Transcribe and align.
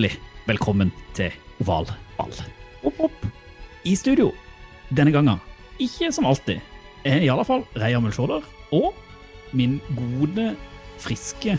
Hjertelig 0.00 0.16
velkommen 0.48 0.88
til 1.12 1.34
Oval 1.60 1.84
ball. 2.16 2.30
Opp, 2.88 3.02
opp. 3.04 3.24
I 3.84 3.92
studio 3.98 4.30
denne 4.96 5.12
gangen, 5.12 5.36
ikke 5.76 6.08
som 6.16 6.24
alltid, 6.24 6.62
er 7.04 7.20
i 7.20 7.28
alle 7.28 7.44
fall 7.44 7.66
Reier 7.76 8.00
Mulsjåler 8.00 8.46
og 8.72 8.96
min 9.52 9.76
gode, 9.98 10.54
friske 11.04 11.58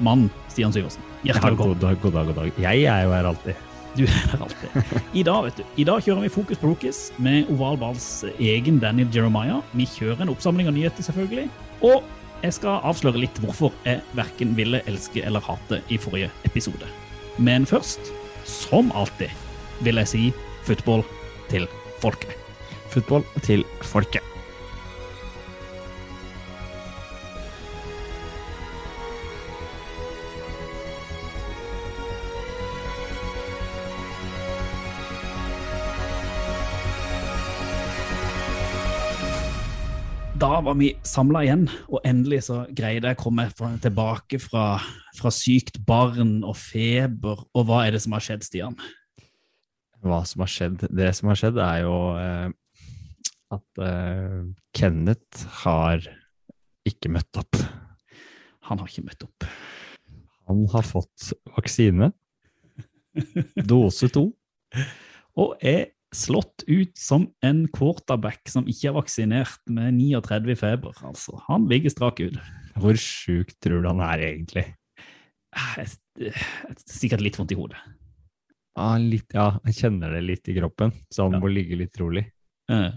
mann 0.00 0.30
Stian 0.48 0.72
Syversen. 0.72 1.04
Hjertelig 1.20 1.52
velkommen. 1.52 1.76
God 1.76 1.84
dag, 1.84 2.00
god 2.00 2.16
dag, 2.16 2.32
god 2.32 2.40
dag. 2.40 2.64
Jeg 2.64 2.88
er 2.88 3.04
jo 3.04 3.12
her 3.12 3.30
alltid. 3.34 3.62
Du 3.98 4.04
er 4.08 4.18
her 4.32 4.48
alltid. 4.48 4.98
I 5.12 5.28
dag 5.28 5.44
vet 5.50 5.60
du, 5.60 5.64
i 5.76 5.88
dag 5.92 6.08
kjører 6.08 6.24
vi 6.24 6.34
Fokus 6.40 6.64
på 6.64 6.72
Rookies 6.72 7.06
med 7.20 7.52
Oval 7.52 7.76
Balls 7.84 8.10
egen 8.38 8.80
Daniel 8.80 9.12
Jeremiah. 9.12 9.60
Vi 9.76 9.84
kjører 9.98 10.24
en 10.24 10.32
oppsamling 10.32 10.72
av 10.72 10.78
nyheter, 10.78 11.04
selvfølgelig. 11.04 11.50
Og 11.84 12.00
jeg 12.40 12.56
skal 12.56 12.80
avsløre 12.88 13.20
litt 13.20 13.44
hvorfor 13.44 13.76
jeg 13.84 14.00
verken 14.16 14.56
ville 14.56 14.80
elske 14.88 15.28
eller 15.28 15.44
hate 15.44 15.84
i 15.92 16.00
forrige 16.00 16.32
episode. 16.48 16.88
Men 17.38 17.66
først, 17.66 18.00
som 18.44 18.92
alltid, 18.94 19.32
vil 19.84 20.00
jeg 20.00 20.08
si 20.08 20.22
football 20.64 21.04
til 21.50 21.68
folket. 22.00 22.32
Football 22.92 23.26
til 23.44 23.64
folket. 23.82 24.35
Var 40.66 40.74
vi 40.80 40.90
samla 41.06 41.44
igjen, 41.46 41.64
og 41.86 42.02
endelig 42.06 42.42
så 42.48 42.64
greide 42.74 43.12
jeg 43.12 43.18
å 43.18 43.22
komme 43.22 43.46
tilbake 43.82 44.40
fra, 44.42 44.80
fra 45.14 45.30
sykt 45.34 45.78
barn 45.86 46.40
og 46.46 46.56
feber. 46.58 47.44
Og 47.54 47.68
hva 47.68 47.84
er 47.86 47.94
det 47.94 48.02
som 48.02 48.16
har 48.16 48.24
skjedd, 48.24 48.46
Stian? 48.46 48.74
Hva 50.02 50.20
som 50.26 50.42
har 50.42 50.50
skjedd? 50.50 50.86
Det 50.90 51.12
som 51.14 51.30
har 51.30 51.38
skjedd, 51.38 51.60
er 51.62 51.84
jo 51.84 51.96
eh, 52.18 52.48
at 53.54 53.82
eh, 53.86 54.42
Kenneth 54.74 55.46
har 55.62 56.02
ikke 56.86 57.14
møtt 57.14 57.42
opp. 57.42 57.62
Han 58.66 58.82
har 58.82 58.90
ikke 58.90 59.06
møtt 59.06 59.26
opp. 59.26 59.46
Han 60.50 60.66
har 60.74 60.86
fått 60.86 61.30
vaksine. 61.54 62.10
Dose 63.70 64.10
to. 64.12 64.28
Og 65.38 65.54
er 65.62 65.92
slått 66.14 66.62
ut 66.68 66.94
som 66.98 67.26
en 67.44 67.64
quarterback 67.74 68.46
som 68.48 68.66
ikke 68.70 68.90
er 68.90 68.96
vaksinert 68.96 69.60
med 69.72 69.96
39 69.98 70.52
i 70.54 70.58
feber. 70.58 70.94
Altså, 71.06 71.40
han 71.48 71.66
ligger 71.70 71.92
strak 71.92 72.20
ut. 72.22 72.38
Hvor 72.78 72.98
sjuk 73.00 73.52
tror 73.62 73.82
du 73.82 73.88
han 73.90 74.02
er 74.06 74.22
egentlig? 74.30 74.66
Jeg, 75.56 75.88
jeg, 76.20 76.34
sikkert 76.84 77.24
litt 77.24 77.38
vondt 77.40 77.54
i 77.54 77.58
hodet. 77.58 77.80
Ah, 78.76 78.98
litt, 79.00 79.32
ja, 79.32 79.54
jeg 79.64 79.78
kjenner 79.78 80.12
det 80.12 80.22
litt 80.26 80.48
i 80.52 80.56
kroppen, 80.58 80.92
så 81.12 81.24
han 81.26 81.38
Ja. 81.38 81.40
må 81.40 81.48
ligge 81.48 81.78
litt 81.80 81.96
rolig. 81.96 82.26
Ja. 82.68 82.90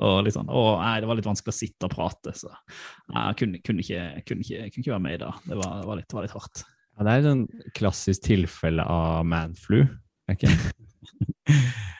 Og 0.00 0.22
litt 0.24 0.34
sånn, 0.36 0.48
å, 0.52 0.62
nei, 0.80 0.94
det 1.00 1.08
var 1.08 1.16
litt 1.16 1.28
vanskelig 1.28 1.52
å 1.52 1.56
sitte 1.56 1.88
og 1.88 1.92
prate, 1.92 2.32
så 2.36 2.50
nei, 3.12 3.22
jeg 3.30 3.36
kunne, 3.40 3.60
kunne, 3.64 3.84
ikke, 3.84 4.00
kunne, 4.28 4.44
ikke, 4.44 4.58
kunne 4.72 4.82
ikke 4.84 4.92
være 4.94 5.04
med 5.06 5.14
i 5.14 5.20
dag. 5.24 5.38
Det 5.44 5.56
var, 5.60 5.76
det 5.80 5.86
var, 5.88 6.00
litt, 6.00 6.08
det 6.08 6.16
var 6.18 6.26
litt 6.26 6.36
hardt. 6.36 6.64
Ja, 6.96 7.04
det 7.04 7.12
er 7.12 7.18
et 7.20 7.28
sånn 7.28 7.44
klassisk 7.76 8.24
tilfelle 8.28 8.84
av 8.88 9.24
manflu. 9.28 9.82
er 10.28 10.36
ikke? 10.36 10.52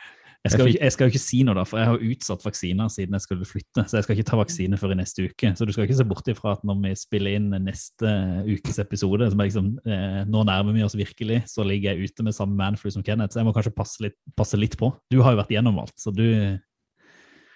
Jeg 0.47 0.53
skal, 0.55 0.69
ikke, 0.71 0.81
jeg 0.85 0.95
skal 0.95 1.09
jo 1.09 1.13
ikke 1.13 1.23
si 1.23 1.39
noe, 1.47 1.57
da, 1.59 1.63
for 1.67 1.81
jeg 1.81 1.89
har 1.91 2.03
utsatt 2.07 2.45
vaksiner 2.47 2.91
siden 2.93 3.17
jeg 3.17 3.25
skulle 3.25 3.49
flytte. 3.49 3.83
Så 3.83 3.99
jeg 3.99 4.07
skal 4.07 4.17
ikke 4.17 4.27
ta 4.29 4.39
vaksine 4.39 4.79
før 4.79 4.93
i 4.95 4.99
neste 5.01 5.27
uke. 5.27 5.51
Så 5.59 5.67
du 5.67 5.73
skal 5.75 5.89
ikke 5.89 5.99
se 5.99 6.07
bort 6.07 6.31
ifra 6.31 6.53
at 6.55 6.67
når 6.67 6.79
vi 6.85 6.93
spiller 7.01 7.39
inn 7.39 7.49
neste 7.65 8.13
ukes 8.47 8.79
episode, 8.83 9.31
som 9.33 9.43
er 9.43 9.51
liksom, 9.51 9.73
eh, 9.89 10.21
nå 10.31 10.45
nærmer 10.47 10.77
vi 10.77 10.85
oss 10.87 10.95
virkelig, 10.99 11.41
så 11.51 11.67
ligger 11.67 11.93
jeg 11.97 12.13
ute 12.13 12.27
med 12.27 12.37
samme 12.37 12.55
manflu 12.59 12.93
som 12.95 13.05
Kenneth. 13.07 13.35
Så 13.35 13.43
jeg 13.43 13.49
må 13.49 13.57
kanskje 13.57 13.75
passe 13.75 14.07
litt, 14.07 14.17
passe 14.39 14.61
litt 14.61 14.79
på. 14.79 14.93
Du 15.11 15.19
har 15.27 15.35
jo 15.35 15.43
vært 15.43 15.57
gjennom 15.57 15.83
alt, 15.83 15.97
så 15.99 16.15
du 16.15 16.27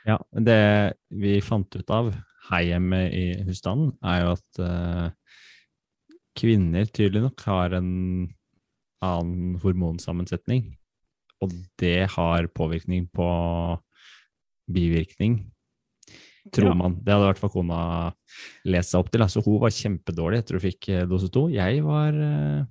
Ja, 0.09 0.17
det 0.33 0.61
vi 1.13 1.39
fant 1.45 1.77
ut 1.77 1.91
av 1.93 2.15
her 2.51 2.67
hjemme 2.67 3.05
i 3.13 3.25
husstanden, 3.47 3.93
er 4.03 4.25
jo 4.25 4.35
at 4.35 4.61
eh, 4.65 5.09
kvinner 6.41 6.89
tydelig 6.89 7.27
nok 7.29 7.45
har 7.47 7.77
en 7.79 7.91
annen 9.05 9.59
hormonsammensetning. 9.63 10.65
Og 11.41 11.53
det 11.81 12.09
har 12.13 12.47
påvirkning 12.53 13.07
på 13.17 13.27
bivirkning, 14.71 15.39
tror 16.53 16.69
Ja. 16.71 16.75
man. 16.75 16.95
Det 17.03 17.13
hadde 17.13 17.25
i 17.25 17.31
hvert 17.33 17.39
fall 17.41 17.51
kona 17.55 18.13
lest 18.65 18.91
seg 18.93 19.01
opp 19.01 19.11
til. 19.11 19.23
Altså, 19.25 19.43
hun 19.45 19.61
var 19.63 19.71
kjempedårlig 19.75 20.39
etter 20.43 20.59
hun 20.59 20.65
fikk 20.67 20.89
eh, 20.89 21.07
dose 21.07 21.31
to. 21.33 21.49
Jeg 21.53 21.83
var 21.85 22.13
eh, 22.15 22.65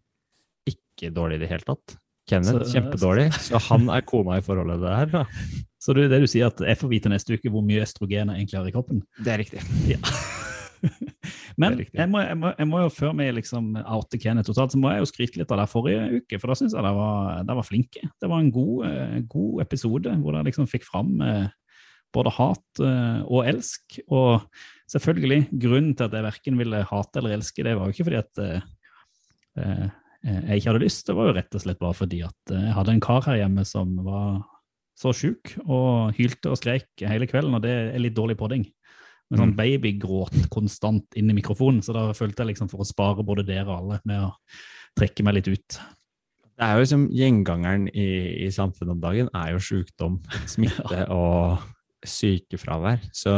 ikke 0.69 1.11
dårlig 1.15 1.39
i 1.39 1.43
det 1.45 1.49
hele 1.49 1.65
tatt. 1.67 1.97
Kenneth, 2.29 2.65
Så- 2.67 2.75
kjempedårlig. 2.77 3.31
Så 3.33 3.57
han 3.69 3.89
er 3.89 4.01
kona 4.05 4.37
i 4.37 4.41
forholdet 4.45 4.79
der, 4.85 5.05
da. 5.07 5.25
Så 5.81 5.93
du, 5.95 6.01
det 6.11 6.19
du 6.21 6.27
sier 6.27 6.47
at 6.51 6.59
jeg 6.59 6.75
får 6.77 6.89
vite 6.91 7.09
neste 7.09 7.33
uke 7.39 7.49
hvor 7.49 7.63
mye 7.63 7.81
østrogen 7.85 8.27
jeg 8.33 8.41
egentlig 8.43 8.57
har 8.59 8.67
i 8.67 8.73
kroppen? 8.75 9.01
Det 9.23 9.31
er 9.33 9.39
riktig. 9.39 9.61
Ja. 9.87 9.97
Men 11.59 11.75
jeg 11.83 12.07
må, 12.07 12.21
jeg, 12.23 12.37
må, 12.39 12.51
jeg 12.55 12.67
må 12.69 12.81
jo 12.85 12.91
før 12.93 13.15
vi 13.19 13.27
liksom 13.35 13.73
outer 13.81 14.21
Kenneth 14.21 14.47
totalt, 14.47 14.71
så 14.71 14.79
må 14.79 14.93
jeg 14.93 15.03
jo 15.03 15.09
skryte 15.09 15.41
litt 15.41 15.51
av 15.51 15.59
det 15.59 15.67
forrige 15.71 16.21
uke, 16.21 16.39
for 16.39 16.51
da 16.51 16.55
syns 16.55 16.75
jeg 16.75 16.85
det 16.85 16.93
var, 16.95 17.41
det 17.49 17.57
var 17.59 17.67
flinke. 17.67 18.03
Det 18.15 18.29
var 18.31 18.43
en 18.43 18.51
god, 18.55 18.75
eh, 18.87 19.17
god 19.33 19.63
episode 19.65 20.13
hvor 20.21 20.35
dere 20.35 20.47
liksom 20.47 20.69
fikk 20.71 20.87
fram 20.87 21.19
eh, 21.25 21.49
både 22.15 22.33
hat 22.37 22.83
eh, 22.85 23.19
og 23.27 23.49
elsk. 23.51 23.99
Og 24.07 24.45
selvfølgelig, 24.91 25.49
grunnen 25.65 25.91
til 25.99 26.07
at 26.07 26.15
jeg 26.15 26.27
verken 26.29 26.61
ville 26.63 26.83
hate 26.93 27.21
eller 27.21 27.35
elske, 27.37 27.65
det 27.67 27.75
var 27.75 27.89
jo 27.89 27.97
ikke 27.97 28.07
fordi 28.07 28.23
at 28.23 28.45
jeg 29.59 30.59
ikke 30.59 30.69
hadde 30.69 30.83
lyst, 30.85 31.07
det 31.09 31.15
var 31.17 31.27
jo 31.27 31.35
rett 31.35 31.55
og 31.57 31.61
slett 31.63 31.79
bare 31.81 31.97
fordi 31.97 32.19
at 32.23 32.51
jeg 32.53 32.75
hadde 32.77 32.93
en 32.95 33.01
kar 33.03 33.25
her 33.25 33.41
hjemme 33.41 33.65
som 33.67 33.97
var 34.05 34.39
så 34.99 35.11
sjuk 35.15 35.53
og 35.65 36.15
hylte 36.15 36.51
og 36.51 36.59
skrek 36.59 37.03
hele 37.07 37.27
kvelden, 37.27 37.55
og 37.57 37.63
det 37.63 37.71
er 37.71 37.99
litt 38.03 38.15
dårlig 38.15 38.37
podding. 38.39 38.65
Med 39.29 39.39
sånn 39.39 39.51
Mm. 39.53 39.57
babygråt 39.59 40.49
konstant 40.49 41.05
inn 41.15 41.29
i 41.29 41.35
mikrofonen, 41.37 41.83
så 41.85 41.93
da 41.93 42.07
følte 42.17 42.41
jeg 42.41 42.55
liksom 42.55 42.69
for 42.71 42.81
å 42.81 42.87
spare 42.87 43.21
både 43.23 43.45
dere 43.45 43.67
og 43.69 43.77
alle 43.77 43.99
med 44.09 44.23
å 44.25 44.31
trekke 44.97 45.23
meg 45.23 45.35
litt 45.35 45.47
ut. 45.53 45.79
Det 46.59 46.65
er 46.65 46.73
jo 46.75 46.81
liksom 46.81 47.03
Gjengangeren 47.13 47.87
i, 47.93 48.07
i 48.45 48.49
samfunnet 48.51 48.91
om 48.91 48.99
dagen 48.99 49.29
er 49.33 49.51
jo 49.53 49.59
sykdom, 49.59 50.17
smitte 50.49 51.05
og 51.13 51.59
sykefravær. 52.03 52.99
Så 53.13 53.31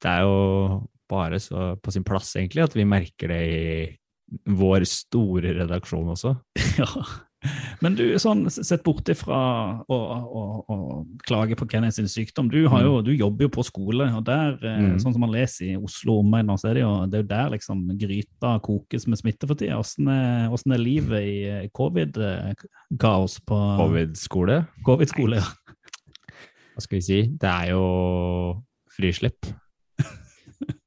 det 0.00 0.10
er 0.12 0.22
jo 0.22 0.86
bare 1.10 1.38
så 1.42 1.74
på 1.82 1.92
sin 1.92 2.04
plass, 2.06 2.34
egentlig, 2.38 2.62
at 2.64 2.74
vi 2.76 2.86
merker 2.88 3.28
det 3.34 3.42
i 3.46 3.98
vår 4.46 4.86
store 4.86 5.54
redaksjon 5.62 6.14
også. 6.14 6.36
Ja. 6.78 6.88
Men 7.84 7.96
du, 7.98 8.04
sånn 8.22 8.44
sett 8.52 8.82
bort 8.86 9.08
ifra 9.12 9.38
å, 9.88 9.96
å, 9.96 10.42
å 10.72 10.76
klage 11.26 11.56
på 11.58 11.66
Kenneth 11.70 11.98
sin 11.98 12.08
sykdom, 12.10 12.48
du, 12.52 12.62
har 12.72 12.84
jo, 12.86 13.00
du 13.04 13.12
jobber 13.14 13.46
jo 13.46 13.52
på 13.56 13.64
skole, 13.66 14.08
og 14.16 14.24
der, 14.28 14.56
eh, 14.62 14.74
Mm. 14.86 14.98
sånn 15.02 15.14
som 15.14 15.22
man 15.24 15.32
leser 15.32 15.72
i 15.72 15.76
Oslo 15.80 16.18
omegn, 16.20 16.52
så 16.60 16.68
er 16.70 16.78
det 16.78 16.82
jo 16.84 16.92
det 17.10 17.18
er 17.22 17.28
der 17.30 17.52
liksom 17.56 17.84
gryta 17.98 18.54
kokes 18.64 19.06
med 19.08 19.18
smitte 19.20 19.48
for 19.48 19.58
tida. 19.58 19.78
Åssen 19.80 20.08
er, 20.12 20.48
hvordan 20.52 20.74
er 20.76 20.82
livet 20.82 21.26
i 21.26 21.36
eh, 21.50 21.68
covid-kaos 21.74 23.38
på 23.46 23.60
Covid-skole, 23.80 24.62
covid-skole? 24.86 25.40
ja. 25.40 25.52
hva 26.76 26.84
skal 26.84 26.98
vi 26.98 27.04
si, 27.06 27.20
det 27.40 27.48
er 27.50 27.70
jo 27.72 27.84
frislipp. 28.96 29.48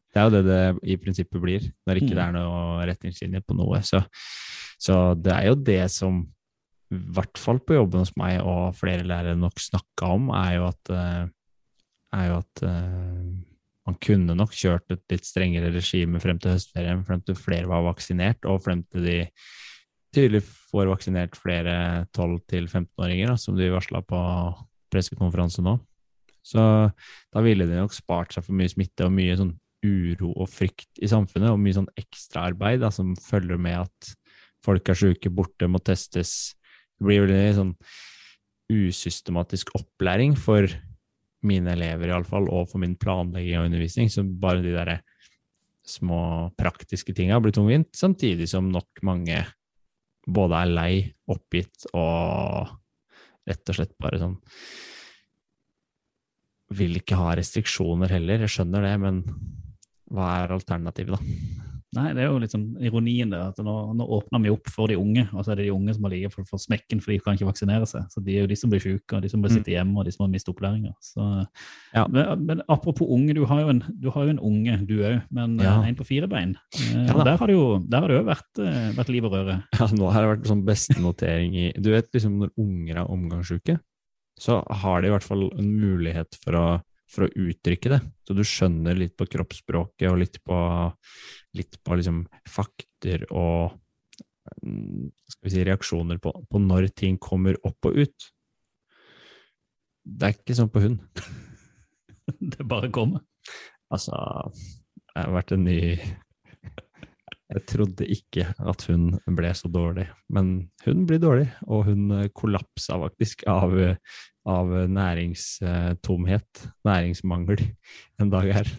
Det 0.10 0.18
er 0.18 0.26
jo 0.26 0.32
det 0.34 0.46
det 0.48 0.62
i 0.90 0.96
prinsippet 0.98 1.42
blir, 1.42 1.66
når 1.86 2.00
ikke 2.02 2.16
det 2.18 2.24
er 2.24 2.32
noe 2.34 2.86
retningslinje 2.90 3.44
på 3.46 3.54
noe. 3.54 3.78
Så, 3.86 4.00
så 4.82 4.96
det 5.14 5.36
er 5.36 5.46
jo 5.52 5.58
det 5.62 5.84
som, 5.94 6.24
i 6.90 7.00
hvert 7.16 7.38
fall 7.38 7.60
på 7.62 7.78
jobben 7.78 8.02
hos 8.02 8.16
meg 8.18 8.40
og 8.42 8.74
flere 8.78 9.06
lærere 9.06 9.38
nok 9.38 9.62
snakka 9.62 10.10
om, 10.16 10.32
er 10.34 10.56
jo 10.58 10.66
at, 10.72 10.92
eh, 10.96 11.26
er 12.18 12.30
jo 12.32 12.40
at 12.42 12.64
eh, 12.66 13.30
man 13.90 13.98
kunne 14.02 14.38
nok 14.38 14.54
kjørt 14.54 14.90
et 14.94 15.04
litt 15.14 15.26
strengere 15.26 15.72
regime 15.74 16.22
frem 16.22 16.40
til 16.42 16.56
høstferien, 16.56 17.06
frem 17.06 17.22
til 17.26 17.38
flere 17.38 17.70
var 17.70 17.86
vaksinert, 17.88 18.46
og 18.50 18.64
frem 18.66 18.84
til 18.90 19.06
de 19.06 19.20
tydelig 20.16 20.42
får 20.72 20.90
vaksinert 20.90 21.38
flere 21.38 22.08
12-15-åringer, 22.18 23.36
som 23.38 23.58
de 23.58 23.70
varsla 23.74 24.02
på 24.06 24.20
pressekonferanse 24.90 25.64
nå. 25.66 25.78
Så 26.46 26.62
da 26.90 27.44
ville 27.46 27.68
de 27.70 27.78
nok 27.78 27.94
spart 27.94 28.34
seg 28.34 28.46
for 28.46 28.58
mye 28.58 28.72
smitte 28.72 29.06
og 29.06 29.14
mye 29.14 29.38
sånn 29.38 29.54
uro 29.86 30.34
og 30.34 30.50
frykt 30.52 31.02
i 31.02 31.10
samfunnet, 31.10 31.54
og 31.54 31.62
mye 31.62 31.78
sånn 31.78 31.92
ekstraarbeid 32.00 32.84
som 32.96 33.14
følger 33.22 33.62
med 33.62 33.86
at 33.86 34.14
folk 34.66 34.90
er 34.92 34.98
syke, 34.98 35.32
borte, 35.32 35.70
må 35.72 35.80
testes. 35.84 36.56
Det 37.00 37.08
blir 37.08 37.24
veldig 37.26 37.58
sånn 37.58 37.74
usystematisk 38.70 39.72
opplæring 39.80 40.36
for 40.38 40.68
mine 41.48 41.72
elever, 41.72 42.12
iallfall, 42.12 42.50
og 42.52 42.68
for 42.70 42.84
min 42.84 42.98
planlegging 43.00 43.58
av 43.58 43.70
undervisning. 43.70 44.12
Så 44.12 44.26
bare 44.28 44.64
de 44.64 44.76
der 44.76 45.00
små 45.88 46.52
praktiske 46.60 47.16
tinga 47.18 47.40
blir 47.42 47.56
tungvint, 47.56 47.90
samtidig 47.98 48.50
som 48.52 48.70
nok 48.72 49.02
mange 49.08 49.40
både 50.30 50.60
er 50.60 50.76
lei, 50.76 50.94
oppgitt 51.32 51.88
og 51.96 52.76
rett 53.50 53.72
og 53.72 53.80
slett 53.80 53.96
bare 54.02 54.20
sånn 54.22 54.36
Vil 56.78 57.00
ikke 57.00 57.18
ha 57.18 57.32
restriksjoner 57.40 58.12
heller, 58.14 58.44
jeg 58.46 58.54
skjønner 58.54 58.86
det, 58.86 58.94
men 59.02 59.24
hva 60.14 60.28
er 60.44 60.54
alternativet, 60.54 61.18
da? 61.18 61.69
Nei, 61.98 62.12
det 62.14 62.22
er 62.22 62.28
jo 62.30 62.48
sånn 62.52 62.68
ironien 62.86 63.32
der, 63.34 63.48
at 63.50 63.58
nå, 63.66 63.74
nå 63.98 64.06
åpner 64.14 64.44
vi 64.44 64.52
opp 64.54 64.68
for 64.70 64.86
de 64.92 64.98
unge, 65.00 65.24
og 65.34 65.42
så 65.42 65.52
er 65.56 65.58
det 65.58 65.64
de 65.66 65.72
unge 65.74 65.96
som 65.96 66.04
har 66.06 66.12
ligget 66.14 66.34
for, 66.36 66.46
for 66.46 66.62
smekken 66.62 67.00
for 67.02 67.10
de 67.16 67.18
kan 67.26 67.34
ikke 67.34 67.48
vaksinere 67.50 67.88
seg. 67.90 68.04
Så 68.14 68.22
de 68.22 68.36
er 68.36 68.44
jo 68.44 68.50
de 68.52 68.58
som 68.62 68.70
blir 68.70 68.84
syke, 68.84 69.16
og 69.18 69.24
de 69.26 69.32
som 69.32 69.42
blir 69.42 69.56
sitte 69.56 69.74
hjemme, 69.74 69.98
og 69.98 70.06
de 70.06 70.14
som 70.14 70.26
har 70.28 70.30
mistet 70.30 70.52
opplæringa. 70.54 70.92
Ja. 71.96 72.04
Men, 72.14 72.46
men 72.46 72.62
apropos 72.70 73.10
unge, 73.10 73.34
du 73.34 73.42
har 73.50 73.64
jo 73.64 73.72
en, 73.74 73.82
du 74.02 74.10
har 74.14 74.28
jo 74.28 74.36
en 74.36 74.42
unge, 74.52 74.78
du 74.86 75.00
òg, 75.02 75.22
men 75.34 75.58
Ja. 75.60 75.80
eh, 75.82 75.90
en 75.90 75.98
på 75.98 76.06
fire 76.06 76.30
bein. 76.30 76.54
Eh, 76.78 77.08
Ja 77.10 77.16
og 77.18 77.26
der 77.26 77.38
har 77.42 77.48
det 77.50 77.56
jo 77.58 77.80
der 77.90 78.00
har 78.06 78.08
det 78.14 78.18
jo 78.20 78.28
vært, 78.30 78.62
eh, 78.62 78.92
vært 79.00 79.10
liv 79.16 79.26
og 79.26 79.34
røre. 79.34 79.58
Ja, 79.80 79.88
nå 79.98 80.12
har 80.14 80.22
det 80.28 80.30
vært 80.36 80.48
sånn 80.52 80.66
beste 80.68 81.00
notering 81.02 81.56
i 81.58 81.72
Du 81.80 81.90
vet 81.92 82.12
liksom 82.14 82.38
når 82.44 82.54
unger 82.60 83.02
er 83.02 83.10
omgangssyke, 83.10 83.80
så 84.40 84.62
har 84.84 85.02
de 85.02 85.10
i 85.10 85.12
hvert 85.12 85.26
fall 85.26 85.50
en 85.58 85.74
mulighet 85.82 86.38
for 86.44 86.56
å, 86.56 86.68
for 87.10 87.26
å 87.26 87.34
uttrykke 87.50 87.92
det. 87.96 88.00
Så 88.28 88.36
du 88.38 88.44
skjønner 88.46 88.98
litt 88.98 89.16
på 89.18 89.28
kroppsspråket 89.30 90.10
og 90.12 90.20
litt 90.22 90.40
på, 90.46 90.58
litt 91.58 91.80
på 91.84 92.00
liksom 92.00 92.24
fakter 92.50 93.26
og 93.30 93.74
mm, 94.64 95.10
si, 95.46 95.64
reaksjoner 95.66 96.22
på, 96.22 96.34
på 96.50 96.62
når 96.64 96.92
ting 96.94 97.18
kommer 97.22 97.58
opp 97.66 97.90
og 97.90 97.98
ut. 98.06 98.30
Det 100.10 100.30
er 100.30 100.38
ikke 100.38 100.58
sånn 100.58 100.74
på 100.74 100.86
hund. 100.86 101.04
Det 102.54 102.66
bare 102.70 102.92
kommer. 102.94 103.24
Altså, 103.90 104.14
det 105.10 105.24
har 105.24 105.34
vært 105.34 105.54
en 105.56 105.64
ny 105.66 105.80
Jeg 107.50 107.62
trodde 107.66 108.06
ikke 108.06 108.44
at 108.54 108.84
hun 108.86 109.16
ble 109.34 109.50
så 109.58 109.72
dårlig, 109.74 110.06
men 110.30 110.70
hun 110.86 111.08
blir 111.10 111.18
dårlig, 111.24 111.48
og 111.66 111.88
hun 111.88 112.12
eh, 112.14 112.28
kollapsa 112.30 113.00
faktisk 113.02 113.42
av, 113.50 113.74
eh, 113.74 113.98
av 114.50 114.72
næringstomhet, 114.90 116.64
næringsmangel, 116.88 117.64
en 118.22 118.32
dag 118.34 118.54
her. 118.60 118.72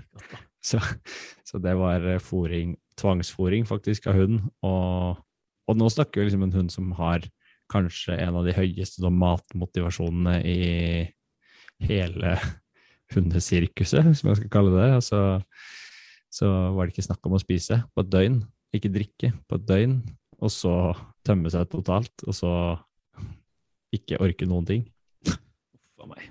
Så, 0.61 0.81
så 1.47 1.61
det 1.63 1.77
var 1.79 2.05
eh, 2.05 2.21
fôring, 2.21 2.75
tvangsfôring 3.01 3.67
faktisk 3.69 4.11
av 4.11 4.19
hund, 4.19 4.41
og, 4.67 5.21
og 5.71 5.79
nå 5.79 5.89
snakker 5.93 6.21
vi 6.21 6.29
liksom 6.29 6.45
en 6.49 6.57
hund 6.59 6.75
som 6.75 6.91
har 6.99 7.25
kanskje 7.71 8.19
en 8.19 8.37
av 8.41 8.47
de 8.47 8.55
høyeste 8.57 9.01
sånn 9.01 9.19
matmotivasjonene 9.21 10.41
i 10.43 10.61
hele 11.87 12.35
hundesirkuset, 13.15 14.11
som 14.19 14.31
jeg 14.31 14.43
skal 14.43 14.53
kalle 14.53 14.75
det. 14.77 14.89
Altså, 14.99 15.21
så 16.31 16.51
var 16.75 16.87
det 16.87 16.95
ikke 16.95 17.09
snakk 17.09 17.27
om 17.27 17.39
å 17.39 17.43
spise 17.43 17.83
på 17.95 18.05
et 18.05 18.13
døgn, 18.13 18.41
ikke 18.77 18.93
drikke 18.95 19.33
på 19.49 19.59
et 19.59 19.67
døgn, 19.67 20.01
og 20.41 20.53
så 20.53 20.75
tømme 21.27 21.51
seg 21.53 21.69
totalt, 21.73 22.25
og 22.27 22.37
så 22.37 22.53
ikke 23.95 24.21
orke 24.23 24.47
noen 24.49 24.69
ting. 24.69 24.85
For 26.01 26.09
meg. 26.11 26.27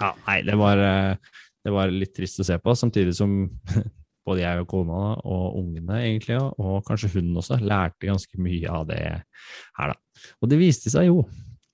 Ja, 0.00 0.12
nei, 0.26 0.38
det 0.46 0.54
var, 0.58 0.80
eh, 0.82 1.32
det 1.62 1.72
var 1.74 1.92
litt 1.94 2.14
trist 2.16 2.40
å 2.42 2.46
se 2.46 2.56
på, 2.58 2.74
samtidig 2.78 3.14
som 3.14 3.34
både 4.26 4.42
jeg 4.44 4.62
og 4.62 4.68
kona 4.70 5.00
og 5.22 5.58
ungene 5.60 6.00
egentlig, 6.04 6.38
og 6.42 6.80
kanskje 6.86 7.10
hunden 7.16 7.38
også, 7.40 7.58
lærte 7.62 8.06
ganske 8.10 8.38
mye 8.42 8.70
av 8.70 8.86
det 8.90 9.00
her, 9.02 9.92
da. 9.92 9.96
Og 10.42 10.50
det 10.50 10.58
viste 10.60 10.90
seg 10.92 11.08
jo 11.08 11.24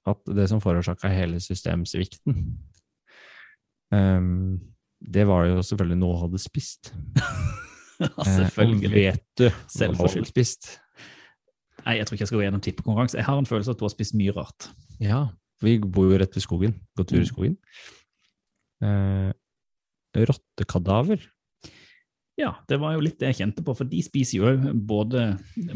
at 0.08 0.22
det 0.32 0.46
som 0.48 0.60
forårsaka 0.64 1.10
hele 1.12 1.40
systemsvikten, 1.44 2.38
um, 3.92 4.58
det 4.98 5.24
var 5.28 5.46
jo 5.46 5.62
selvfølgelig 5.62 5.98
noe 6.00 6.16
hun 6.18 6.26
hadde 6.28 6.42
spist. 6.42 6.92
Ja, 7.98 8.06
Eh, 8.22 8.28
selvfølgelig. 8.30 8.90
vet 8.94 9.24
du 9.40 9.48
hva 9.48 9.86
hun 9.88 9.96
hadde 9.98 10.28
spist? 10.28 10.68
Nei, 11.82 11.96
jeg 11.98 12.06
tror 12.06 12.14
ikke 12.14 12.22
jeg 12.22 12.28
skal 12.30 12.38
gå 12.38 12.44
gjennom 12.44 12.60
tippekonkurranse. 12.62 13.16
Jeg 13.18 13.26
har 13.26 13.40
en 13.40 13.48
følelse 13.50 13.72
av 13.72 13.74
at 13.74 13.80
du 13.80 13.86
har 13.88 13.90
spist 13.90 14.14
mye 14.14 14.34
rart. 14.36 14.68
Ja, 15.02 15.18
vi 15.62 15.78
bor 15.80 16.10
jo 16.12 16.18
rett 16.20 16.34
ved 16.34 16.44
skogen, 16.44 16.74
Gå 16.96 17.06
tur 17.06 17.18
i 17.20 17.24
Mm. 17.24 17.30
skogen. 17.32 17.56
Eh, 18.82 19.32
rottekadaver. 20.16 21.20
Ja, 22.38 22.52
det 22.70 22.76
var 22.78 22.92
jo 22.94 23.00
litt 23.02 23.16
det 23.18 23.32
jeg 23.32 23.38
kjente 23.40 23.64
på, 23.66 23.74
for 23.74 23.88
de 23.90 23.98
spiser 24.06 24.38
jo 24.38 24.44
òg 24.46 24.66
både, 24.86 25.24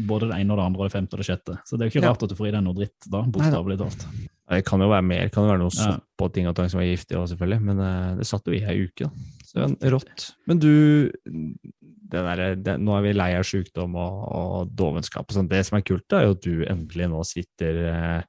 både 0.07 0.29
det 0.29 0.37
ene 0.39 0.53
og 0.55 0.61
det 0.61 0.65
andre 0.69 0.79
og 0.79 0.87
det 0.87 0.93
femte 0.95 1.17
og 1.17 1.19
det 1.19 1.27
sjette. 1.27 1.57
Så 1.67 1.75
det 1.75 1.81
er 1.83 1.89
jo 1.89 1.91
ikke 1.99 2.03
Ja. 2.05 2.11
rart 2.13 2.23
at 2.23 2.29
du 2.29 2.35
får 2.39 2.47
i 2.47 2.51
deg 2.55 2.63
noe 2.63 2.73
dritt 2.77 3.09
da, 3.11 3.21
bokstavelig 3.23 3.77
talt. 3.81 4.05
Det 4.49 4.65
kan 4.65 4.79
jo 4.79 4.87
være 4.87 5.03
mer, 5.03 5.29
kan 5.29 5.43
jo 5.43 5.49
være 5.51 5.59
noe 5.59 5.71
Ja. 5.75 5.91
sopp 5.91 6.21
og 6.21 6.33
ting 6.33 6.47
og 6.47 6.55
tang 6.55 6.69
som 6.69 6.79
er 6.79 6.87
giftig 6.95 7.17
også, 7.19 7.35
selvfølgelig, 7.35 7.61
men 7.61 7.79
eh, 7.79 8.15
det 8.15 8.25
satt 8.27 8.45
jo 8.47 8.53
i 8.53 8.63
ei 8.63 8.85
uke, 8.87 9.03
da. 9.03 9.11
Så 9.43 9.63
en 9.63 9.75
rått. 9.91 10.33
Men 10.47 10.59
du, 10.59 11.11
det 11.25 12.23
der, 12.23 12.55
det, 12.55 12.79
nå 12.79 12.95
er 12.97 13.01
vi 13.03 13.13
lei 13.13 13.33
av 13.35 13.43
sykdom 13.43 13.95
og, 13.95 14.31
og 14.31 14.71
dovenskap 14.73 15.25
og 15.29 15.35
sånn. 15.35 15.49
Det 15.49 15.65
som 15.65 15.77
er 15.77 15.81
kult, 15.83 16.07
da, 16.07 16.21
er 16.21 16.25
jo 16.27 16.31
at 16.31 16.41
du 16.41 16.63
endelig 16.65 17.09
nå 17.09 17.25
sitter 17.27 17.75
eh, 17.91 18.23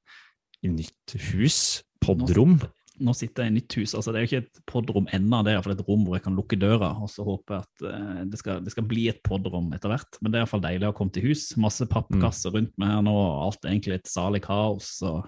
nytt 0.72 1.14
hus, 1.30 1.58
podrom. 2.02 2.58
Nå 3.02 3.10
sitter 3.16 3.46
jeg 3.46 3.50
i 3.50 3.54
nytt 3.56 3.74
hus. 3.80 3.94
altså 3.96 4.12
Det 4.12 4.20
er 4.20 4.24
jo 4.24 4.30
ikke 4.30 4.42
et 4.44 4.60
podrom 4.70 5.08
ennå, 5.16 5.40
det 5.42 5.50
er 5.50 5.58
iallfall 5.58 5.74
et 5.74 5.82
rom 5.88 6.04
hvor 6.06 6.14
jeg 6.18 6.24
kan 6.26 6.36
lukke 6.38 6.58
døra. 6.60 6.92
Og 7.02 7.10
så 7.10 7.26
håpe 7.26 7.58
at 7.58 7.84
uh, 7.84 8.22
det, 8.30 8.38
skal, 8.40 8.62
det 8.64 8.74
skal 8.74 8.86
bli 8.88 9.08
et 9.10 9.20
podrom 9.26 9.72
etter 9.74 9.90
hvert. 9.90 10.20
Men 10.20 10.30
det 10.30 10.38
er 10.38 10.44
iallfall 10.44 10.64
deilig 10.64 10.90
å 10.90 10.96
komme 10.96 11.14
til 11.14 11.26
hus. 11.30 11.48
Masse 11.60 11.88
pappkasser 11.90 12.54
rundt 12.54 12.74
meg 12.80 12.94
her 12.94 13.04
nå, 13.06 13.14
og 13.14 13.48
alt 13.48 13.66
er 13.66 13.74
egentlig 13.74 13.98
et 13.98 14.10
salig 14.12 14.44
kaos. 14.46 14.94
Og, 15.10 15.26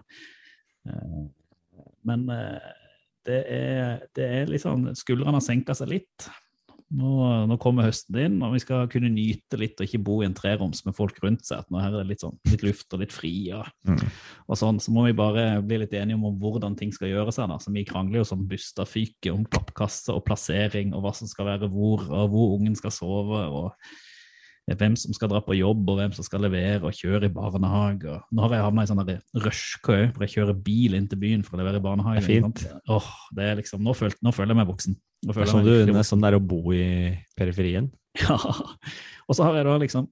uh, 0.89 1.23
men 2.07 2.27
uh, 2.31 2.73
det 3.27 3.43
er, 3.51 4.05
det 4.15 4.27
er 4.41 4.51
liksom 4.53 4.93
Skuldrene 4.95 5.41
har 5.41 5.45
senka 5.45 5.75
seg 5.75 5.91
litt. 5.97 6.29
Nå, 6.95 7.13
nå 7.51 7.57
kommer 7.59 7.89
høsten 7.89 8.19
inn, 8.23 8.37
og 8.47 8.53
vi 8.55 8.61
skal 8.63 8.85
kunne 8.91 9.11
nyte 9.11 9.59
litt 9.59 9.81
og 9.81 9.89
ikke 9.89 10.05
bo 10.07 10.21
i 10.23 10.27
en 10.29 10.37
treroms 10.39 10.85
med 10.87 10.95
folk 10.95 11.17
rundt 11.25 11.43
seg. 11.43 11.65
at 11.65 11.71
nå 11.73 11.81
her 11.83 11.91
er 11.91 12.05
det 12.05 12.13
litt 12.13 12.23
sånn, 12.23 12.37
litt 12.47 12.63
luft 12.63 12.95
og 12.95 13.03
litt 13.03 13.15
fri. 13.15 13.33
og 13.53 13.67
Mm. 13.87 13.99
og 14.49 14.57
sånn, 14.57 14.79
så 14.81 14.91
må 14.91 15.07
vi 15.07 15.13
bare 15.13 15.63
bli 15.63 15.79
litt 15.79 15.93
enige 15.93 16.15
om 16.15 16.39
hvordan 16.39 16.77
ting 16.77 16.93
skal 16.93 17.09
gjøres 17.09 17.39
her. 17.39 17.49
da, 17.49 17.59
så 17.59 17.73
Vi 17.73 17.85
krangler 17.85 18.19
jo 18.19 18.25
som 18.25 18.47
busta 18.47 18.87
fyker 18.87 19.35
om 19.35 19.45
klappkasse 19.45 20.15
og 20.15 20.25
plassering 20.25 20.95
og 20.95 21.03
hva 21.03 21.15
som 21.15 21.27
skal 21.27 21.47
være 21.47 21.69
hvor, 21.69 22.07
og 22.09 22.31
hvor 22.31 22.59
ungen 22.59 22.77
skal 22.77 22.91
sove, 22.91 23.43
og 23.51 23.73
hvem 24.67 24.97
som 24.99 25.15
skal 25.15 25.31
dra 25.31 25.39
på 25.47 25.55
jobb, 25.55 25.85
og 25.93 26.01
hvem 26.01 26.15
som 26.17 26.27
skal 26.27 26.43
levere 26.43 26.83
og 26.89 26.97
kjøre 26.99 27.29
i 27.29 27.33
barnehage. 27.33 28.17
Nå 28.35 28.43
har 28.43 28.55
jeg 28.57 28.65
havna 28.67 28.83
i 28.83 28.89
sånn 28.91 29.03
rushkø 29.45 29.99
hvor 30.11 30.25
jeg 30.27 30.33
kjører 30.35 30.59
bil 30.67 30.97
inn 30.99 31.07
til 31.07 31.21
byen 31.23 31.45
for 31.47 31.55
å 31.55 31.61
levere 31.63 31.79
i 31.79 31.85
barnehage. 31.85 32.19
Det 32.25 32.25
er 32.25 32.43
fint. 32.43 32.65
Åh, 32.91 33.11
det 33.39 33.47
er 33.47 33.61
liksom, 33.61 33.85
nå, 33.87 33.95
følte, 33.95 34.19
nå 34.27 34.33
føler 34.35 34.55
jeg 34.57 34.61
meg 34.63 34.71
voksen. 34.73 34.97
Nå 35.27 35.33
Det 35.37 35.45
er 35.45 35.53
sånn, 35.53 35.65
du, 35.69 36.03
sånn 36.11 36.25
det 36.25 36.33
er 36.33 36.39
å 36.41 36.43
bo 36.43 36.63
i 36.75 36.85
periferien. 37.39 37.93
Ja, 38.17 38.33
og 39.29 39.37
så 39.37 39.45
har 39.45 39.59
jeg 39.59 39.67
da 39.69 39.75
liksom 39.83 40.07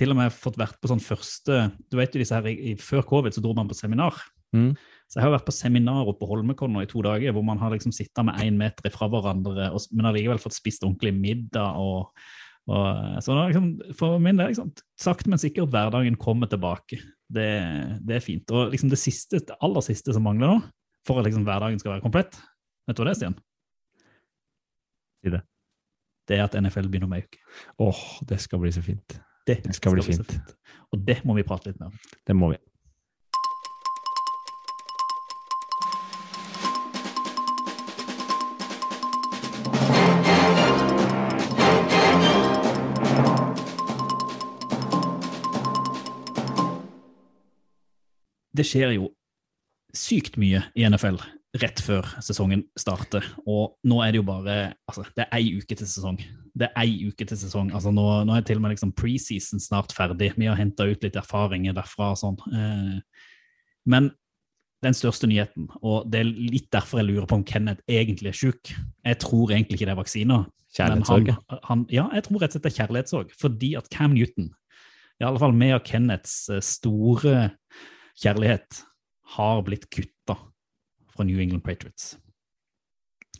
til 0.00 0.10
og 0.10 0.16
med 0.16 0.32
fått 0.32 0.56
vært 0.56 0.78
på 0.80 0.88
sånn 0.88 1.02
første 1.04 1.58
Du 1.92 1.98
vet 2.00 2.14
jo 2.16 2.22
disse 2.22 2.32
her, 2.34 2.46
i, 2.48 2.70
i- 2.72 2.78
Før 2.80 3.02
covid 3.06 3.36
så 3.36 3.42
dro 3.44 3.52
man 3.54 3.68
på 3.68 3.76
seminar. 3.76 4.16
Mm. 4.56 4.70
Så 5.12 5.18
jeg 5.20 5.26
har 5.26 5.34
vært 5.34 5.44
på 5.46 5.52
seminar 5.54 6.08
oppe 6.08 6.22
på 6.24 6.30
Holmenkollen 6.30 6.80
i 6.80 6.88
to 6.88 7.02
dager, 7.04 7.34
hvor 7.36 7.44
man 7.44 7.60
har 7.60 7.70
liksom 7.74 7.92
sittet 7.92 8.24
med 8.24 8.40
én 8.42 8.56
meter 8.56 8.88
fra 8.94 9.06
hverandre, 9.12 9.68
og, 9.76 9.84
men 9.92 10.08
allikevel 10.08 10.40
fått 10.40 10.56
spist 10.56 10.82
ordentlig 10.86 11.12
middag. 11.14 11.76
og, 11.76 12.16
og 12.64 13.20
så 13.20 13.34
da 13.36 13.48
liksom, 13.50 13.66
For 13.98 14.20
min 14.22 14.38
del, 14.40 14.52
liksom, 14.52 14.70
sakte, 15.00 15.28
men 15.28 15.40
sikkert, 15.40 15.68
hverdagen 15.72 16.16
kommer 16.20 16.48
tilbake. 16.48 17.00
Det, 17.34 17.48
det 18.04 18.18
er 18.18 18.24
fint. 18.24 18.50
Og 18.54 18.72
liksom 18.72 18.92
det 18.92 19.00
siste, 19.00 19.42
det 19.44 19.58
aller 19.64 19.84
siste 19.84 20.14
som 20.16 20.24
mangler 20.24 20.54
nå, 20.54 20.60
for 21.04 21.20
at 21.20 21.28
liksom 21.28 21.44
hverdagen 21.44 21.80
skal 21.82 21.96
være 21.96 22.04
komplett, 22.06 22.38
vet 22.88 22.96
du 22.96 23.02
hva 23.02 23.10
det 23.10 23.14
er, 23.14 23.20
Stian? 23.20 23.36
Si 25.24 25.32
det. 25.34 25.42
Det 26.24 26.38
er 26.38 26.46
at 26.46 26.56
NFL 26.56 26.88
begynner 26.88 27.10
med 27.10 27.26
uke. 27.26 27.40
Åh, 27.84 28.04
det 28.28 28.40
skal 28.40 28.62
bli 28.62 28.72
så 28.72 28.80
fint. 28.84 29.18
Det, 29.44 29.58
Det 29.66 29.74
skal 29.76 29.92
bli 29.92 30.04
så 30.06 30.24
fint. 30.24 30.54
Og 30.94 31.02
det 31.04 31.18
må 31.28 31.36
vi 31.36 31.44
prate 31.44 31.68
litt 31.68 31.80
mer 31.80 31.92
om. 31.92 31.98
Det 32.24 32.36
må 32.36 32.54
vi. 32.54 32.60
Det 48.56 48.66
skjer 48.68 48.96
jo 48.96 49.10
sykt 49.94 50.38
mye 50.40 50.62
i 50.74 50.86
NFL 50.88 51.20
rett 51.62 51.78
før 51.82 52.06
sesongen 52.24 52.64
starter. 52.78 53.26
Og 53.46 53.76
nå 53.86 54.00
er 54.02 54.14
det 54.14 54.20
jo 54.20 54.26
bare 54.26 54.56
altså, 54.88 55.04
Det 55.14 55.26
er 55.26 55.36
ei 55.38 55.54
uke 55.58 55.76
til 55.76 55.86
sesong. 55.86 56.18
Det 56.54 56.68
er 56.68 56.82
ei 56.82 57.06
uke 57.08 57.26
til 57.26 57.38
sesong. 57.38 57.70
Altså, 57.74 57.92
nå, 57.94 58.06
nå 58.26 58.34
er 58.34 58.46
til 58.46 58.58
og 58.58 58.64
med 58.64 58.74
liksom 58.74 58.94
preseason 58.96 59.62
snart 59.62 59.94
ferdig. 59.94 60.32
Vi 60.36 60.50
har 60.50 60.58
henta 60.58 60.86
ut 60.88 61.06
litt 61.06 61.18
erfaringer 61.18 61.76
derfra 61.76 62.12
og 62.14 62.20
sånn. 62.20 62.38
Eh, 62.50 63.30
men 63.90 64.10
den 64.84 64.96
største 64.96 65.28
nyheten, 65.30 65.70
og 65.80 66.10
det 66.12 66.20
er 66.20 66.28
litt 66.28 66.66
derfor 66.74 67.00
jeg 67.00 67.08
lurer 67.08 67.28
på 67.28 67.38
om 67.38 67.46
Kenneth 67.46 67.80
egentlig 67.88 68.34
er 68.34 68.36
sjuk. 68.36 68.74
Jeg 69.06 69.20
tror 69.22 69.54
egentlig 69.54 69.78
ikke 69.78 69.88
det 69.88 69.94
er 69.94 70.02
vaksiner. 70.02 70.44
Kjærlighetssorg. 70.74 71.30
Ja, 71.94 72.08
jeg 72.10 72.26
tror 72.26 72.42
rett 72.42 72.50
og 72.50 72.58
slett 72.58 72.66
det 72.66 72.72
er 72.72 72.78
kjærlighetssorg. 72.82 73.34
Fordi 73.40 73.70
at 73.78 73.88
Cam 73.94 74.12
Newton, 74.16 74.50
i 75.22 75.24
alle 75.24 75.40
fall 75.40 75.54
med 75.56 75.76
og 75.76 75.86
Kenneths 75.86 76.50
eh, 76.50 76.62
store 76.64 77.54
kjærlighet, 78.20 78.84
har 79.34 79.62
blitt 79.66 79.88
kutta 79.90 80.36
fra 81.14 81.24
New 81.26 81.40
England 81.40 81.64
Patriots. 81.64 82.16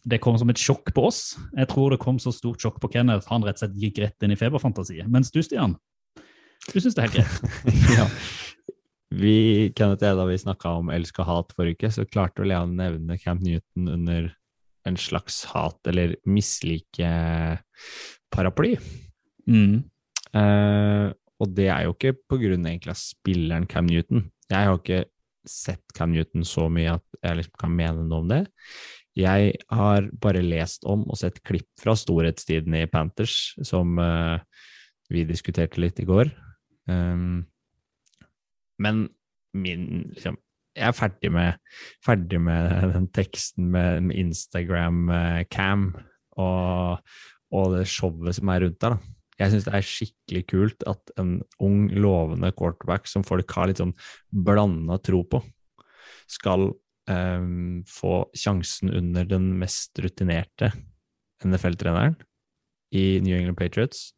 Det 0.04 0.18
kom 0.20 0.38
som 0.38 0.50
et 0.52 0.60
sjokk 0.60 0.92
på 0.94 1.06
oss. 1.08 1.38
Jeg 1.56 1.68
tror 1.70 1.90
det 1.94 2.02
kom 2.02 2.18
så 2.20 2.32
stort 2.34 2.60
sjokk 2.60 2.80
på 2.82 2.90
Kenneth 2.92 3.30
han 3.32 3.44
rett 3.46 3.58
og 3.58 3.62
slett 3.64 3.80
gikk 3.80 3.96
rett 4.04 4.22
inn 4.24 4.34
i 4.34 4.40
feberfantasiet. 4.40 5.08
Mens 5.10 5.28
du, 5.32 5.40
Stian, 5.44 5.72
du 6.68 6.76
syns 6.76 6.94
det 6.96 7.02
er 7.02 7.08
helt 7.08 7.18
greit? 7.18 7.36
ja. 7.98 8.06
Vi, 9.14 9.36
Kenneth 9.76 10.04
da 10.04 10.24
vi 10.28 10.38
snakka 10.40 10.68
om 10.80 10.88
elsk 10.92 11.14
og 11.22 11.28
hat 11.30 11.48
forrige 11.56 11.76
uke, 11.78 11.88
så 11.94 12.02
klarte 12.08 12.40
vel 12.42 12.52
jeg 12.52 12.62
å 12.66 12.72
nevne 12.72 13.22
Camp 13.22 13.40
Newton 13.44 13.84
under 13.94 14.22
en 14.84 14.96
slags 15.00 15.36
hat- 15.54 15.86
eller 15.88 16.08
mislike-paraply. 16.28 18.72
Mm. 19.48 19.76
Uh, 20.34 21.08
og 21.40 21.46
det 21.56 21.68
er 21.70 21.82
jo 21.86 21.92
ikke 21.94 22.18
på 22.28 22.36
grunn 22.42 22.66
egentlig 22.66 22.92
av 22.92 23.00
spilleren 23.00 23.66
Cam 23.70 23.86
Newton. 23.88 24.20
Jeg 24.50 24.68
har 24.68 24.78
ikke 24.78 25.04
sett 25.48 25.82
Cam 25.96 26.12
Newton 26.14 26.44
så 26.48 26.68
mye 26.72 26.96
at 26.96 27.18
jeg 27.20 27.40
liksom 27.40 27.58
kan 27.60 27.74
mene 27.76 28.04
noe 28.08 28.24
om 28.24 28.30
det. 28.30 28.44
Jeg 29.14 29.52
har 29.70 30.08
bare 30.22 30.42
lest 30.42 30.86
om 30.90 31.04
og 31.06 31.18
sett 31.20 31.38
klipp 31.46 31.68
fra 31.78 31.94
storhetstiden 31.98 32.74
i 32.80 32.86
Panthers, 32.90 33.54
som 33.62 33.94
uh, 34.00 34.40
vi 35.12 35.22
diskuterte 35.28 35.82
litt 35.82 36.00
i 36.02 36.08
går. 36.08 36.32
Um, 36.90 37.44
men 38.82 39.06
min 39.54 40.10
liksom, 40.16 40.40
Jeg 40.74 40.90
er 40.90 40.96
ferdig 40.98 41.30
med, 41.30 41.60
ferdig 42.02 42.40
med 42.42 42.88
den 42.96 43.06
teksten 43.14 43.68
med, 43.70 44.10
Instagram-cam 44.10 45.84
og, 46.42 47.12
og 47.54 47.76
det 47.76 47.84
showet 47.86 48.34
som 48.34 48.50
er 48.50 48.64
rundt 48.64 48.80
der. 48.82 48.96
da. 48.96 49.13
Jeg 49.40 49.50
syns 49.50 49.66
det 49.66 49.74
er 49.74 49.86
skikkelig 49.86 50.42
kult 50.50 50.84
at 50.86 51.10
en 51.18 51.36
ung, 51.62 51.88
lovende 51.90 52.52
quarterback 52.54 53.08
som 53.10 53.24
folk 53.26 53.50
har 53.56 53.70
litt 53.70 53.82
sånn 53.82 53.94
blanda 54.30 55.00
tro 55.02 55.24
på, 55.26 55.40
skal 56.30 56.68
um, 57.10 57.82
få 57.90 58.14
sjansen 58.38 58.92
under 58.94 59.26
den 59.28 59.50
mest 59.58 59.98
rutinerte 59.98 60.70
NFL-treneren 61.44 62.14
i 62.94 63.18
New 63.24 63.34
England 63.34 63.58
Patriots, 63.58 64.12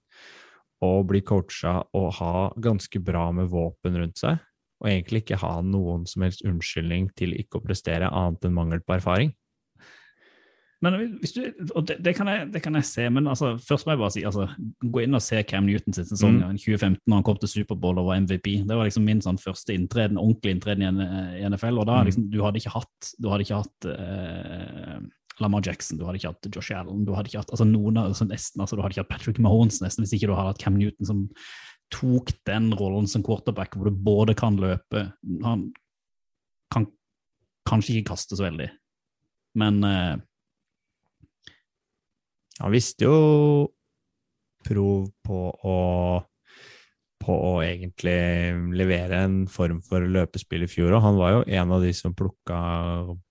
og 0.84 1.08
bli 1.08 1.22
coacha 1.24 1.78
og 1.96 2.10
ha 2.18 2.50
ganske 2.60 3.00
bra 3.00 3.30
med 3.32 3.48
våpen 3.52 3.96
rundt 3.96 4.20
seg, 4.20 4.36
og 4.82 4.90
egentlig 4.90 5.24
ikke 5.24 5.40
ha 5.40 5.54
noen 5.64 6.04
som 6.08 6.26
helst 6.26 6.44
unnskyldning 6.44 7.08
til 7.16 7.32
ikke 7.40 7.58
å 7.58 7.64
prestere 7.64 8.12
annet 8.12 8.44
enn 8.44 8.56
mangel 8.56 8.84
på 8.84 8.98
erfaring. 8.98 9.32
Men 10.84 10.96
hvis 11.22 11.32
du, 11.32 11.40
og 11.74 11.86
det, 11.88 11.94
det, 12.04 12.12
kan 12.18 12.28
jeg, 12.28 12.50
det, 12.52 12.60
kan 12.62 12.74
jeg, 12.76 12.84
se, 12.84 13.06
men 13.08 13.24
altså, 13.32 13.54
først 13.64 13.86
må 13.86 13.94
jeg 13.94 14.00
bare 14.02 14.12
si 14.12 14.24
altså, 14.28 14.44
gå 14.84 15.00
inn 15.06 15.16
og 15.16 15.22
se 15.24 15.38
Cam 15.48 15.64
Newton 15.64 15.94
sin 15.96 16.04
sesong 16.04 16.34
Mm. 16.42 16.58
2015 16.60 16.98
når 17.08 17.16
han 17.16 17.24
kom 17.24 17.38
til 17.40 17.48
Superbowl 17.48 17.98
og 18.02 18.10
var 18.10 18.20
MVP. 18.20 18.50
Det 18.68 18.76
var 18.76 18.84
liksom 18.84 19.06
min 19.08 19.22
sånn, 19.24 19.38
første 19.40 19.72
inntreden, 19.72 20.18
ordentlig 20.20 20.52
inntreden 20.56 21.00
i, 21.00 21.06
i 21.40 21.46
NFL. 21.48 21.78
og 21.80 21.86
da 21.88 22.02
Mm. 22.02 22.10
liksom, 22.10 22.26
Du 22.30 22.42
hadde 22.44 22.60
ikke 22.60 22.74
hatt, 22.76 23.12
du 23.18 23.30
hadde 23.32 23.46
ikke 23.46 23.62
hatt 23.62 23.88
eh, 23.94 24.98
Lamar 25.40 25.62
Jackson, 25.64 25.98
du 25.98 26.04
hadde 26.04 26.16
ikke 26.20 26.34
hatt 26.34 26.50
Josh 26.54 26.72
Allen, 26.76 27.04
du 27.08 27.14
hadde 27.16 27.28
ikke 27.32 27.40
hatt 27.42 27.50
altså 27.56 27.64
noen 27.68 27.96
av, 27.96 28.12
altså, 28.12 28.24
nesten, 28.28 28.60
altså, 28.60 28.76
du 28.76 28.82
hadde 28.84 28.94
ikke 28.96 29.04
hatt 29.06 29.14
Patrick 29.16 29.38
Mahomes 29.40 29.80
nesten, 29.84 30.04
hvis 30.04 30.12
ikke 30.16 30.28
du 30.30 30.36
hadde 30.36 30.52
hatt 30.54 30.62
Cam 30.62 30.76
Newton 30.76 31.08
som 31.08 31.26
tok 31.92 32.32
den 32.48 32.70
rollen 32.76 33.06
som 33.08 33.22
quarterback, 33.22 33.76
hvor 33.76 33.88
du 33.88 33.94
både 33.96 34.34
kan 34.34 34.56
løpe 34.58 35.12
Han 35.44 35.72
kan 36.72 36.86
kanskje 37.68 37.96
ikke 38.00 38.10
kaste 38.12 38.36
så 38.36 38.44
veldig, 38.48 38.68
men 39.56 39.84
eh, 39.84 40.16
Han 42.62 42.72
visste 42.72 43.06
jo 43.08 43.18
prov 44.66 45.10
på 45.24 45.42
å 45.66 45.76
på 47.26 47.34
å 47.34 47.52
egentlig 47.64 48.16
levere 48.76 49.22
en 49.26 49.38
form 49.50 49.80
for 49.84 50.04
løpespill 50.04 50.66
i 50.66 50.70
fjor, 50.70 50.94
og 50.94 51.04
han 51.04 51.16
var 51.18 51.32
jo 51.34 51.44
en 51.58 51.72
av 51.74 51.84
de 51.84 51.92
som 51.96 52.14
plukka 52.16 52.58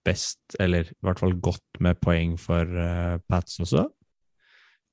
best, 0.05 0.41
eller 0.60 0.89
i 0.91 0.98
hvert 1.05 1.22
fall 1.22 1.38
godt 1.44 1.79
med 1.84 2.01
poeng 2.03 2.36
for 2.41 2.65
uh, 2.65 3.22
Pats 3.29 3.62
også. 3.63 3.86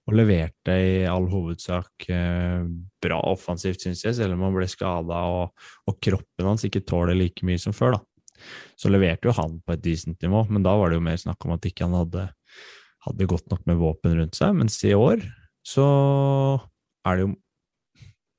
Og 0.03 0.17
leverte 0.19 0.75
i 0.83 0.95
all 1.07 1.29
hovedsak 1.31 2.09
uh, 2.11 2.63
bra 3.03 3.19
offensivt, 3.33 3.83
syns 3.83 4.05
jeg, 4.07 4.19
selv 4.19 4.37
om 4.37 4.47
han 4.47 4.57
ble 4.57 4.69
skada 4.71 5.25
og, 5.31 5.69
og 5.89 5.99
kroppen 6.03 6.53
hans 6.53 6.67
ikke 6.69 6.85
tåler 6.87 7.19
like 7.19 7.47
mye 7.49 7.61
som 7.63 7.75
før. 7.77 7.99
da. 7.99 8.05
Så 8.79 8.91
leverte 8.91 9.31
jo 9.31 9.37
han 9.39 9.61
på 9.63 9.75
et 9.75 9.83
decent 9.83 10.23
nivå, 10.23 10.45
men 10.51 10.65
da 10.67 10.77
var 10.79 10.91
det 10.91 10.99
jo 11.01 11.07
mer 11.09 11.21
snakk 11.21 11.47
om 11.47 11.57
at 11.57 11.67
ikke 11.69 11.87
han 11.87 11.99
hadde, 12.03 12.29
hadde 13.07 13.29
godt 13.31 13.49
nok 13.51 13.65
med 13.69 13.81
våpen 13.81 14.17
rundt 14.19 14.39
seg. 14.39 14.55
Mens 14.59 14.79
i 14.87 14.95
år 14.97 15.23
så 15.67 15.87
er 17.07 17.19
det 17.19 17.27
jo 17.27 17.35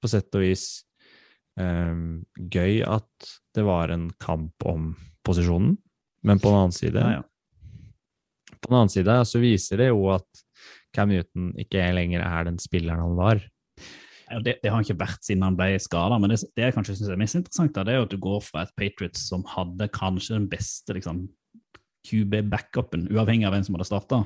på 0.04 0.12
sett 0.12 0.36
og 0.36 0.44
vis 0.44 0.66
um, 1.60 2.24
gøy 2.36 2.82
at 2.88 3.30
det 3.56 3.64
var 3.68 3.94
en 3.94 4.10
kamp 4.22 4.68
om 4.68 4.92
posisjonen, 5.24 5.78
men 6.28 6.42
på 6.42 6.52
den 6.52 6.60
annen 6.60 6.76
side 6.76 7.00
ja, 7.00 7.20
ja. 7.20 7.24
På 8.64 8.72
den 8.72 8.78
annen 8.80 8.92
side 8.92 9.16
så 9.28 9.40
viser 9.44 9.82
det 9.82 9.90
jo 9.90 10.08
at 10.14 10.44
Cam 10.96 11.10
Newton 11.12 11.52
ikke 11.60 11.84
lenger 11.96 12.24
er 12.24 12.48
den 12.48 12.60
spilleren 12.62 13.02
han 13.04 13.18
var. 13.18 13.42
Det, 14.44 14.56
det 14.64 14.70
har 14.70 14.78
han 14.78 14.86
ikke 14.86 15.02
vært 15.02 15.26
siden 15.26 15.44
han 15.46 15.58
ble 15.58 15.76
skada, 15.84 16.18
men 16.22 16.32
det, 16.32 16.40
det 16.56 16.70
jeg 16.70 16.76
kanskje 16.76 16.96
synes 16.96 17.12
er 17.12 17.20
mest 17.20 17.38
interessant, 17.38 17.74
da, 17.76 17.84
det 17.86 17.94
er 17.94 18.00
jo 18.00 18.06
at 18.08 18.14
du 18.14 18.22
går 18.24 18.40
fra 18.46 18.64
et 18.64 18.72
Patriots 18.80 19.26
som 19.30 19.44
hadde 19.52 19.90
kanskje 19.94 20.38
den 20.38 20.48
beste 20.52 20.96
liksom, 20.96 21.26
QB-backupen, 22.04 23.08
uavhengig 23.14 23.48
av 23.48 23.56
hvem 23.56 23.66
som 23.66 23.78
hadde 23.78 23.88
starta, 23.88 24.20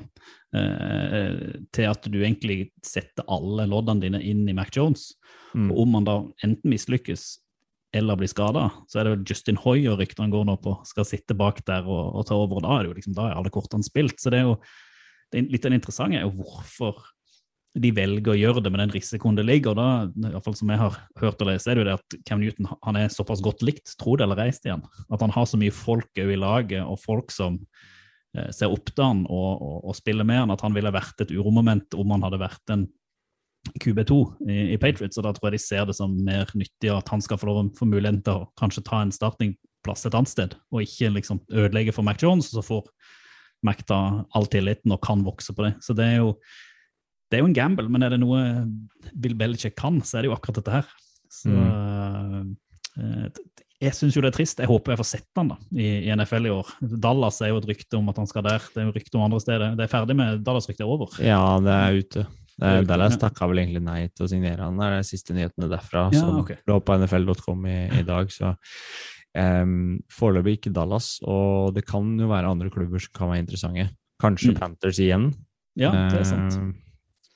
eh, 0.56 1.36
til 1.74 1.90
at 1.90 2.08
du 2.10 2.18
egentlig 2.20 2.72
setter 2.84 3.26
alle 3.30 3.68
loddene 3.70 4.02
dine 4.02 4.22
inn 4.24 4.48
i 4.50 4.56
Mac 4.56 4.72
Jones. 4.74 5.12
Mm. 5.54 5.70
Og 5.70 5.84
om 5.84 5.98
han 5.98 6.08
da 6.08 6.16
enten 6.46 6.72
mislykkes 6.72 7.28
eller 7.96 8.18
blir 8.20 8.28
skada, 8.28 8.66
så 8.90 9.00
er 9.00 9.06
det 9.06 9.14
vel 9.14 9.28
Justin 9.30 9.60
Hoyer 9.62 9.96
ryktene 9.96 10.32
går 10.32 10.44
nå 10.44 10.58
på 10.60 10.74
skal 10.88 11.06
sitte 11.08 11.36
bak 11.38 11.62
der 11.68 11.86
og, 11.88 12.18
og 12.18 12.26
ta 12.28 12.36
over. 12.36 12.58
og 12.58 12.66
Da 12.66 12.74
er 12.74 12.82
det 12.84 12.90
jo 12.90 12.98
liksom, 12.98 13.16
da 13.16 13.30
er 13.30 13.38
alle 13.38 13.52
kortene 13.54 13.86
spilt. 13.86 14.18
Så 14.20 14.34
det 14.34 14.42
er 14.42 14.50
jo 14.50 14.58
det 15.32 15.40
er 15.40 15.48
litt 15.52 15.64
av 15.66 15.72
det 15.72 15.80
interessante 15.82 16.20
er 16.20 16.24
jo 16.24 16.36
hvorfor 16.40 17.00
de 17.82 17.90
velger 17.94 18.32
å 18.32 18.38
gjøre 18.38 18.62
det 18.64 18.72
med 18.74 18.82
den 18.82 18.94
risikoen 18.94 19.36
det 19.38 19.46
ligger. 19.46 19.76
da, 19.78 19.88
i 20.08 20.32
hvert 20.32 20.44
fall 20.46 20.56
som 20.58 20.72
jeg 20.72 20.80
har 20.80 20.96
hørt 21.20 21.44
og 21.44 21.50
lest, 21.50 21.68
er 21.68 21.76
det 21.76 21.84
jo 21.84 21.88
det 21.88 21.96
at 21.98 22.18
Cam 22.28 22.42
Newton 22.42 22.70
han 22.84 22.98
er 23.00 23.12
såpass 23.12 23.42
godt 23.44 23.64
likt, 23.66 23.94
tro 24.00 24.16
det 24.16 24.26
eller 24.26 24.40
reist 24.40 24.66
igjen. 24.66 24.84
At 25.12 25.24
han 25.24 25.34
har 25.34 25.48
så 25.48 25.60
mye 25.60 25.74
folk 25.74 26.20
i 26.20 26.38
laget, 26.38 26.82
og 26.84 27.00
folk 27.02 27.34
som 27.34 27.60
eh, 28.36 28.50
ser 28.54 28.74
opp 28.74 28.92
til 28.92 29.04
han 29.04 29.24
og, 29.26 29.50
og, 29.62 29.76
og 29.90 29.98
spiller 29.98 30.28
med 30.28 30.44
han, 30.44 30.54
at 30.54 30.64
han 30.66 30.76
ville 30.76 30.94
vært 30.94 31.24
et 31.24 31.34
uromoment 31.34 31.98
om 31.98 32.16
han 32.16 32.26
hadde 32.28 32.42
vært 32.42 32.74
en 32.74 32.88
QB2 33.82 34.18
i, 34.48 34.58
i 34.74 34.78
Patriots. 34.80 35.18
og 35.18 35.26
Da 35.26 35.34
tror 35.34 35.50
jeg 35.50 35.58
de 35.58 35.64
ser 35.64 35.86
det 35.88 35.96
som 35.98 36.14
mer 36.24 36.50
nyttig 36.54 36.92
at 36.94 37.08
han 37.12 37.22
skal 37.24 37.40
få 37.40 37.50
lov 37.50 37.72
få 37.78 37.88
muligheten 37.88 38.22
til 38.26 38.42
å 38.42 38.48
kanskje 38.60 38.84
ta 38.86 39.02
en 39.02 39.14
startingplass 39.14 40.06
et 40.06 40.16
annet 40.16 40.32
sted, 40.32 40.58
og 40.72 40.84
ikke 40.84 41.12
liksom 41.16 41.42
ødelegge 41.50 41.94
for 41.96 42.06
Mac 42.06 42.22
Jones. 42.22 42.50
og 42.52 42.60
så 42.60 42.66
får 42.66 42.90
Mac 43.66 43.82
ta 43.86 44.24
all 44.36 44.46
tilliten 44.50 44.94
og 44.94 45.02
kan 45.02 45.24
vokse 45.26 45.54
på 45.54 45.66
det. 45.66 45.74
Så 45.82 45.96
det 45.98 46.06
er 46.06 46.20
jo, 46.22 46.34
det 47.28 47.38
er 47.38 47.42
jo 47.44 47.48
en 47.50 47.56
gamble, 47.56 47.88
men 47.92 48.02
er 48.06 48.14
det 48.14 48.20
noe 48.22 48.40
Bill 49.14 49.36
Belichick 49.38 49.76
kan, 49.78 50.00
så 50.04 50.18
er 50.18 50.24
det 50.24 50.30
jo 50.30 50.36
akkurat 50.36 50.60
dette 50.62 50.76
her. 50.78 50.88
Så 51.28 51.52
mm. 51.52 52.54
jeg 53.84 53.94
syns 53.94 54.16
jo 54.16 54.22
det 54.24 54.30
er 54.32 54.36
trist. 54.38 54.58
Jeg 54.62 54.70
håper 54.70 54.94
jeg 54.94 55.00
får 55.02 55.08
sett 55.10 55.28
han 55.38 55.52
da, 55.52 55.58
i, 55.76 55.88
i 56.08 56.14
NFL 56.16 56.48
i 56.48 56.54
år. 56.54 56.72
Dallas 57.04 57.40
er 57.44 57.52
jo 57.52 57.60
et 57.60 57.68
rykte 57.68 58.00
om 58.00 58.08
at 58.10 58.18
han 58.22 58.30
skal 58.30 58.46
der. 58.48 58.64
Det 58.74 58.80
er 58.82 58.88
jo 58.88 58.94
rykte 58.96 59.20
om 59.20 59.26
andre 59.28 59.40
steder. 59.44 59.76
Det 59.78 59.84
er 59.86 59.92
ferdig 59.92 60.16
med 60.18 60.40
Dallas-ryktet 60.46 60.86
er 60.86 60.94
over. 60.96 61.14
Ja, 61.22 61.42
det 61.62 61.76
er 61.76 62.00
ute. 62.00 62.24
Det 62.58 62.66
er 62.66 62.80
ute, 62.80 62.88
Dallas 62.90 63.14
ja. 63.14 63.20
takka 63.28 63.46
vel 63.52 63.60
egentlig 63.62 63.84
nei 63.86 64.00
til 64.08 64.24
å 64.26 64.30
signere 64.32 64.64
han. 64.64 64.80
Det 64.80 64.88
er 64.88 64.96
de 64.96 65.06
siste 65.12 65.36
nyhetene 65.36 65.68
derfra 65.70 66.08
Ja, 66.10 66.24
som 66.24 66.40
okay. 66.40 66.58
lå 66.66 66.80
på 66.82 66.96
nfl.com 66.98 67.68
i, 67.70 67.78
i 68.00 68.02
dag. 68.08 68.32
Så 68.34 68.50
um, 69.36 69.98
foreløpig 70.10 70.56
ikke 70.58 70.72
Dallas, 70.74 71.18
og 71.22 71.76
det 71.76 71.84
kan 71.86 72.08
jo 72.18 72.32
være 72.32 72.50
andre 72.50 72.72
klubber 72.74 73.04
som 73.04 73.14
kan 73.20 73.30
være 73.34 73.44
interessante. 73.44 73.90
Kanskje 74.18 74.56
Mm. 74.56 74.58
Panthers 74.58 74.98
igjen, 74.98 75.28
Ja, 75.78 75.92
det 76.10 76.24
er 76.24 76.26
sant. 76.26 76.56
eh, 76.58 76.87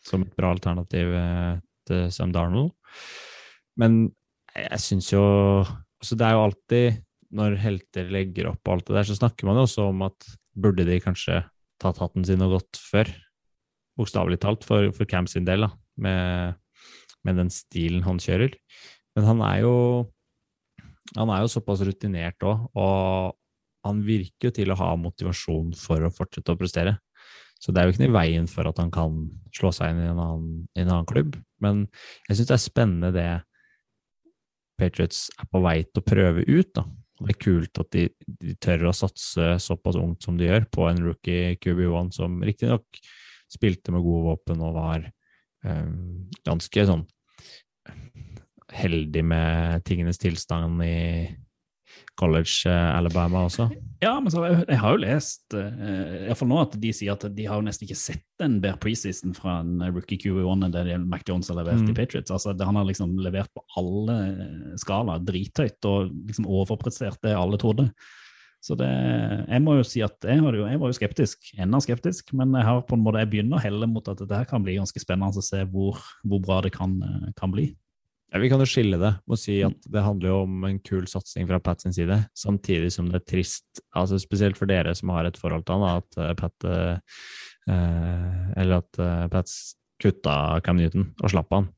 som 0.06 0.24
et 0.24 0.34
bra 0.38 0.52
alternativ 0.54 1.14
eh, 1.16 1.56
til 1.88 2.06
Sam 2.14 2.32
Darnold. 2.34 2.72
Men 3.80 4.04
jeg 4.52 4.80
syns 4.84 5.08
jo 5.14 5.22
altså 6.02 6.16
Det 6.18 6.26
er 6.26 6.34
jo 6.34 6.44
alltid, 6.44 7.02
når 7.38 7.60
helter 7.62 8.08
legger 8.10 8.48
opp 8.50 8.68
alt 8.68 8.88
det 8.88 8.96
der, 8.98 9.06
så 9.06 9.16
snakker 9.16 9.46
man 9.46 9.60
jo 9.60 9.66
også 9.68 9.84
om 9.92 10.02
at 10.08 10.26
burde 10.58 10.84
de 10.84 10.98
kanskje 11.00 11.38
tatt 11.80 12.00
hatten 12.02 12.26
sin 12.26 12.42
og 12.42 12.56
gått 12.58 12.80
før? 12.82 13.12
Bokstavelig 13.96 14.40
talt, 14.42 14.66
for, 14.66 14.90
for 14.96 15.06
Cam 15.06 15.28
sin 15.30 15.46
del, 15.46 15.62
da, 15.62 15.70
med, 16.02 16.58
med 17.22 17.38
den 17.38 17.52
stilen 17.54 18.02
han 18.02 18.18
kjører. 18.22 18.56
Men 19.14 19.28
han 19.28 19.44
er 19.46 19.62
jo 19.62 19.76
han 21.16 21.30
er 21.32 21.44
jo 21.44 21.52
såpass 21.52 21.82
rutinert 21.84 22.44
òg, 22.46 22.66
og 22.78 23.38
han 23.86 24.02
virker 24.06 24.48
jo 24.48 24.56
til 24.56 24.72
å 24.72 24.78
ha 24.78 24.92
motivasjon 24.98 25.72
for 25.78 26.06
å 26.06 26.12
fortsette 26.14 26.54
å 26.54 26.58
prestere. 26.58 26.96
Så 27.62 27.70
det 27.70 27.78
er 27.78 27.86
jo 27.86 27.94
ikke 27.94 28.02
noe 28.02 28.10
i 28.10 28.16
veien 28.16 28.48
for 28.50 28.66
at 28.66 28.80
han 28.82 28.90
kan 28.94 29.20
slå 29.54 29.70
seg 29.74 29.92
inn 29.92 30.02
i 30.02 30.10
en 30.10 30.18
annen, 30.18 30.64
i 30.74 30.82
en 30.82 30.90
annen 30.90 31.08
klubb. 31.08 31.36
Men 31.62 31.84
jeg 32.26 32.40
syns 32.40 32.48
det 32.48 32.56
er 32.56 32.64
spennende 32.64 33.12
det 33.14 33.30
Patriots 34.80 35.28
er 35.38 35.46
på 35.52 35.60
vei 35.62 35.76
til 35.86 36.02
å 36.02 36.08
prøve 36.08 36.42
ut. 36.48 36.72
da. 36.74 36.86
Det 37.22 37.36
er 37.36 37.42
kult 37.44 37.78
at 37.78 37.90
de, 37.94 38.08
de 38.42 38.54
tør 38.58 38.88
å 38.90 38.96
satse 38.96 39.52
såpass 39.62 39.98
ungt 40.00 40.26
som 40.26 40.38
de 40.38 40.48
gjør, 40.48 40.66
på 40.74 40.88
en 40.88 41.02
rookie 41.04 41.54
QB1 41.62 42.10
som 42.16 42.40
riktignok 42.42 43.02
spilte 43.52 43.92
med 43.94 44.02
gode 44.02 44.24
våpen 44.30 44.62
og 44.64 44.76
var 44.78 45.06
um, 45.66 46.26
ganske 46.46 46.86
sånn 46.88 47.04
heldig 48.72 49.22
med 49.28 49.84
tingenes 49.84 50.20
tilstand 50.20 50.80
i 50.86 50.96
college 52.20 52.68
eh, 52.68 52.88
Alabama 52.96 53.44
også. 53.46 53.68
Ja, 54.02 54.16
men 54.20 54.32
så, 54.34 54.42
jeg, 54.48 54.64
jeg 54.68 54.80
har 54.82 54.94
jo 54.94 55.00
lest 55.02 55.54
uh, 55.56 56.26
iallfall 56.26 56.50
nå 56.50 56.58
at 56.60 56.74
de 56.82 56.90
sier 56.94 57.14
at 57.14 57.24
de 57.36 57.46
har 57.48 57.60
jo 57.60 57.66
nesten 57.66 57.86
ikke 57.86 57.98
sett 57.98 58.44
en 58.44 58.58
bedre 58.62 58.80
preseason 58.82 59.36
fra 59.36 59.60
en 59.62 59.78
rookie 59.94 60.18
QB1 60.20 60.66
enn 60.66 60.74
det 60.74 60.98
Mac 61.06 61.24
Jones 61.28 61.50
har 61.52 61.60
levert 61.60 61.82
Mm. 61.82 61.90
i 61.90 61.94
Patriots. 61.96 62.30
Altså, 62.34 62.52
det, 62.52 62.66
han 62.68 62.76
har 62.76 62.84
liksom 62.88 63.14
levert 63.22 63.50
på 63.54 63.62
alle 63.80 64.16
skalaer 64.80 65.22
drithøyt 65.24 65.88
og 65.88 66.10
liksom 66.28 66.46
overprestert 66.50 67.22
det 67.24 67.32
alle 67.38 67.58
trodde. 67.60 67.88
Så 68.62 68.76
det, 68.78 68.86
jeg 69.48 69.62
må 69.64 69.74
jo 69.74 69.86
si 69.86 70.04
at 70.06 70.22
jeg, 70.22 70.38
jo, 70.38 70.66
jeg 70.68 70.78
var 70.78 70.90
jo 70.92 70.94
skeptisk, 70.94 71.48
enda 71.58 71.80
skeptisk, 71.82 72.28
men 72.38 72.52
jeg 72.54 72.62
har 72.68 72.84
på 72.86 72.94
en 72.94 73.02
måte, 73.02 73.18
jeg 73.24 73.32
begynner 73.32 73.58
å 73.58 73.62
helle 73.64 73.88
mot 73.90 74.06
at 74.06 74.20
dette 74.22 74.44
kan 74.50 74.62
bli 74.62 74.76
ganske 74.78 75.02
spennende 75.02 75.42
å 75.42 75.42
se 75.42 75.64
hvor, 75.72 75.98
hvor 76.22 76.42
bra 76.44 76.60
det 76.62 76.70
kan, 76.76 76.94
eh, 77.02 77.32
kan 77.38 77.50
bli. 77.50 77.72
Ja, 78.32 78.40
vi 78.40 78.48
kan 78.48 78.62
jo 78.62 78.68
skille 78.68 78.96
det 78.96 79.10
og 79.28 79.36
si 79.36 79.58
at 79.66 79.88
det 79.92 80.04
handler 80.04 80.30
jo 80.30 80.38
om 80.46 80.64
en 80.64 80.78
kul 80.80 81.04
satsing 81.10 81.44
fra 81.50 81.60
Pat 81.60 81.84
sin 81.84 81.92
side, 81.92 82.16
samtidig 82.32 82.88
som 82.94 83.10
det 83.12 83.20
er 83.20 83.26
trist, 83.28 83.82
altså 83.92 84.16
spesielt 84.22 84.56
for 84.56 84.70
dere 84.70 84.94
som 84.96 85.12
har 85.12 85.28
et 85.28 85.36
forhold 85.40 85.66
til 85.68 85.82
han, 85.82 86.00
at 86.00 86.16
eh, 86.16 86.32
Pat 86.40 86.66
eh, 86.70 87.20
eh, 87.68 88.40
Eller 88.62 88.80
at 88.80 89.02
eh, 89.04 89.28
Pat 89.32 89.52
kutta 90.02 90.36
Cam 90.64 90.80
Newton 90.80 91.10
og 91.20 91.34
slapp 91.34 91.52
han. 91.52 91.68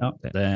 Ja, 0.00 0.12
det, 0.22 0.46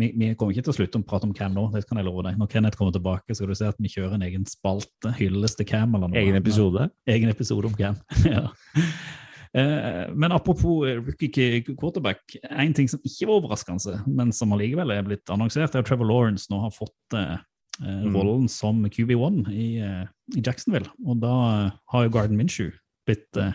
vi, 0.00 0.08
vi 0.18 0.32
kommer 0.36 0.56
ikke 0.56 0.66
til 0.66 0.72
å 0.72 0.78
slutte 0.80 1.00
å 1.00 1.06
prate 1.06 1.28
om 1.28 1.36
Cam 1.36 1.54
nå, 1.54 1.68
det 1.76 1.84
kan 1.86 2.00
jeg 2.00 2.08
love 2.08 2.24
deg. 2.26 2.40
Når 2.40 2.50
Kenneth 2.50 2.80
kommer 2.80 2.96
tilbake, 2.96 3.36
skal 3.36 3.52
du 3.52 3.56
se 3.60 3.68
at 3.68 3.78
vi 3.78 3.92
kjører 3.92 4.16
en 4.16 4.24
egen 4.26 4.48
spalte, 4.48 5.12
hylles 5.20 5.54
til 5.60 5.68
Cam. 5.68 5.94
Egen 6.10 6.40
episode. 6.40 6.88
egen 7.08 7.30
episode 7.32 7.70
om 7.70 7.76
Cam. 7.78 8.00
ja. 8.26 8.48
Eh, 9.54 10.08
Men 10.14 10.32
apropos 10.32 10.86
eh, 10.86 10.98
rookie 11.00 11.62
quarterback, 11.74 12.36
en 12.50 12.74
ting 12.74 12.88
som 12.88 13.00
ikke 13.04 13.28
var 13.28 13.40
overraskende, 13.40 14.02
men 14.06 14.32
som 14.32 14.52
allikevel 14.52 14.92
er 14.92 15.06
blitt 15.06 15.30
annonsert, 15.32 15.74
er 15.74 15.82
at 15.82 15.88
Trevor 15.88 16.08
Lawrence 16.10 16.50
nå 16.52 16.60
har 16.64 16.74
fått 16.74 17.18
eh, 17.18 17.38
Mm. 17.78 18.10
rollen 18.10 18.48
som 18.50 18.80
QB1 18.90 19.52
i, 19.54 19.78
i 20.34 20.40
Jacksonville. 20.42 20.88
Og 21.06 21.20
da 21.22 21.30
har 21.92 22.02
jo 22.02 22.10
Garden 22.10 22.34
Minshew 22.34 22.72
blitt 23.06 23.38
uh, 23.38 23.52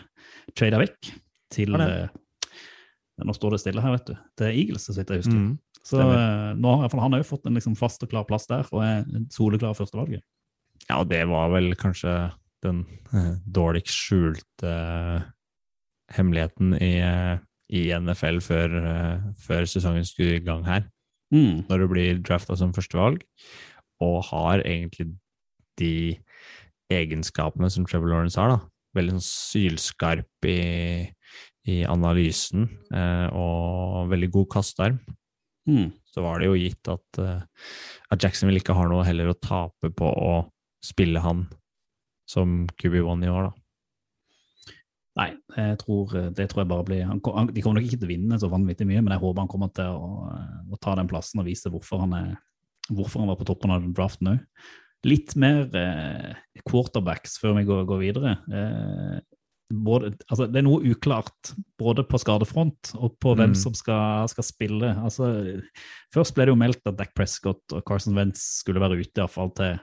trada 0.55 0.79
vekk 0.79 1.09
til 1.51 1.75
Nå 1.75 3.35
står 3.35 3.51
det 3.51 3.59
stille 3.59 3.83
her, 3.83 3.97
vet 3.97 4.07
du. 4.07 4.13
Det 4.39 4.47
er 4.47 4.55
Eagles, 4.55 4.85
så 4.87 4.95
vidt 4.95 5.11
jeg 5.11 5.25
husker. 5.25 5.35
Mm. 5.35 5.57
Så 5.83 5.99
nå 6.55 6.71
har 6.79 6.95
han 7.03 7.17
jo 7.19 7.27
fått 7.27 7.51
en 7.51 7.59
liksom 7.59 7.75
fast 7.75 8.07
og 8.07 8.13
klar 8.15 8.23
plass 8.23 8.47
der, 8.47 8.63
og 8.71 8.79
er 8.79 9.03
soleklar 9.35 9.75
førstevalget. 9.75 10.23
Ja, 10.87 11.03
det 11.03 11.21
var 11.27 11.51
vel 11.53 11.75
kanskje 11.79 12.15
den 12.63 12.83
eh, 13.13 13.35
dårligst 13.43 13.95
skjulte 14.07 14.73
hemmeligheten 16.13 16.75
i, 16.77 16.93
i 17.73 17.83
NFL 17.97 18.39
før, 18.45 18.75
før 19.39 19.67
sesongen 19.69 20.05
skulle 20.07 20.37
i 20.37 20.45
gang 20.45 20.65
her. 20.67 20.85
Mm. 21.33 21.65
Når 21.69 21.81
du 21.81 21.87
blir 21.89 22.21
drafta 22.21 22.55
som 22.59 22.73
førstevalg, 22.75 23.23
og 24.03 24.19
har 24.29 24.61
egentlig 24.65 25.09
de 25.79 26.17
egenskapene 26.93 27.69
som 27.71 27.87
Trevor 27.87 28.11
Lawrence 28.11 28.39
har, 28.39 28.53
da. 28.53 28.59
Veldig 28.93 29.15
sånn 29.15 29.25
sylskarp 29.25 30.45
i, 30.45 31.09
i 31.69 31.79
analysen, 31.89 32.67
eh, 32.93 33.27
og 33.33 34.11
veldig 34.11 34.29
god 34.35 34.49
kastearm. 34.53 34.99
Mm. 35.69 35.89
Så 36.05 36.21
var 36.21 36.39
det 36.39 36.49
jo 36.49 36.59
gitt 36.59 36.91
at, 36.91 37.21
eh, 37.23 37.41
at 38.13 38.25
Jacksonville 38.25 38.61
ikke 38.61 38.75
har 38.77 38.91
noe 38.91 39.05
heller 39.07 39.31
å 39.31 39.39
tape 39.39 39.89
på 39.95 40.11
å 40.11 40.35
spille 40.83 41.23
han 41.23 41.47
som 42.29 42.63
QB1 42.77 43.25
i 43.25 43.31
år, 43.33 43.49
da. 43.49 43.62
Nei, 45.19 45.27
jeg 45.53 45.77
tror, 45.83 46.13
det 46.33 46.47
tror 46.49 46.63
jeg 46.63 46.69
bare 46.71 46.85
blir 46.87 47.03
han, 47.05 47.19
han, 47.35 47.49
De 47.53 47.61
kommer 47.61 47.77
nok 47.77 47.85
ikke 47.85 47.99
til 48.01 48.07
å 48.07 48.13
vinne 48.15 48.39
så 48.41 48.49
vanvittig 48.49 48.87
mye, 48.89 49.03
men 49.05 49.13
jeg 49.13 49.21
håper 49.21 49.43
han 49.43 49.51
kommer 49.51 49.69
til 49.77 49.91
å, 49.93 50.31
å 50.73 50.79
ta 50.81 50.95
den 50.97 51.09
plassen 51.11 51.43
og 51.43 51.45
vise 51.45 51.69
hvorfor 51.69 52.01
han, 52.01 52.15
er, 52.17 52.31
hvorfor 52.89 53.21
han 53.21 53.29
var 53.29 53.37
på 53.37 53.45
toppen 53.51 53.75
av 53.75 53.85
draften 53.93 54.31
òg. 54.33 54.41
Litt 55.05 55.35
mer 55.37 55.67
eh, 55.75 56.33
quarterbacks 56.65 57.37
før 57.43 57.59
vi 57.59 57.65
går, 57.67 57.83
går 57.91 58.01
videre. 58.01 58.33
Eh, 58.49 59.21
både, 59.73 60.13
altså, 60.29 60.47
det 60.49 60.61
er 60.61 60.65
noe 60.65 60.81
uklart 60.93 61.53
både 61.81 62.05
på 62.07 62.19
skadefront 62.21 62.93
og 62.97 63.17
på 63.21 63.35
hvem 63.35 63.53
Mm. 63.53 63.59
som 63.59 63.73
skal, 63.77 64.25
skal 64.31 64.47
spille. 64.47 64.95
Altså, 65.03 65.29
først 66.13 66.33
ble 66.33 66.47
det 66.47 66.53
jo 66.55 66.59
meldt 66.61 66.89
at 66.89 66.97
Dak 66.97 67.13
Prescott 67.13 67.73
og 67.73 67.85
Carson 67.85 68.15
Wentz 68.17 68.63
skulle 68.63 68.81
være 68.81 68.97
ute, 69.01 69.13
iallfall 69.19 69.53
til 69.57 69.77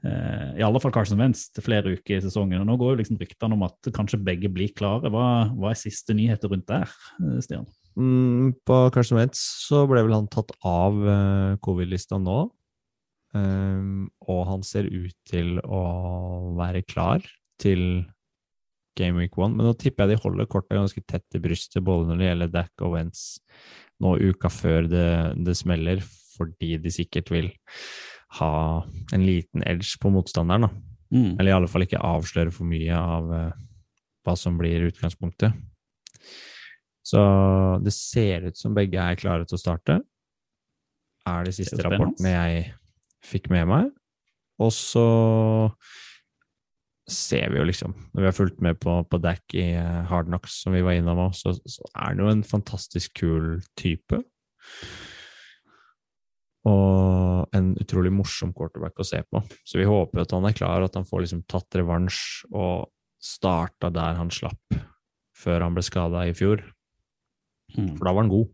i 0.00 0.62
alle 0.64 0.80
fall 0.80 0.94
Carson 0.94 1.18
Wentz 1.20 1.48
til 1.52 1.64
flere 1.66 1.92
uker 1.92 2.16
i 2.16 2.22
sesongen. 2.24 2.62
og 2.62 2.68
Nå 2.68 2.76
går 2.80 2.94
jo 2.94 3.00
liksom 3.02 3.18
ryktene 3.20 3.56
om 3.56 3.66
at 3.66 3.90
kanskje 3.96 4.20
begge 4.24 4.48
blir 4.52 4.72
klare. 4.76 5.10
Hva, 5.12 5.26
hva 5.52 5.72
er 5.72 5.80
siste 5.80 6.16
nyheter 6.16 6.52
rundt 6.52 6.68
der, 6.70 6.88
eh, 7.20 7.36
Stian? 7.44 7.68
Mm, 7.98 8.54
på 8.64 8.78
Carson 8.94 9.18
Wentz 9.18 9.42
så 9.66 9.82
ble 9.90 10.04
vel 10.06 10.16
han 10.16 10.30
tatt 10.32 10.54
av 10.64 10.96
eh, 11.04 11.58
covid-lista 11.64 12.20
nå. 12.22 12.46
Um, 13.30 14.08
og 14.26 14.40
han 14.48 14.64
ser 14.66 14.88
ut 14.90 15.14
til 15.28 15.60
å 15.62 15.82
være 16.58 16.82
klar 16.82 17.22
til 17.62 18.02
Game 18.98 19.20
Week 19.20 19.36
1. 19.38 19.54
Men 19.54 19.68
nå 19.68 19.74
tipper 19.78 20.08
jeg 20.08 20.16
de 20.16 20.24
holder 20.24 20.48
kortet 20.50 20.78
ganske 20.78 21.02
tett 21.06 21.38
i 21.38 21.42
brystet, 21.42 21.84
både 21.86 22.08
når 22.08 22.18
det 22.18 22.30
gjelder 22.30 22.54
Dack 22.56 22.86
og 22.86 22.96
Wentz 22.96 23.22
nå 24.00 24.16
uka 24.18 24.50
før 24.50 24.88
det, 24.90 25.10
det 25.44 25.54
smeller, 25.58 26.02
fordi 26.34 26.76
de 26.80 26.92
sikkert 26.94 27.30
vil 27.32 27.50
ha 28.38 28.54
en 29.14 29.26
liten 29.26 29.64
edge 29.66 29.98
på 30.00 30.12
motstanderen. 30.14 30.68
da. 30.68 30.70
Mm. 31.10 31.32
Eller 31.38 31.50
i 31.50 31.56
alle 31.56 31.70
fall 31.70 31.86
ikke 31.86 32.02
avsløre 32.06 32.52
for 32.54 32.68
mye 32.70 32.94
av 32.94 33.32
uh, 33.32 33.62
hva 34.26 34.36
som 34.38 34.58
blir 34.60 34.86
utgangspunktet. 34.90 35.56
Så 37.02 37.22
det 37.82 37.94
ser 37.96 38.46
ut 38.50 38.58
som 38.58 38.76
begge 38.76 39.02
er 39.02 39.18
klare 39.18 39.48
til 39.48 39.58
å 39.58 39.62
starte. 39.62 39.98
Er 41.26 41.46
de 41.46 41.54
siste 41.54 41.78
Det 41.78 41.84
er 41.84 41.90
rapportene 41.90 42.34
jeg 42.36 42.68
fikk 43.26 43.50
med 43.50 43.66
meg. 43.70 43.90
Og 44.60 44.70
så 44.76 45.08
ser 47.10 47.50
vi 47.50 47.58
jo 47.58 47.66
liksom, 47.66 47.94
når 48.12 48.22
vi 48.22 48.28
har 48.28 48.36
fulgt 48.36 48.60
med 48.62 48.78
på, 48.78 49.00
på 49.10 49.18
Dack 49.18 49.56
i 49.56 49.72
eh, 49.74 50.02
Hard 50.06 50.28
Knocks, 50.30 50.60
som 50.62 50.76
vi 50.76 50.84
var 50.86 50.94
innom 50.94 51.32
så, 51.34 51.56
så 51.58 51.88
er 51.90 52.12
han 52.12 52.22
jo 52.22 52.28
en 52.30 52.44
fantastisk 52.46 53.16
kul 53.18 53.56
type. 53.80 54.20
Og 56.68 57.56
en 57.56 57.70
utrolig 57.80 58.12
morsom 58.12 58.52
quarterback 58.56 59.00
å 59.00 59.06
se 59.06 59.22
på. 59.24 59.40
Så 59.64 59.80
vi 59.80 59.88
håper 59.88 60.24
at 60.24 60.34
han 60.36 60.44
er 60.48 60.56
klar, 60.56 60.84
at 60.84 60.96
han 60.98 61.08
får 61.08 61.24
liksom 61.24 61.44
tatt 61.48 61.78
revansj 61.80 62.50
og 62.50 62.90
starta 63.20 63.90
der 63.92 64.18
han 64.18 64.32
slapp 64.32 64.76
før 65.40 65.64
han 65.64 65.76
ble 65.76 65.84
skada 65.84 66.26
i 66.28 66.34
fjor. 66.36 66.62
Mm. 67.76 67.94
For 67.96 68.04
da 68.04 68.12
var 68.12 68.24
han 68.24 68.32
god. 68.32 68.50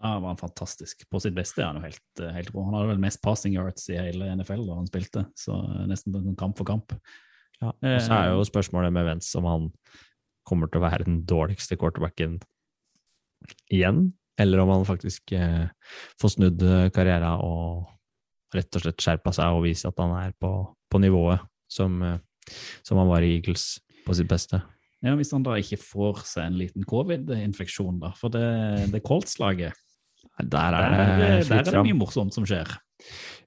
Ja, 0.00 0.14
var 0.22 0.32
han 0.32 0.40
fantastisk. 0.40 1.02
På 1.12 1.20
sitt 1.20 1.36
beste 1.36 1.60
er 1.60 1.68
han 1.68 1.80
jo 1.80 1.84
helt, 1.84 2.04
eh, 2.22 2.32
helt 2.32 2.52
god. 2.54 2.68
Han 2.68 2.76
hadde 2.78 2.92
vel 2.94 3.02
mest 3.02 3.20
passing 3.24 3.56
yards 3.58 3.88
i 3.92 3.98
hele 3.98 4.30
NFL 4.38 4.64
da 4.68 4.78
han 4.78 4.88
spilte, 4.88 5.26
så 5.36 5.58
eh, 5.60 5.82
nesten 5.90 6.16
sånn 6.16 6.38
kamp 6.40 6.56
for 6.56 6.68
kamp. 6.68 6.94
Ja. 7.60 7.74
Og 7.74 7.98
så 8.00 8.16
er 8.16 8.30
jo 8.30 8.46
spørsmålet 8.48 8.94
med 8.96 9.04
Vents 9.04 9.28
om 9.36 9.44
han 9.44 9.66
kommer 10.48 10.70
til 10.70 10.80
å 10.80 10.86
være 10.86 11.04
den 11.04 11.20
dårligste 11.28 11.76
quarterbacken 11.76 12.38
igjen, 13.68 14.06
eller 14.40 14.62
om 14.62 14.72
han 14.72 14.88
faktisk 14.88 15.34
eh, 15.36 15.68
får 16.20 16.34
snudd 16.36 16.64
eh, 16.64 16.88
karrieren 16.94 17.44
og 17.44 17.88
rett 18.54 18.76
og 18.76 18.84
slett 18.84 19.04
skjerpa 19.04 19.32
seg 19.34 19.54
og 19.54 19.64
vise 19.66 19.88
at 19.88 20.02
han 20.02 20.16
er 20.18 20.34
på, 20.40 20.50
på 20.90 21.00
nivået 21.02 21.44
som, 21.70 22.00
eh, 22.02 22.18
som 22.86 23.00
han 23.00 23.10
var 23.10 23.26
i 23.26 23.34
Eagles 23.36 23.76
på 24.06 24.16
sitt 24.16 24.30
beste. 24.30 24.62
Ja, 25.00 25.14
Hvis 25.16 25.32
han 25.32 25.44
da 25.44 25.54
ikke 25.56 25.78
får 25.80 26.24
seg 26.28 26.50
en 26.50 26.58
liten 26.60 26.84
covid-infeksjon, 26.88 28.00
da. 28.02 28.12
For 28.18 28.32
det, 28.32 28.90
det 28.92 29.00
Colts-laget, 29.06 29.76
Der 30.40 30.48
der, 30.50 30.76
er 30.76 30.90
det 31.20 31.48
der 31.48 31.62
er 31.62 31.70
det 31.70 31.84
mye 31.86 31.96
morsomt 31.96 32.36
som 32.36 32.44
skjer. 32.48 32.68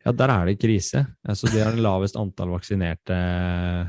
Ja, 0.03 0.11
der 0.11 0.31
er 0.33 0.49
det 0.49 0.57
krise. 0.61 1.05
Altså, 1.21 1.47
de 1.53 1.61
har 1.61 1.75
det 1.75 1.83
lavest 1.83 2.17
antall 2.17 2.55
vaksinerte 2.55 3.17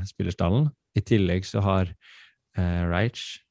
spillerstallen. 0.05 0.69
I 0.95 1.01
tillegg 1.03 1.47
så 1.47 1.63
har 1.65 1.89
eh, 1.89 2.83
Reich, 2.87 3.41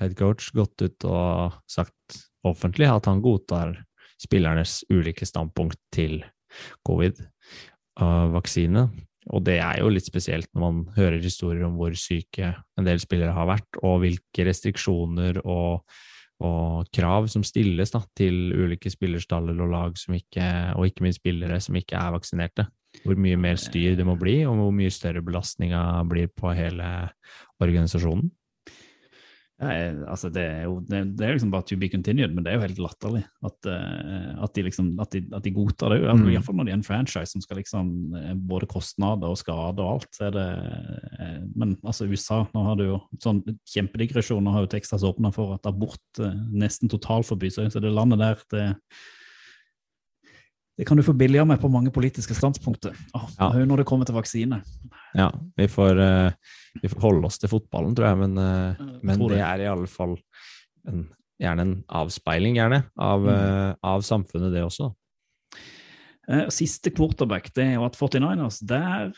head 0.00 0.14
coach, 0.18 0.52
gått 0.52 0.84
ut 0.84 1.08
og 1.08 1.56
sagt 1.70 2.25
offentlig 2.52 2.88
at 2.90 3.08
han 3.10 3.22
godtar 3.24 3.74
spillernes 4.22 4.80
ulike 4.92 5.26
standpunkt 5.28 5.80
til 5.94 6.20
covid-vaksine. 6.86 8.86
Og 9.34 9.42
det 9.46 9.58
er 9.58 9.80
jo 9.82 9.90
litt 9.90 10.06
spesielt 10.06 10.48
når 10.54 10.62
man 10.62 10.82
hører 10.96 11.22
historier 11.22 11.66
om 11.66 11.78
hvor 11.80 11.94
syke 11.98 12.52
en 12.78 12.86
del 12.86 13.00
spillere 13.02 13.34
har 13.34 13.48
vært, 13.50 13.80
og 13.82 14.04
hvilke 14.04 14.46
restriksjoner 14.46 15.40
og, 15.42 15.82
og 16.46 16.86
krav 16.94 17.26
som 17.32 17.42
stilles 17.46 17.90
da, 17.94 18.04
til 18.16 18.54
ulike 18.54 18.92
spillerstaller 18.92 19.58
og 19.64 19.72
lag 19.72 19.98
ikke, 19.98 20.48
og 20.78 20.86
ikke 20.86 21.06
minst 21.06 21.22
spillere 21.22 21.58
som 21.64 21.78
ikke 21.78 21.98
er 21.98 22.14
vaksinerte. 22.14 22.68
Hvor 23.02 23.18
mye 23.20 23.36
mer 23.36 23.58
styr 23.60 23.96
det 23.98 24.06
må 24.08 24.14
bli, 24.16 24.38
og 24.48 24.56
hvor 24.56 24.72
mye 24.72 24.94
større 24.94 25.20
belastninga 25.24 25.82
blir 26.08 26.30
på 26.32 26.54
hele 26.56 26.86
organisasjonen. 27.60 28.30
Ja, 29.56 29.68
altså 30.12 30.28
det, 30.28 30.42
er 30.44 30.64
jo, 30.66 30.74
det, 30.84 30.98
det 31.16 31.24
er 31.24 31.32
liksom 31.32 31.52
bare 31.54 31.64
to 31.64 31.78
be 31.80 31.88
continued, 31.88 32.34
men 32.34 32.44
det 32.44 32.50
er 32.52 32.58
jo 32.58 32.64
helt 32.66 32.80
latterlig 32.84 33.22
at, 33.48 33.68
eh, 33.72 34.34
at, 34.44 34.52
de, 34.52 34.64
liksom, 34.66 34.90
at, 35.00 35.14
de, 35.14 35.22
at 35.32 35.46
de 35.46 35.52
godtar 35.56 35.94
det. 35.94 36.02
Altså, 36.04 36.26
Mm. 36.26 36.32
Iallfall 36.34 36.56
når 36.58 36.68
de 36.68 36.72
er 36.74 36.76
en 36.76 36.84
franchise 36.84 37.32
som 37.32 37.44
skal 37.44 37.60
liksom 37.62 37.88
eh, 38.20 38.34
både 38.36 38.68
kostnader 38.68 39.32
og 39.32 39.40
skade 39.40 39.80
og 39.80 39.94
alt. 39.94 40.08
Så 40.12 40.28
er 40.28 40.36
det, 40.36 40.46
eh, 41.16 41.40
men 41.56 41.76
altså 41.80 42.04
USA 42.04 42.42
nå 42.52 42.64
har 42.68 42.76
du 42.76 42.84
jo 42.84 43.00
sånn 43.22 43.40
kjempedigresjon. 43.72 44.44
Nå 44.44 44.52
har 44.52 44.66
jo 44.66 44.72
Texas 44.76 45.06
åpna 45.06 45.32
for 45.32 45.56
at 45.56 45.68
abort 45.70 46.20
nesten 46.52 46.92
totalforbys. 46.92 47.56
Så 47.72 47.80
det 47.80 47.94
landet 47.96 48.20
der 48.20 48.44
det, 48.52 48.66
det 50.76 50.84
kan 50.86 50.96
du 50.98 51.02
få 51.02 51.12
billigere 51.16 51.46
med 51.48 51.60
på 51.60 51.70
mange 51.72 51.90
politiske 51.90 52.34
standpunkter. 52.36 52.92
Oh, 53.16 53.26
Ja. 53.38 53.50
Når 53.64 53.78
det 53.82 53.86
kommer 53.88 54.04
til 54.04 54.14
vaksine. 54.14 54.62
Ja, 55.16 55.30
vi 55.56 55.66
får, 55.72 55.98
eh, 55.98 56.32
vi 56.82 56.88
får 56.92 57.00
holde 57.00 57.24
oss 57.26 57.38
til 57.38 57.48
fotballen, 57.48 57.94
tror 57.96 58.10
jeg, 58.10 58.18
men, 58.18 58.36
eh, 58.38 58.76
Jeg 58.78 59.00
men 59.02 59.18
det 59.18 59.30
det. 59.30 59.40
er 59.40 59.58
i 59.64 59.70
alle 59.72 59.86
fall 59.88 60.16
en, 60.86 61.08
gjerne 61.40 61.60
en 61.64 61.84
avspeiling 61.88 62.54
gjerne, 62.56 62.82
av, 62.98 63.20
Mm. 63.20 63.28
eh, 63.28 63.74
av 63.82 64.00
samfunnet, 64.02 64.52
det 64.52 64.62
også. 64.62 64.92
Siste 66.50 66.90
quarterback 66.90 67.52
det 67.54 67.64
er 67.64 67.74
jo 67.76 67.84
at 67.86 67.94
49ers, 67.94 68.58
der, 68.66 69.12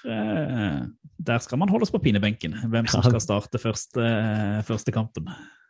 der 1.19 1.39
skal 1.39 1.57
man 1.59 1.71
holdes 1.73 1.91
på 1.91 1.99
pinebenken. 2.05 2.53
Hvem 2.69 2.87
som 2.87 3.01
skal 3.03 3.21
starte 3.25 3.59
første, 3.59 4.63
første 4.69 4.93
kampen. 4.93 5.25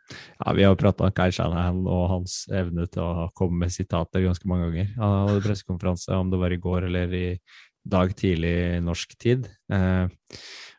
Ja, 0.08 0.52
Vi 0.56 0.64
har 0.64 0.72
jo 0.72 0.80
prata 0.80 1.04
om 1.04 1.12
Kai 1.12 1.30
Shanahan 1.34 1.82
og 1.86 2.04
hans 2.12 2.46
evne 2.54 2.86
til 2.88 3.02
å 3.04 3.28
komme 3.36 3.64
med 3.64 3.74
sitater 3.74 4.24
ganske 4.24 4.48
mange 4.48 4.70
ganger. 4.70 4.94
Han 4.96 5.28
hadde 5.28 5.44
pressekonferanse 5.44 6.16
om 6.16 6.30
det 6.32 6.40
var 6.40 6.54
i 6.54 6.60
går 6.62 6.88
eller 6.88 7.12
i 7.14 7.26
dag 7.88 8.14
tidlig 8.16 8.80
norsk 8.84 9.14
tid, 9.20 9.48
eh, 9.72 10.08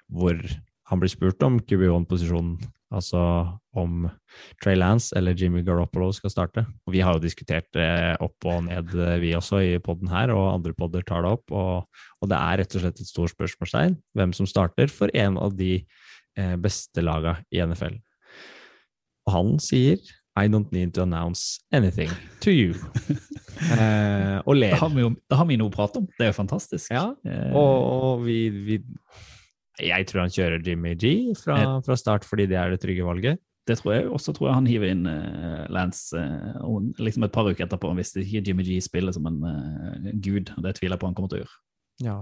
hvor 0.10 0.42
han 0.90 1.02
blir 1.02 1.12
spurt 1.12 1.42
om 1.46 1.60
QB1-posisjonen, 1.62 2.58
altså 2.90 3.22
om 3.78 4.08
Trey 4.64 4.78
Lance 4.78 5.14
eller 5.18 5.38
Jimmy 5.38 5.62
Garoppolo 5.66 6.10
skal 6.16 6.34
starte. 6.34 6.66
Og 6.88 6.94
Vi 6.94 7.04
har 7.06 7.14
jo 7.14 7.22
diskutert 7.22 7.70
det 7.78 8.18
opp 8.20 8.46
og 8.50 8.64
ned, 8.66 8.94
eh, 8.96 9.20
vi 9.22 9.36
også, 9.38 9.62
i 9.62 9.78
poden 9.78 10.10
her, 10.10 10.34
og 10.34 10.56
andre 10.56 10.74
podder 10.74 11.06
tar 11.06 11.22
det 11.24 11.34
opp. 11.38 11.52
Og, 11.52 11.86
og 12.22 12.30
det 12.30 12.38
er 12.38 12.64
rett 12.64 12.76
og 12.76 12.82
slett 12.86 13.02
et 13.02 13.12
stort 13.12 13.36
spørsmålstegn 13.36 13.98
hvem 14.18 14.34
som 14.34 14.50
starter 14.50 14.90
for 14.90 15.14
en 15.14 15.38
av 15.38 15.54
de 15.58 15.86
eh, 16.38 16.56
beste 16.58 17.06
laga 17.06 17.38
i 17.54 17.62
NFL. 17.62 18.00
Og 19.30 19.36
han 19.36 19.58
sier 19.62 20.00
I 20.40 20.48
don't 20.50 20.72
need 20.72 20.94
to 20.96 21.04
announce 21.04 21.60
anything 21.72 22.10
to 22.42 22.52
you. 22.54 22.74
eh, 23.76 24.40
og 24.46 24.56
Det 24.56 24.72
har 24.80 24.94
vi 24.94 25.04
jo 25.04 25.12
det 25.14 25.38
har 25.38 25.46
vi 25.50 25.58
noe 25.60 25.70
å 25.70 25.74
prate 25.74 26.02
om. 26.02 26.08
Det 26.18 26.26
er 26.26 26.32
jo 26.32 26.40
fantastisk. 26.40 26.90
Ja, 26.94 27.12
Eh, 27.26 27.52
og, 27.54 27.76
og 27.86 28.26
vi, 28.26 28.40
vi 28.50 28.80
Jeg 29.84 30.08
tror 30.10 30.26
han 30.26 30.34
kjører 30.34 30.66
Jimmy 30.66 30.96
G 30.96 31.34
fra, 31.40 31.80
fra 31.86 31.96
start 32.00 32.26
fordi 32.28 32.48
det 32.52 32.58
er 32.60 32.74
det 32.74 32.82
trygge 32.82 33.06
valget. 33.06 33.40
det 33.68 33.78
tror 33.78 33.94
jeg. 33.94 34.08
Og 34.10 34.20
så 34.20 34.34
tror 34.34 34.50
jeg 34.50 34.58
han 34.58 34.68
hiver 34.68 34.94
inn 34.96 35.06
uh, 35.06 35.66
Lance 35.70 36.18
uh, 36.18 36.80
liksom 36.98 37.24
et 37.24 37.32
par 37.36 37.46
uker 37.46 37.68
etterpå, 37.68 37.92
hvis 38.00 38.16
ikke 38.18 38.42
Jimmy 38.48 38.66
G 38.66 38.80
spiller 38.82 39.14
som 39.14 39.28
en 39.30 39.44
uh, 39.46 40.10
gud. 40.16 40.50
Det 40.58 40.74
tviler 40.80 40.96
jeg 40.96 41.04
på 41.04 41.12
han 41.12 41.18
kommer 41.18 41.30
til 41.30 41.42
å 41.42 41.44
gjøre. 41.44 41.60
Ja, 42.00 42.20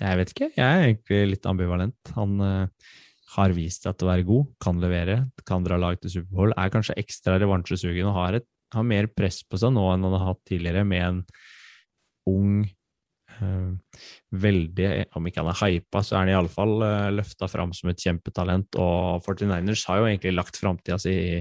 jeg 0.00 0.18
vet 0.20 0.32
ikke. 0.34 0.50
Jeg 0.56 0.66
er 0.66 0.86
egentlig 0.88 1.20
litt 1.34 1.46
ambivalent. 1.46 2.12
Han 2.16 2.40
eh, 2.44 2.92
har 3.36 3.54
vist 3.54 3.84
til 3.86 4.06
å 4.06 4.10
være 4.10 4.26
god, 4.26 4.50
kan 4.62 4.80
levere, 4.82 5.20
kan 5.46 5.64
dra 5.66 5.78
lag 5.80 6.00
til 6.00 6.16
Superbowl, 6.16 6.54
er 6.58 6.72
kanskje 6.72 6.98
ekstra 7.00 7.38
revansjesugen 7.38 8.08
og 8.10 8.16
har, 8.16 8.40
et, 8.40 8.48
har 8.74 8.86
mer 8.86 9.10
press 9.12 9.40
på 9.46 9.60
seg 9.60 9.74
nå 9.76 9.86
enn 9.92 10.06
han 10.06 10.16
har 10.18 10.32
hatt 10.32 10.42
tidligere, 10.50 10.84
med 10.88 11.06
en 11.06 11.20
ung 12.30 12.64
øh, 13.40 14.00
Veldig, 14.30 14.88
om 15.18 15.26
ikke 15.26 15.42
han 15.42 15.50
er 15.50 15.60
hypa, 15.60 16.02
så 16.06 16.14
er 16.14 16.20
han 16.22 16.32
iallfall 16.34 16.74
uh, 16.84 17.08
løfta 17.10 17.48
fram 17.50 17.72
som 17.74 17.90
et 17.90 17.98
kjempetalent. 17.98 18.76
Og 18.78 19.24
49ers 19.26 19.82
har 19.88 19.98
jo 19.98 20.06
egentlig 20.06 20.36
lagt 20.36 20.60
framtida 20.60 21.00
si 21.02 21.14
i 21.18 21.40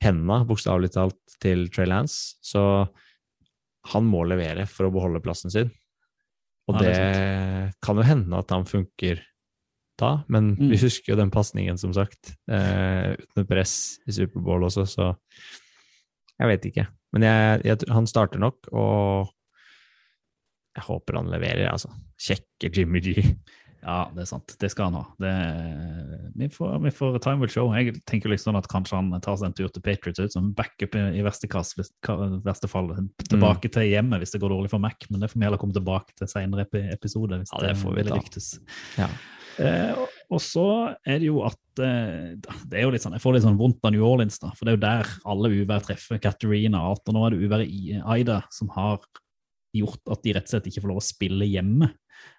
hendene, 0.00 0.46
bokstavelig 0.48 0.94
talt, 0.94 1.18
til 1.42 1.66
Trey 1.74 1.84
Lance. 1.90 2.38
Så 2.40 2.62
han 3.92 4.08
må 4.08 4.22
levere 4.24 4.64
for 4.70 4.88
å 4.88 4.94
beholde 4.94 5.20
plassen 5.24 5.52
sin. 5.52 5.68
Og 6.68 6.78
Ja, 6.78 6.80
det 6.80 6.94
det, 6.96 7.74
kan 7.84 8.00
jo 8.00 8.08
hende 8.08 8.40
at 8.40 8.56
han 8.56 8.64
funker 8.68 9.20
da, 9.98 10.24
men 10.28 10.52
Mm. 10.56 10.68
vi 10.70 10.78
husker 10.80 11.12
jo 11.12 11.16
den 11.18 11.30
pasningen, 11.34 11.78
som 11.78 11.92
sagt, 11.92 12.36
eh, 12.50 13.14
uten 13.18 13.46
press 13.48 13.98
i 14.06 14.12
Superbowl 14.14 14.64
også, 14.68 14.86
så 14.86 15.16
jeg 16.38 16.48
vet 16.52 16.66
ikke. 16.70 16.86
Men 17.12 17.22
jeg, 17.26 17.62
jeg, 17.64 17.78
han 17.90 18.06
starter 18.06 18.38
nok, 18.38 18.68
og 18.72 19.28
jeg 20.76 20.84
håper 20.86 21.16
han 21.18 21.30
leverer, 21.32 21.70
altså. 21.72 21.90
Kjekke 22.20 22.70
Jimmy 22.76 23.00
G. 23.02 23.14
Ja, 23.82 24.10
det 24.14 24.24
er 24.24 24.26
sant. 24.26 24.56
Det 24.58 24.70
skal 24.72 24.88
han 24.90 24.96
ha. 24.98 25.04
Det, 25.22 25.32
vi, 26.34 26.48
får, 26.50 26.78
vi 26.82 26.90
får 26.94 27.18
time 27.22 27.38
will 27.44 27.52
show. 27.52 27.70
Jeg 27.76 28.00
tenker 28.10 28.32
liksom 28.32 28.56
at 28.58 28.66
kanskje 28.70 28.98
han 28.98 29.12
tar 29.24 29.36
seg 29.38 29.50
en 29.50 29.56
tur 29.58 29.68
til 29.72 29.84
Patriots 29.86 30.18
ut 30.18 30.34
som 30.34 30.50
backup 30.58 30.96
i, 30.98 31.04
i 31.20 31.22
verste, 31.26 31.48
kass, 31.50 31.74
hvis, 31.78 31.92
verste 32.44 32.68
fall. 32.70 32.90
Tilbake 33.30 33.70
til 33.74 33.86
hjemmet 33.90 34.22
hvis 34.24 34.34
det 34.34 34.42
går 34.42 34.54
dårlig 34.56 34.72
for 34.72 34.82
Mac, 34.82 35.06
men 35.10 35.22
det 35.22 35.30
får 35.30 35.38
vi 35.40 35.46
heller 35.46 35.62
komme 35.62 35.76
tilbake 35.76 36.16
til 36.18 36.30
senere 36.30 36.66
episode. 36.90 37.38
Hvis 37.42 37.54
Ja, 37.54 37.68
det 37.68 37.76
får 37.80 37.94
vi 37.94 38.02
vil 38.02 38.10
ta. 38.12 38.18
ryktes. 38.18 38.50
Ja. 38.98 39.08
Eh, 39.58 39.92
og- 39.98 40.08
og 40.30 40.38
så 40.44 40.64
er 41.06 41.18
det 41.18 41.26
jo 41.30 41.40
at 41.42 41.56
eh, 41.82 42.34
det 42.68 42.78
er 42.78 42.82
jo 42.84 42.90
litt 42.92 43.02
sånn, 43.02 43.12
Jeg 43.16 43.22
får 43.22 43.34
litt 43.34 43.42
sånn 43.46 43.56
vondt 43.58 43.80
av 43.82 43.90
New 43.94 44.04
Orleans, 44.04 44.38
da, 44.38 44.50
for 44.54 44.64
det 44.66 44.74
er 44.74 44.76
jo 44.76 44.82
der 44.86 45.06
alle 45.26 45.48
uvær 45.50 45.80
treffer. 45.86 46.18
Katarina, 46.20 46.78
Arthur, 46.90 47.14
nå 47.16 47.24
er 47.26 47.30
det 47.34 47.40
uværet 47.48 47.70
i 47.70 47.96
Aida 48.04 48.42
som 48.52 48.68
har 48.76 48.98
gjort 49.76 50.12
at 50.14 50.22
de 50.24 50.34
rett 50.36 50.48
og 50.48 50.54
slett 50.54 50.68
ikke 50.70 50.84
får 50.84 50.92
lov 50.92 51.00
å 51.02 51.08
spille 51.08 51.48
hjemme. 51.48 51.90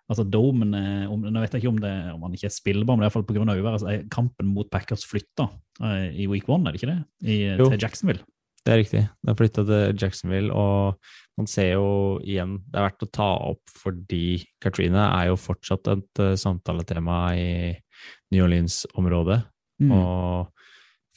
Altså 0.10 0.26
Domen, 0.26 0.74
eh, 0.74 1.06
om, 1.12 1.22
Nå 1.22 1.44
vet 1.44 1.54
jeg 1.54 1.64
ikke 1.64 1.72
om, 1.72 1.80
det, 1.84 1.94
om 2.16 2.26
han 2.26 2.36
ikke 2.36 2.50
er 2.50 2.56
spillbar, 2.56 2.98
men 2.98 3.06
i 3.06 3.08
hvert 3.08 3.18
fall 3.20 3.28
pga. 3.30 3.46
uværet 3.46 3.84
så 3.84 3.92
er 3.92 4.10
kampen 4.12 4.50
mot 4.52 4.70
Packers 4.72 5.06
flytta 5.08 5.48
eh, 5.86 6.10
i 6.24 6.28
week 6.32 6.50
one, 6.50 6.66
er 6.66 6.74
det 6.74 6.82
ikke 6.82 6.92
det? 6.92 7.00
I, 7.24 7.40
Jo. 7.60 7.70
til 7.70 7.82
Jacksonville. 7.86 8.26
Det 8.66 8.74
er 8.74 8.82
riktig. 8.82 9.02
Det 9.24 9.32
er 9.32 9.38
flytta 9.40 9.64
til 9.66 10.02
Jacksonville, 10.02 10.52
og 10.52 11.00
man 11.40 11.48
ser 11.48 11.72
jo 11.78 12.20
igjen 12.28 12.58
Det 12.68 12.76
er 12.76 12.88
verdt 12.90 13.06
å 13.06 13.12
ta 13.16 13.30
opp 13.48 13.72
fordi 13.72 14.42
Katrina 14.60 15.06
er 15.22 15.30
jo 15.30 15.40
fortsatt 15.40 15.88
et 15.94 16.24
eh, 16.26 16.36
samtaletema 16.40 17.20
i 17.38 17.52
New 18.34 18.44
Orleans-området. 18.46 19.40
Mm. 19.80 19.94
Og 19.96 20.50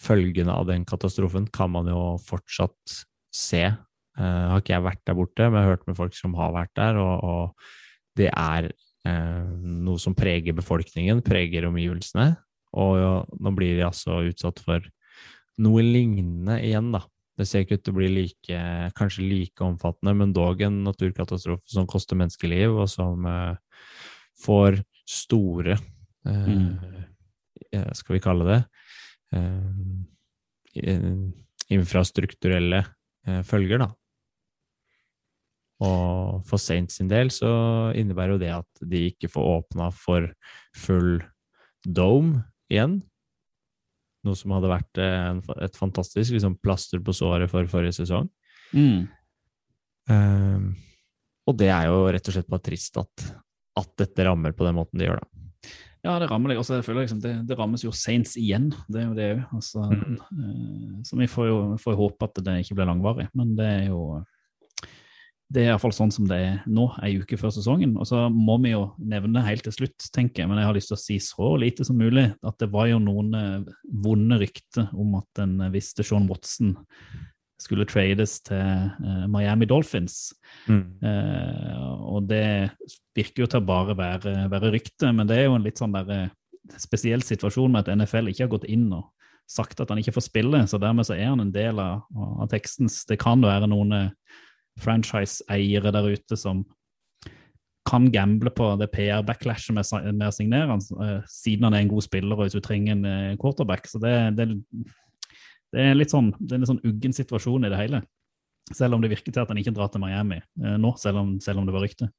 følgene 0.02 0.54
av 0.54 0.68
den 0.68 0.86
katastrofen 0.88 1.48
kan 1.54 1.72
man 1.74 1.90
jo 1.90 2.02
fortsatt 2.22 3.00
se. 3.34 3.64
Eh, 4.20 4.46
har 4.52 4.60
ikke 4.60 4.74
jeg 4.74 4.84
vært 4.84 5.04
der 5.08 5.16
borte, 5.16 5.46
men 5.48 5.58
jeg 5.58 5.64
har 5.64 5.76
hørt 5.76 5.86
med 5.88 5.96
folk 5.96 6.16
som 6.16 6.34
har 6.36 6.52
vært 6.52 6.72
der, 6.76 6.98
og, 7.00 7.22
og 7.24 8.18
det 8.20 8.28
er 8.28 8.68
eh, 9.08 9.52
noe 9.62 10.00
som 10.00 10.16
preger 10.16 10.56
befolkningen, 10.56 11.22
preger 11.24 11.68
omgivelsene. 11.70 12.34
Og 12.76 12.92
ja, 13.00 13.14
nå 13.44 13.52
blir 13.56 13.78
de 13.78 13.86
altså 13.86 14.20
utsatt 14.28 14.60
for 14.64 14.84
noe 15.62 15.84
lignende 15.84 16.58
igjen, 16.64 16.92
da. 16.94 17.04
Det 17.40 17.46
ser 17.48 17.64
ikke 17.64 17.78
ut 17.78 17.84
til 17.86 17.94
å 17.94 17.96
bli 17.96 18.08
like, 18.12 18.58
kanskje 18.96 19.24
like 19.24 19.64
omfattende, 19.64 20.12
men 20.18 20.34
dog 20.36 20.60
en 20.64 20.82
naturkatastrofe 20.84 21.64
som 21.72 21.88
koster 21.88 22.18
menneskeliv, 22.20 22.76
og 22.84 22.90
som 22.92 23.24
uh, 23.24 23.56
får 24.44 24.82
store 25.08 25.78
uh, 25.78 26.50
mm. 26.52 27.00
Skal 27.96 28.18
vi 28.18 28.20
kalle 28.20 28.44
det 28.44 28.58
uh, 29.32 31.22
infrastrukturelle 31.72 32.82
følger, 33.48 33.80
da. 33.80 33.88
Og 35.82 36.42
for 36.46 36.62
Saints 36.62 37.00
sin 37.00 37.10
del 37.10 37.32
så 37.34 37.50
innebærer 37.98 38.36
jo 38.36 38.42
det 38.42 38.52
at 38.54 38.84
de 38.86 39.06
ikke 39.10 39.30
får 39.32 39.48
åpna 39.56 39.88
for 39.94 40.28
full 40.78 41.16
dome 41.82 42.44
igjen. 42.70 43.00
Noe 44.22 44.38
som 44.38 44.54
hadde 44.54 44.70
vært 44.70 45.02
et 45.02 45.78
fantastisk 45.78 46.36
liksom, 46.36 46.54
plaster 46.62 47.02
på 47.02 47.14
såret 47.16 47.50
for 47.50 47.66
forrige 47.70 47.96
sesong. 47.98 48.28
Mm. 48.70 49.08
Um, 50.10 50.68
og 51.48 51.58
det 51.58 51.72
er 51.74 51.88
jo 51.90 52.04
rett 52.14 52.28
og 52.30 52.36
slett 52.36 52.50
bare 52.50 52.64
trist 52.68 52.98
at, 53.02 53.26
at 53.78 53.90
dette 53.98 54.26
rammer 54.28 54.54
på 54.54 54.66
den 54.66 54.78
måten 54.78 55.00
det 55.00 55.08
gjør, 55.08 55.22
da. 55.24 55.42
Ja, 56.02 56.16
det 56.18 56.26
rammer 56.32 56.50
deg. 56.50 56.58
Og 56.58 56.66
så 56.66 56.80
føler 56.82 57.04
liksom, 57.04 57.20
det, 57.22 57.32
det 57.46 57.56
rammes 57.58 57.84
jo 57.84 57.92
Saints 57.94 58.34
igjen. 58.38 58.72
Det 58.90 59.02
er 59.02 59.04
jo 59.06 59.16
det 59.18 59.28
òg. 59.36 59.42
Altså, 59.54 59.84
mm. 59.86 61.02
så 61.06 61.18
vi 61.18 61.28
får 61.30 61.46
jo 61.46 61.58
får 61.82 61.98
håpe 61.98 62.26
at 62.26 62.40
det 62.42 62.56
ikke 62.64 62.78
blir 62.78 62.90
langvarig. 62.90 63.28
Men 63.38 63.52
det 63.58 63.68
er 63.68 63.84
jo 63.92 64.00
Det 65.52 65.62
er 65.62 65.72
iallfall 65.72 65.92
sånn 65.92 66.12
som 66.14 66.28
det 66.28 66.38
er 66.40 66.54
nå, 66.70 66.86
ei 67.04 67.16
uke 67.20 67.36
før 67.40 67.52
sesongen. 67.52 67.94
Og 68.00 68.08
så 68.08 68.24
må 68.32 68.56
vi 68.62 68.72
jo 68.72 68.86
nevne 68.98 69.42
helt 69.44 69.66
til 69.66 69.74
slutt, 69.74 70.08
tenker 70.14 70.42
jeg, 70.42 70.50
men 70.50 70.60
jeg 70.60 70.68
har 70.70 70.76
lyst 70.76 70.92
til 70.92 70.96
å 70.96 71.02
si 71.02 71.18
så 71.20 71.50
lite 71.60 71.84
som 71.84 71.98
mulig, 72.00 72.30
at 72.40 72.56
det 72.62 72.70
var 72.72 72.88
jo 72.88 73.02
noen 73.02 73.36
eh, 73.36 73.74
vonde 74.04 74.40
rykter 74.40 74.88
om 74.96 75.18
at 75.20 75.42
en 75.44 75.58
visste 75.74 76.06
Sean 76.06 76.28
Watson 76.30 76.72
skulle 77.62 77.86
trades 77.86 78.38
til 78.46 78.58
eh, 78.58 79.24
Miami 79.30 79.68
Dolphins. 79.70 80.32
Eh, 81.04 81.82
og 82.08 82.28
det 82.30 82.72
virker 83.16 83.44
jo 83.44 83.50
til 83.52 83.62
å 83.62 83.66
bare 83.66 83.96
være, 83.98 84.36
være 84.52 84.72
rykte, 84.74 85.12
men 85.14 85.28
det 85.28 85.40
er 85.40 85.50
jo 85.50 85.58
en 85.58 85.66
litt 85.66 85.82
sånn 85.82 85.94
der 85.94 86.14
eh, 86.16 86.30
spesiell 86.80 87.24
situasjon 87.26 87.74
med 87.74 87.84
at 87.84 87.98
NFL 87.98 88.32
ikke 88.32 88.46
har 88.46 88.54
gått 88.54 88.70
inn 88.70 88.88
og 88.94 89.10
sagt 89.50 89.82
at 89.82 89.90
han 89.90 90.00
ikke 90.00 90.14
får 90.16 90.26
spille, 90.28 90.62
så 90.70 90.80
dermed 90.80 91.06
så 91.06 91.16
er 91.16 91.32
han 91.32 91.42
en 91.42 91.52
del 91.54 91.80
av, 91.82 92.06
av 92.14 92.48
tekstens 92.52 93.02
Det 93.08 93.18
kan 93.20 93.42
være 93.44 93.68
noen 93.70 93.96
eh, 93.98 94.10
franchise-eiere 94.80 95.92
der 95.92 96.08
ute 96.14 96.38
som 96.38 96.62
kan 97.88 98.06
gamble 98.14 98.50
på 98.54 98.68
det 98.78 98.88
PR-backlashet 98.94 99.74
med, 99.74 100.14
med 100.14 100.28
å 100.28 100.34
signere 100.34 100.70
han, 100.70 100.82
eh, 101.02 101.20
siden 101.28 101.66
han 101.66 101.76
er 101.76 101.84
en 101.84 101.90
god 101.90 102.06
spiller 102.06 102.38
og 102.38 102.46
hvis 102.46 102.56
du 102.56 102.62
trenger 102.62 102.94
en 102.94 103.06
eh, 103.08 103.36
quarterback. 103.40 103.88
Så 103.90 104.00
det, 104.02 104.14
det 104.38 104.48
Det 105.72 105.80
er 105.80 105.94
litt 105.96 106.12
sånn, 106.12 106.34
det 106.36 106.52
er 106.52 106.60
litt 106.60 106.68
sånn 106.68 106.84
uggen 106.84 107.14
situasjon 107.16 107.64
i 107.64 107.70
det 107.72 107.78
hele. 107.80 108.02
Selv 108.76 108.94
om 108.94 109.00
det 109.02 109.08
virker 109.08 109.32
til 109.32 109.42
at 109.42 109.48
han 109.48 109.58
ikke 109.58 109.72
drar 109.72 109.88
til 109.88 110.02
Miami 110.04 110.38
eh, 110.38 110.76
nå, 110.78 110.92
selv 111.00 111.22
om, 111.22 111.38
selv 111.40 111.62
om 111.62 111.66
det 111.66 111.74
var 111.74 111.82
rykte. 111.82 112.10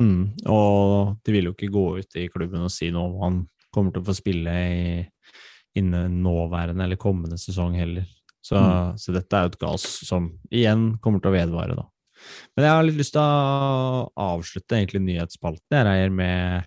Mm. 0.00 0.36
Og 0.48 1.16
de 1.24 1.34
vil 1.34 1.48
jo 1.48 1.54
ikke 1.56 1.72
gå 1.72 1.86
ut 2.00 2.20
i 2.20 2.28
klubben 2.32 2.64
og 2.64 2.72
si 2.72 2.90
noe 2.92 3.08
om 3.10 3.24
han 3.24 3.40
kommer 3.72 3.92
til 3.92 4.04
å 4.04 4.08
få 4.10 4.14
spille 4.16 4.52
innen 5.76 6.20
nåværende 6.22 6.84
eller 6.84 7.00
kommende 7.00 7.38
sesong 7.40 7.74
heller. 7.80 8.06
Så, 8.42 8.58
Mm. 8.58 8.96
så 8.98 9.12
dette 9.14 9.36
er 9.38 9.44
jo 9.46 9.52
et 9.52 9.58
gas 9.62 9.82
som 10.08 10.24
igjen 10.50 10.98
kommer 11.00 11.20
til 11.22 11.30
å 11.30 11.36
vedvare, 11.36 11.76
da. 11.78 11.84
Men 12.56 12.64
jeg 12.66 12.72
har 12.74 12.82
litt 12.86 12.98
lyst 12.98 13.12
til 13.14 13.22
å 13.22 14.10
avslutte 14.18 14.76
egentlig 14.78 15.00
nyhetsspalten 15.06 15.76
jeg 15.78 15.86
reier 15.86 16.10
med, 16.10 16.64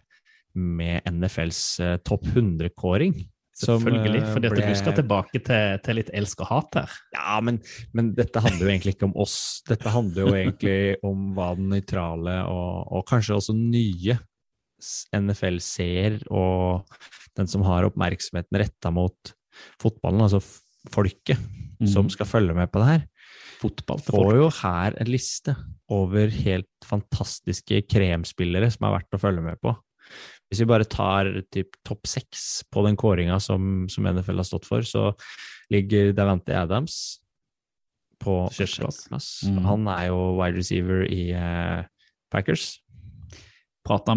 med 0.55 1.03
NFLs 1.11 1.59
eh, 1.83 1.97
topp 2.07 2.23
100-kåring. 2.31 3.13
Selvfølgelig, 3.55 4.21
for 4.33 4.43
ble- 4.43 4.65
du 4.67 4.75
skal 4.75 4.95
tilbake 4.97 5.39
til, 5.47 5.77
til 5.83 5.95
litt 5.95 6.09
elsk 6.15 6.41
og 6.43 6.49
hat 6.49 6.75
her. 6.81 6.95
Ja, 7.15 7.38
men, 7.43 7.61
men 7.95 8.09
dette 8.17 8.41
handler 8.43 8.65
jo 8.67 8.71
egentlig 8.73 8.95
ikke 8.97 9.07
om 9.07 9.15
oss. 9.23 9.38
Dette 9.67 9.91
handler 9.93 10.25
jo 10.27 10.33
egentlig 10.35 10.97
om 11.07 11.29
hva 11.38 11.53
den 11.55 11.69
nøytrale 11.71 12.41
og, 12.51 12.91
og 12.99 13.05
kanskje 13.07 13.38
også 13.38 13.55
nye 13.55 14.17
NFL-seer 15.15 16.19
og 16.35 16.83
den 17.39 17.47
som 17.51 17.63
har 17.67 17.88
oppmerksomheten 17.88 18.59
retta 18.59 18.91
mot 18.95 19.33
fotballen, 19.81 20.25
altså 20.27 20.41
f- 21.36 21.82
mm. 21.82 21.89
som 21.91 22.10
skal 22.12 22.30
følge 22.30 22.56
med 22.58 22.71
på 22.71 22.82
det 22.82 22.91
her, 22.91 23.04
Fotball 23.62 24.02
til 24.02 24.12
får 24.12 24.30
folk. 24.30 24.38
jo 24.39 24.48
her 24.62 24.95
en 25.02 25.10
liste 25.10 25.56
over 25.95 26.32
helt 26.34 26.86
fantastiske 26.86 27.82
kremspillere 27.89 28.69
som 28.74 28.88
er 28.88 28.98
verdt 28.98 29.17
å 29.17 29.21
følge 29.21 29.43
med 29.45 29.60
på. 29.63 29.74
Hvis 30.50 30.62
vi 30.62 30.69
bare 30.69 30.86
tar 30.86 31.32
typ 31.54 31.78
topp 31.88 32.06
seks 32.10 32.63
på 32.69 32.84
den 32.86 32.98
kåringa 33.00 33.39
som, 33.41 33.88
som 33.89 34.06
NFL 34.06 34.43
har 34.43 34.48
stått 34.48 34.67
for, 34.69 34.86
så 34.86 35.10
ligger 35.74 36.13
Davante 36.13 36.54
Adams 36.54 37.19
på 38.21 38.43
sjetteplass. 38.54 39.30
Mm. 39.50 39.63
Han 39.65 39.89
er 39.91 40.10
jo 40.12 40.19
wide 40.38 40.62
receiver 40.62 41.04
i 41.10 41.32
eh, 41.36 41.82
Packers. 42.32 42.76
Prata 43.86 44.15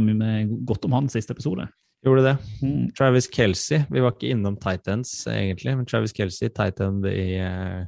godt 0.68 0.86
om 0.88 0.96
han 0.96 1.08
siste 1.12 1.34
episode. 1.36 1.68
Gjorde 2.06 2.22
det. 2.24 2.34
Mm. 2.62 2.90
Travis 2.94 3.26
Kelsey, 3.34 3.80
vi 3.90 4.00
var 4.00 4.14
ikke 4.14 4.30
innom 4.30 4.56
Titans 4.62 5.10
egentlig, 5.26 5.74
men 5.76 5.86
Travis 5.88 6.14
Kelsey, 6.14 6.48
Titan 6.54 7.00
i, 7.10 7.34
eh, 7.42 7.84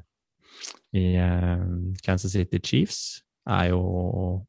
i 0.99 1.05
eh, 1.15 1.63
Kansas 2.03 2.35
City 2.35 2.59
Chiefs, 2.59 3.23
er 3.47 3.71
jo 3.71 3.81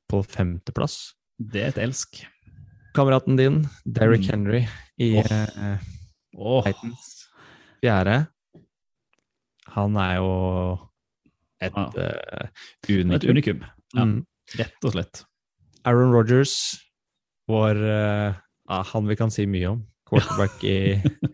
på 0.09 0.23
femteplass. 0.25 1.13
Det 1.37 1.61
er 1.61 1.73
et 1.75 1.81
elsk. 1.81 2.23
Kameraten 2.97 3.37
din, 3.39 3.61
Derrick 3.85 4.25
Mm. 4.27 4.31
Henry, 4.33 4.65
i 4.99 5.13
oh. 5.21 5.77
Oh. 6.35 6.63
Titans 6.65 7.27
fjerde. 7.81 8.25
Han 9.71 9.95
er 9.95 10.15
jo 10.19 10.31
et 11.61 11.73
ah. 11.77 11.93
uh, 11.95 12.47
unikum. 12.89 13.15
et 13.15 13.23
unikum. 13.29 13.63
Ja, 13.95 14.03
Mm. 14.05 14.25
rett 14.57 14.85
og 14.85 14.93
slett. 14.93 15.23
Aaron 15.85 16.11
Rogers, 16.13 16.77
vår 17.49 17.75
eh, 17.77 18.33
ja, 18.71 18.81
Han 18.93 19.07
vi 19.09 19.17
kan 19.19 19.31
si 19.33 19.43
mye 19.49 19.73
om. 19.75 19.81
Quarterback 20.11 20.63
i 20.67 20.77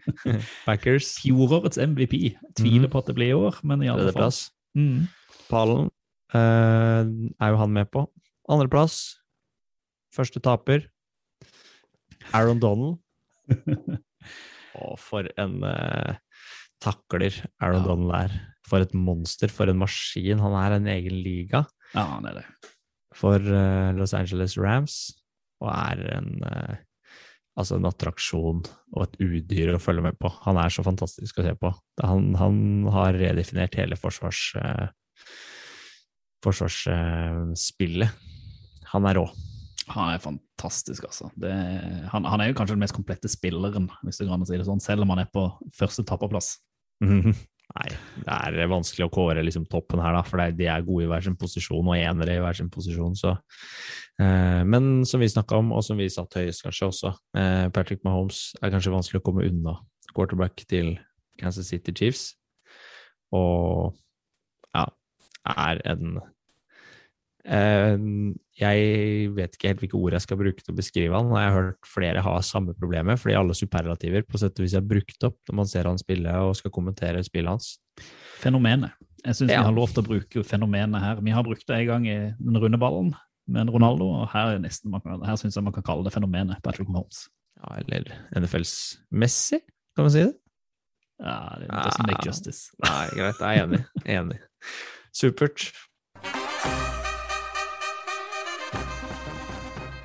Packers. 0.68 1.14
Fjorårets 1.22 1.78
MVP. 1.82 2.36
Tviler 2.58 2.90
på 2.94 3.00
at 3.02 3.08
det 3.10 3.16
blir 3.18 3.32
i 3.34 3.38
år, 3.38 3.58
men 3.66 3.82
i 3.86 3.90
alle 3.90 4.12
fall. 4.14 4.34
Mm. 4.78 5.08
Pallen 5.50 5.88
eh, 6.36 7.08
er 7.42 7.54
jo 7.54 7.62
han 7.62 7.74
med 7.74 7.90
på. 7.94 8.04
Andreplass. 8.50 9.00
Første 10.14 10.42
taper. 10.44 10.86
Aaron 12.34 12.60
Donald. 12.62 12.98
Og 14.78 14.98
for 15.02 15.26
en 15.42 15.58
eh, 15.66 16.18
takler 16.84 17.34
Aaron 17.62 17.82
Ja. 17.82 17.88
Donald 17.88 18.16
er. 18.20 18.38
For 18.68 18.84
et 18.84 18.94
monster, 18.94 19.48
for 19.54 19.70
en 19.72 19.80
maskin. 19.80 20.42
Han 20.44 20.54
er 20.60 20.76
en 20.76 20.90
egen 20.92 21.22
liga 21.24 21.64
Ja, 21.96 22.04
han 22.18 22.26
er 22.28 22.42
det. 22.42 22.48
for 23.16 23.40
eh, 23.42 23.94
Los 23.98 24.14
Angeles 24.14 24.58
Rams, 24.60 24.98
og 25.64 25.72
er 25.72 26.02
en 26.20 26.44
eh, 26.46 26.76
Altså 27.58 27.78
en 27.80 27.88
attraksjon 27.90 28.62
og 28.94 29.02
et 29.02 29.16
udyr 29.18 29.74
å 29.74 29.82
følge 29.82 30.04
med 30.06 30.18
på. 30.22 30.30
Han 30.46 30.60
er 30.62 30.74
så 30.74 30.86
fantastisk 30.86 31.40
å 31.40 31.46
se 31.48 31.56
på. 31.58 31.72
Han, 32.04 32.32
han 32.38 32.60
har 32.94 33.18
redefinert 33.18 33.78
hele 33.80 33.98
forsvars... 33.98 34.44
eh, 34.62 34.88
forsvarsspillet. 36.46 38.10
han 38.94 39.08
er 39.10 39.18
rå. 39.18 39.26
Han 39.88 40.12
er 40.12 40.22
fantastisk, 40.22 41.08
altså. 41.08 41.32
Det, 41.40 41.52
han, 42.12 42.28
han 42.28 42.44
er 42.44 42.52
jo 42.52 42.58
kanskje 42.60 42.76
den 42.76 42.84
mest 42.84 42.96
komplette 42.96 43.32
spilleren, 43.32 43.88
hvis 44.04 44.20
det 44.20 44.28
går 44.28 44.36
an 44.36 44.44
å 44.46 44.50
si 44.50 44.60
det 44.60 44.68
sånn, 44.68 44.84
selv 44.84 45.06
om 45.06 45.14
han 45.16 45.24
er 45.24 45.30
på 45.32 45.48
første 45.76 46.06
tapperplass. 46.08 46.58
Mhm. 47.04 47.34
Nei, 47.76 47.90
det 48.56 48.62
er 48.64 48.70
vanskelig 48.72 49.06
å 49.06 49.12
kåre 49.14 49.44
liksom 49.44 49.68
toppen 49.70 50.00
her, 50.02 50.16
da, 50.16 50.24
for 50.26 50.40
de 50.56 50.70
er 50.72 50.86
gode 50.86 51.06
i 51.06 51.10
hver 51.12 51.26
sin 51.26 51.36
posisjon, 51.40 51.84
og 51.84 51.98
enere 51.98 52.38
i 52.38 52.42
hver 52.42 52.58
sin 52.58 52.72
posisjon. 52.74 53.16
Så. 53.20 53.36
Eh, 54.24 54.64
men 54.66 55.04
som 55.06 55.22
vi 55.22 55.30
snakka 55.30 55.60
om, 55.60 55.74
og 55.76 55.84
som 55.86 56.00
vi 56.00 56.08
satt 56.12 56.40
høyest 56.40 56.66
kanskje 56.66 56.90
også, 56.90 57.14
eh, 57.38 57.68
Patrick 57.76 58.06
Mahomes 58.08 58.56
er 58.62 58.74
kanskje 58.74 58.96
vanskelig 58.96 59.22
å 59.22 59.28
komme 59.28 59.46
unna 59.46 59.76
quarterback 60.16 60.64
til 60.72 60.96
Kansas 61.38 61.70
City 61.70 61.94
Chiefs. 61.94 62.32
Og 63.36 63.94
ja, 64.74 64.88
er 65.52 65.84
en 65.92 66.18
Jeg 67.48 69.30
vet 69.38 69.54
ikke 69.56 69.70
helt 69.72 69.82
hvilke 69.84 70.00
ord 70.00 70.16
jeg 70.18 70.24
skal 70.26 70.40
bruke 70.40 70.64
til 70.64 70.74
å 70.74 70.78
beskrive 70.78 71.16
han, 71.16 71.30
jeg 71.32 71.48
har 71.52 71.56
hørt 71.56 71.88
flere 71.88 72.24
ha 72.26 72.34
samme 72.44 72.74
problemet, 72.76 73.20
fordi 73.22 73.38
alle 73.40 73.56
superlativer 73.56 74.26
på 74.28 74.40
sett 74.42 74.60
og 74.60 74.66
vis 74.66 74.76
er 74.76 74.84
brukt 74.84 75.24
opp 75.28 75.38
når 75.48 75.60
man 75.62 75.70
ser 75.72 75.88
han 75.88 76.02
spille 76.02 76.34
og 76.44 76.56
skal 76.60 76.74
kommentere 76.76 77.22
spillet 77.24 77.54
hans. 77.54 77.70
Fenomenet. 78.42 78.92
Jeg 79.24 79.36
syns 79.40 79.52
Ja. 79.52 79.62
vi 79.62 79.70
har 79.70 79.78
lov 79.78 79.94
til 79.94 80.04
å 80.04 80.08
bruke 80.08 80.44
fenomenet 80.46 81.02
her. 81.02 81.22
Vi 81.24 81.32
har 81.32 81.44
brukt 81.44 81.66
det 81.68 81.78
en 81.80 81.88
gang 81.88 82.08
i 82.08 82.18
den 82.38 82.58
runde 82.60 82.78
ballen 82.80 83.14
med 83.48 83.70
Ronaldo, 83.72 84.10
og 84.12 84.30
her, 84.34 84.56
er 84.56 84.60
nesten 84.60 84.92
her 84.92 85.36
syns 85.40 85.56
jeg 85.56 85.64
man 85.64 85.74
kan 85.74 85.84
kalle 85.84 86.04
det 86.04 86.14
fenomenet 86.14 86.62
Patrick 86.64 86.90
Mahomes. 86.92 87.30
Ja, 87.58 87.78
eller 87.80 88.12
NFLs 88.36 88.98
Messi, 89.12 89.62
kan 89.96 90.04
man 90.06 90.12
si 90.12 90.26
det? 90.26 90.36
Ja, 91.24 91.56
det 91.58 91.70
doesn't 91.72 92.06
make 92.06 92.26
justice. 92.28 92.70
Nei, 92.84 93.08
greit, 93.16 93.40
jeg 93.40 93.58
er 93.58 93.64
enig. 93.66 93.86
enig. 94.06 94.40
Supert. 95.16 95.72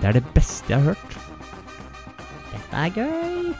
Det 0.03 0.09
er 0.09 0.17
det 0.17 0.25
beste 0.35 0.67
jeg 0.67 0.83
har 0.83 0.97
hørt. 0.97 1.13
Dette 2.51 2.75
er 2.75 2.89
gøy. 2.97 3.53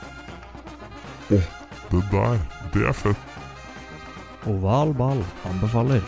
Det 1.29 2.01
der, 2.11 2.41
det 2.73 2.81
er 2.89 2.97
fett. 2.99 3.37
Oval 4.51 4.91
ball 4.91 5.21
anbefaler. 5.47 6.03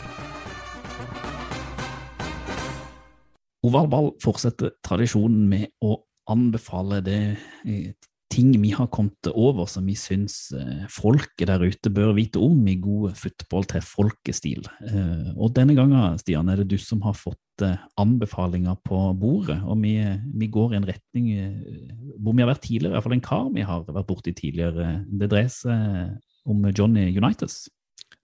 Oval 3.63 3.88
ball 3.88 4.12
fortsetter 4.19 4.76
tradisjonen 4.84 5.48
med 5.48 5.71
å 5.80 6.02
anbefale 6.28 7.00
det 7.06 7.21
eh, 7.63 7.95
ting 8.28 8.52
vi 8.60 8.74
har 8.76 8.91
kommet 8.91 9.32
over 9.32 9.71
som 9.71 9.88
vi 9.88 9.95
syns 9.95 10.50
eh, 10.52 10.84
folket 10.91 11.48
der 11.48 11.63
ute 11.63 11.95
bør 11.95 12.12
vite 12.19 12.43
om 12.43 12.60
i 12.67 12.76
god 12.76 13.15
fotball 13.15 13.71
til 13.71 13.88
folkestil. 13.88 14.67
Eh, 14.84 15.32
Og 15.32 15.56
denne 15.56 15.80
gangen, 15.80 16.19
Stian, 16.19 16.52
er 16.52 16.60
det 16.60 16.74
du 16.76 16.78
som 16.82 17.08
har 17.08 17.15
fått 17.15 17.39
eh, 17.63 17.84
anbefalinger 18.02 18.78
på 18.86 19.00
bordet, 19.20 19.58
og 19.63 19.80
vi, 19.84 19.96
vi 20.36 20.50
går 20.52 20.74
i 20.74 20.80
en 20.80 20.88
retning 20.89 21.30
eh, 21.36 21.94
hvor 22.20 22.36
vi 22.36 22.44
har 22.44 22.52
vært 22.52 22.65
tidligere, 22.65 22.94
i 22.94 22.96
hvert 22.98 23.08
fall 23.08 23.18
en 23.18 23.28
kar 23.30 23.46
vi 23.54 23.68
har 23.68 23.86
vært 23.88 24.10
borti 24.10 24.34
tidligere. 24.36 24.89
Det 25.08 25.30
dreier 25.32 25.54
seg 25.54 26.50
om 26.50 26.68
Johnny 26.72 27.08
Unitas. 27.15 27.65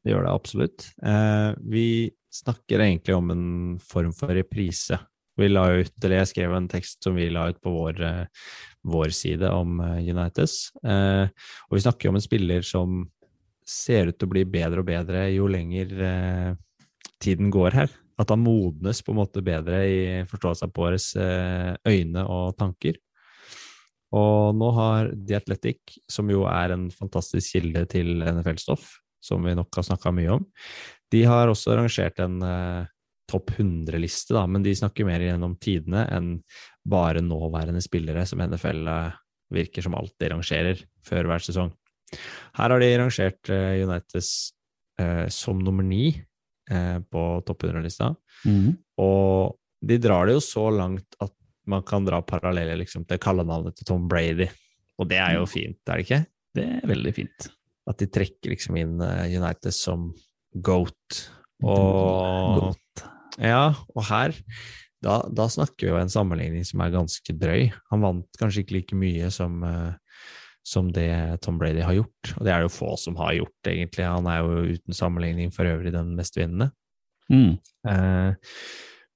Det 0.02 0.13
gjør 0.13 0.26
det 0.26 0.34
absolutt. 0.34 0.89
Eh, 1.06 1.52
vi 1.70 1.88
snakker 2.32 2.84
egentlig 2.84 3.15
om 3.15 3.32
en 3.34 3.48
form 3.84 4.12
for 4.15 4.34
reprise. 4.36 4.98
Vi 5.39 5.48
la 5.48 5.63
ut, 5.80 5.94
eller 6.04 6.22
jeg 6.22 6.32
skrev 6.34 6.54
en 6.56 6.70
tekst 6.72 7.04
som 7.06 7.15
vi 7.17 7.30
la 7.32 7.48
ut 7.52 7.62
på 7.63 7.72
vår, 7.74 8.02
eh, 8.04 8.46
vår 8.84 9.15
side 9.15 9.50
om 9.54 9.80
Unitas. 9.80 10.74
Eh, 10.84 11.28
og 11.70 11.78
vi 11.78 11.84
snakker 11.86 12.10
om 12.10 12.20
en 12.20 12.28
spiller 12.30 12.65
som 12.65 13.04
ser 13.67 14.12
ut 14.12 14.17
til 14.20 14.28
å 14.28 14.34
bli 14.34 14.44
bedre 14.50 14.84
og 14.84 14.89
bedre 14.89 15.26
jo 15.32 15.48
lenger 15.50 15.94
eh, 16.08 16.54
tiden 17.22 17.52
går 17.54 17.78
her. 17.78 17.91
At 18.21 18.29
han 18.34 18.43
modnes 18.43 19.01
på 19.01 19.13
en 19.13 19.21
måte 19.21 19.43
bedre 19.45 19.81
i 19.89 20.01
forståelsen 20.29 20.73
på 20.73 20.86
våre 20.86 20.99
eh, 20.99 21.73
øyne 21.89 22.25
og 22.29 22.53
tanker. 22.60 22.99
Og 24.12 24.55
nå 24.60 24.71
har 24.75 25.12
The 25.15 25.38
Athletic, 25.39 25.97
som 26.12 26.29
jo 26.29 26.43
er 26.51 26.75
en 26.75 26.89
fantastisk 26.93 27.55
kilde 27.55 27.86
til 27.89 28.19
NFL-stoff, 28.27 28.84
som 29.23 29.45
vi 29.45 29.55
nok 29.55 29.71
har 29.77 29.88
snakka 29.88 30.12
mye 30.15 30.36
om, 30.36 30.47
de 31.12 31.23
har 31.27 31.51
også 31.51 31.75
rangert 31.77 32.19
en 32.23 32.41
eh, 32.43 32.89
topp 33.31 33.53
100-liste, 33.57 34.36
da, 34.36 34.45
men 34.47 34.63
de 34.65 34.75
snakker 34.75 35.07
mer 35.07 35.23
gjennom 35.23 35.55
tidene 35.62 36.05
enn 36.12 36.34
bare 36.88 37.23
nåværende 37.23 37.84
spillere 37.84 38.25
som 38.27 38.41
NFL 38.43 38.88
eh, 38.91 39.19
virker 39.51 39.86
som 39.86 39.95
alltid 39.99 40.34
rangerer 40.34 40.81
før 41.07 41.29
hver 41.29 41.45
sesong. 41.45 41.71
Her 42.57 42.73
har 42.73 42.84
de 42.84 42.91
rangert 42.99 43.51
eh, 43.53 43.84
Uniteds 43.86 44.31
eh, 44.99 45.27
som 45.31 45.62
nummer 45.63 45.86
ni 45.88 46.12
eh, 46.69 46.97
på 47.02 47.24
topp 47.47 47.67
100-lista, 47.69 48.12
og 49.02 49.58
de 49.82 49.97
drar 49.97 50.30
det 50.30 50.38
jo 50.38 50.43
så 50.45 50.67
langt 50.74 51.17
at 51.24 51.34
man 51.71 51.86
kan 51.88 52.06
dra 52.06 52.21
paralleller 52.26 52.78
liksom, 52.82 53.06
til 53.10 53.21
kallenavnet 53.21 53.78
til 53.78 53.88
Tom 53.88 54.08
Brady, 54.12 54.50
og 55.02 55.10
det 55.10 55.17
er 55.21 55.39
jo 55.39 55.47
fint, 55.50 55.80
er 55.88 55.97
det 55.97 56.06
ikke? 56.06 56.21
Det 56.58 56.67
er 56.67 56.89
veldig 56.91 57.13
fint. 57.15 57.47
At 57.89 58.02
de 58.02 58.10
trekker 58.12 58.54
liksom 58.54 58.78
inn 58.78 59.02
eh, 59.02 59.32
United 59.34 59.74
som 59.74 60.12
GOAT. 60.54 61.21
Og, 61.62 62.58
goat. 62.58 63.04
ja, 63.38 63.71
og 63.93 64.06
her 64.10 64.34
da, 65.02 65.19
da 65.34 65.47
snakker 65.50 65.88
vi 65.88 65.91
jo 65.91 65.97
en 65.97 66.12
sammenligning 66.13 66.65
som 66.67 66.82
er 66.84 66.93
ganske 66.93 67.36
drøy. 67.38 67.71
Han 67.93 68.06
vant 68.06 68.39
kanskje 68.41 68.63
ikke 68.63 68.76
like 68.78 68.97
mye 68.97 69.32
som, 69.34 69.62
eh, 69.65 69.93
som 70.67 70.91
det 70.93 71.41
Tom 71.41 71.58
Brady 71.62 71.82
har 71.82 71.97
gjort, 71.97 72.34
og 72.38 72.45
det 72.45 72.54
er 72.54 72.62
det 72.62 72.69
jo 72.69 72.76
få 72.76 72.93
som 73.00 73.17
har 73.17 73.34
gjort, 73.39 73.58
egentlig. 73.67 74.06
Han 74.06 74.30
er 74.30 74.43
jo 74.43 74.78
uten 74.78 74.97
sammenligning 74.97 75.52
for 75.56 75.69
øvrig 75.69 75.93
den 75.95 76.13
mest 76.17 76.38
vinnende. 76.38 76.69
Mm. 77.32 77.58
Eh, 77.89 78.56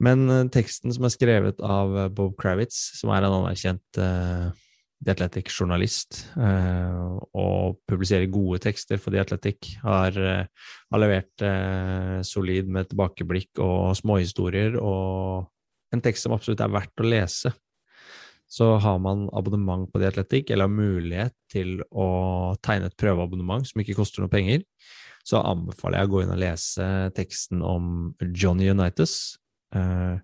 men 0.03 0.29
eh, 0.29 0.45
teksten 0.51 0.93
som 0.95 1.07
er 1.07 1.13
skrevet 1.13 1.61
av 1.63 1.95
eh, 1.97 2.11
Bob 2.13 2.35
Kravitz, 2.39 2.77
som 2.99 3.13
er 3.13 3.25
en 3.25 3.37
anerkjent 3.43 4.01
eh, 4.01 4.47
The 5.05 5.13
Athletic-journalist, 5.13 6.23
eh, 6.39 7.17
og 7.37 7.77
publiserer 7.87 8.31
gode 8.31 8.61
tekster 8.63 8.99
for 9.01 9.13
The 9.13 9.21
Athletic, 9.21 9.75
har, 9.83 10.17
eh, 10.17 10.71
har 10.91 11.03
levert 11.03 11.45
eh, 11.45 12.21
solid 12.25 12.71
med 12.71 12.89
tilbakeblikk 12.89 13.61
og 13.63 13.93
småhistorier, 13.99 14.79
og 14.81 15.51
en 15.93 16.03
tekst 16.03 16.25
som 16.25 16.35
absolutt 16.35 16.63
er 16.63 16.73
verdt 16.73 17.03
å 17.03 17.07
lese. 17.07 17.53
Så 18.51 18.75
har 18.81 18.99
man 19.01 19.25
abonnement 19.33 19.87
på 19.91 19.99
The 19.99 20.11
Athletic, 20.11 20.51
eller 20.51 20.69
har 20.69 20.75
mulighet 20.75 21.33
til 21.51 21.79
å 21.91 22.55
tegne 22.63 22.91
et 22.91 22.97
prøveabonnement 22.99 23.65
som 23.67 23.81
ikke 23.81 23.97
koster 23.97 24.23
noe 24.23 24.31
penger, 24.31 24.63
så 25.25 25.41
anbefaler 25.41 26.03
jeg 26.03 26.09
å 26.09 26.13
gå 26.13 26.21
inn 26.21 26.35
og 26.35 26.41
lese 26.43 26.89
teksten 27.17 27.63
om 27.65 27.87
Johnny 28.21 28.69
Unitas, 28.69 29.39
eh, 29.73 30.21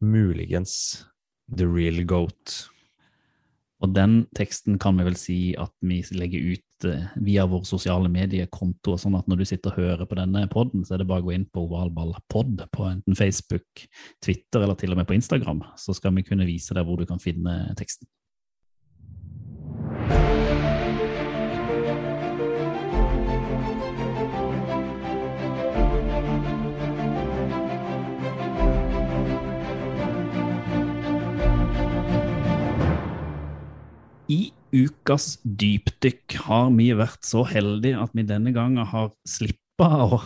muligens 0.00 1.04
The 1.52 1.68
Real 1.68 2.00
Goat. 2.08 2.70
Og 3.84 3.92
den 3.92 4.22
teksten 4.36 4.78
kan 4.80 4.96
vi 4.96 5.04
vel 5.04 5.18
si 5.20 5.38
at 5.60 5.72
vi 5.84 5.98
legger 6.16 6.54
ut 6.54 6.86
eh, 6.88 7.08
via 7.26 7.44
vår 7.50 7.66
sosiale 7.68 8.08
mediekonto, 8.12 8.96
sånn 9.00 9.18
at 9.18 9.28
når 9.28 9.42
du 9.42 9.48
sitter 9.48 9.74
og 9.74 9.80
hører 9.82 10.08
på 10.08 10.16
denne 10.16 10.46
podden, 10.52 10.84
så 10.86 10.96
er 10.96 11.02
det 11.02 11.08
bare 11.10 11.24
å 11.24 11.26
gå 11.28 11.34
inn 11.36 11.48
på 11.52 11.66
ovalballpod 11.66 12.64
på 12.72 12.88
enten 12.88 13.18
Facebook, 13.18 13.84
Twitter 14.24 14.64
eller 14.64 14.78
til 14.80 14.94
og 14.94 15.02
med 15.02 15.08
på 15.10 15.18
Instagram, 15.18 15.60
så 15.76 15.96
skal 15.96 16.16
vi 16.16 16.24
kunne 16.24 16.48
vise 16.48 16.76
deg 16.76 16.88
hvor 16.88 17.00
du 17.00 17.08
kan 17.08 17.20
finne 17.20 17.58
teksten. 17.76 18.08
Ukas 34.84 35.36
dypdykk 35.44 36.40
har 36.46 36.72
vi 36.76 36.90
vært 36.96 37.24
så 37.26 37.46
heldige 37.48 38.00
at 38.02 38.12
vi 38.16 38.26
denne 38.26 38.52
gangen 38.54 38.86
har 38.88 39.12
slippa 39.28 39.88
å, 40.06 40.18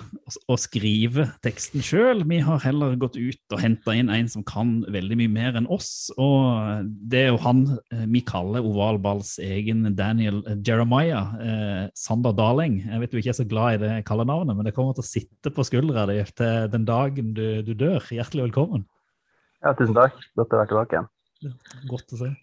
å 0.51 0.57
skrive 0.61 1.27
teksten 1.43 1.83
sjøl. 1.83 2.23
Vi 2.31 2.39
har 2.47 2.63
heller 2.63 2.95
gått 3.01 3.19
ut 3.19 3.55
og 3.55 3.63
henta 3.63 3.97
inn 3.99 4.13
en 4.15 4.31
som 4.31 4.45
kan 4.47 4.79
veldig 4.91 5.19
mye 5.19 5.33
mer 5.33 5.59
enn 5.59 5.67
oss. 5.71 6.13
Og 6.21 6.87
det 7.11 7.25
er 7.25 7.29
jo 7.33 7.41
han 7.43 7.65
eh, 7.91 8.07
vi 8.11 8.23
kaller 8.27 8.67
ovalballs 8.67 9.37
egen 9.43 9.89
Daniel 9.99 10.41
Jeremiah, 10.67 11.35
eh, 11.43 11.85
Sander 11.99 12.37
Daleng. 12.37 12.81
Jeg 12.87 13.03
vet 13.03 13.13
du 13.13 13.21
ikke 13.21 13.35
er 13.35 13.41
så 13.43 13.49
glad 13.51 13.81
i 13.81 13.83
det 13.85 13.93
kallenavnet, 14.09 14.55
men 14.55 14.69
det 14.69 14.77
kommer 14.77 14.95
til 14.99 15.07
å 15.07 15.11
sitte 15.11 15.55
på 15.55 15.67
skuldra 15.67 16.07
di 16.11 16.23
til 16.31 16.71
den 16.73 16.87
dagen 16.89 17.35
du, 17.35 17.47
du 17.67 17.75
dør. 17.75 18.03
Hjertelig 18.15 18.51
velkommen. 18.51 18.87
Ja, 19.61 19.75
tusen 19.77 19.99
takk. 19.99 20.17
Godt 20.39 20.55
å 20.55 20.63
være 20.63 20.75
tilbake 20.75 20.97
igjen. 20.97 21.15
Godt 21.91 22.15
å 22.15 22.23
se. 22.23 22.35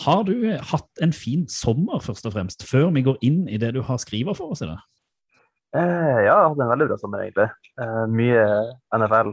Har 0.00 0.24
du 0.24 0.34
hatt 0.72 1.02
en 1.04 1.12
fin 1.12 1.44
sommer, 1.52 2.00
først 2.02 2.26
og 2.26 2.34
fremst, 2.34 2.64
før 2.68 2.88
vi 2.96 3.04
går 3.06 3.20
inn 3.22 3.44
i 3.48 3.60
det 3.60 3.74
du 3.76 3.82
har 3.86 4.00
skrevet 4.00 4.38
for 4.38 4.54
oss 4.54 4.64
i 4.64 4.70
dag? 4.70 4.80
Eh, 5.76 5.82
ja, 5.82 6.24
jeg 6.26 6.32
har 6.32 6.48
hatt 6.50 6.60
en 6.60 6.72
veldig 6.72 6.88
bra 6.90 6.98
sommer, 7.00 7.24
egentlig. 7.24 7.48
Eh, 7.80 8.04
mye 8.12 8.46
NFL. 8.96 9.32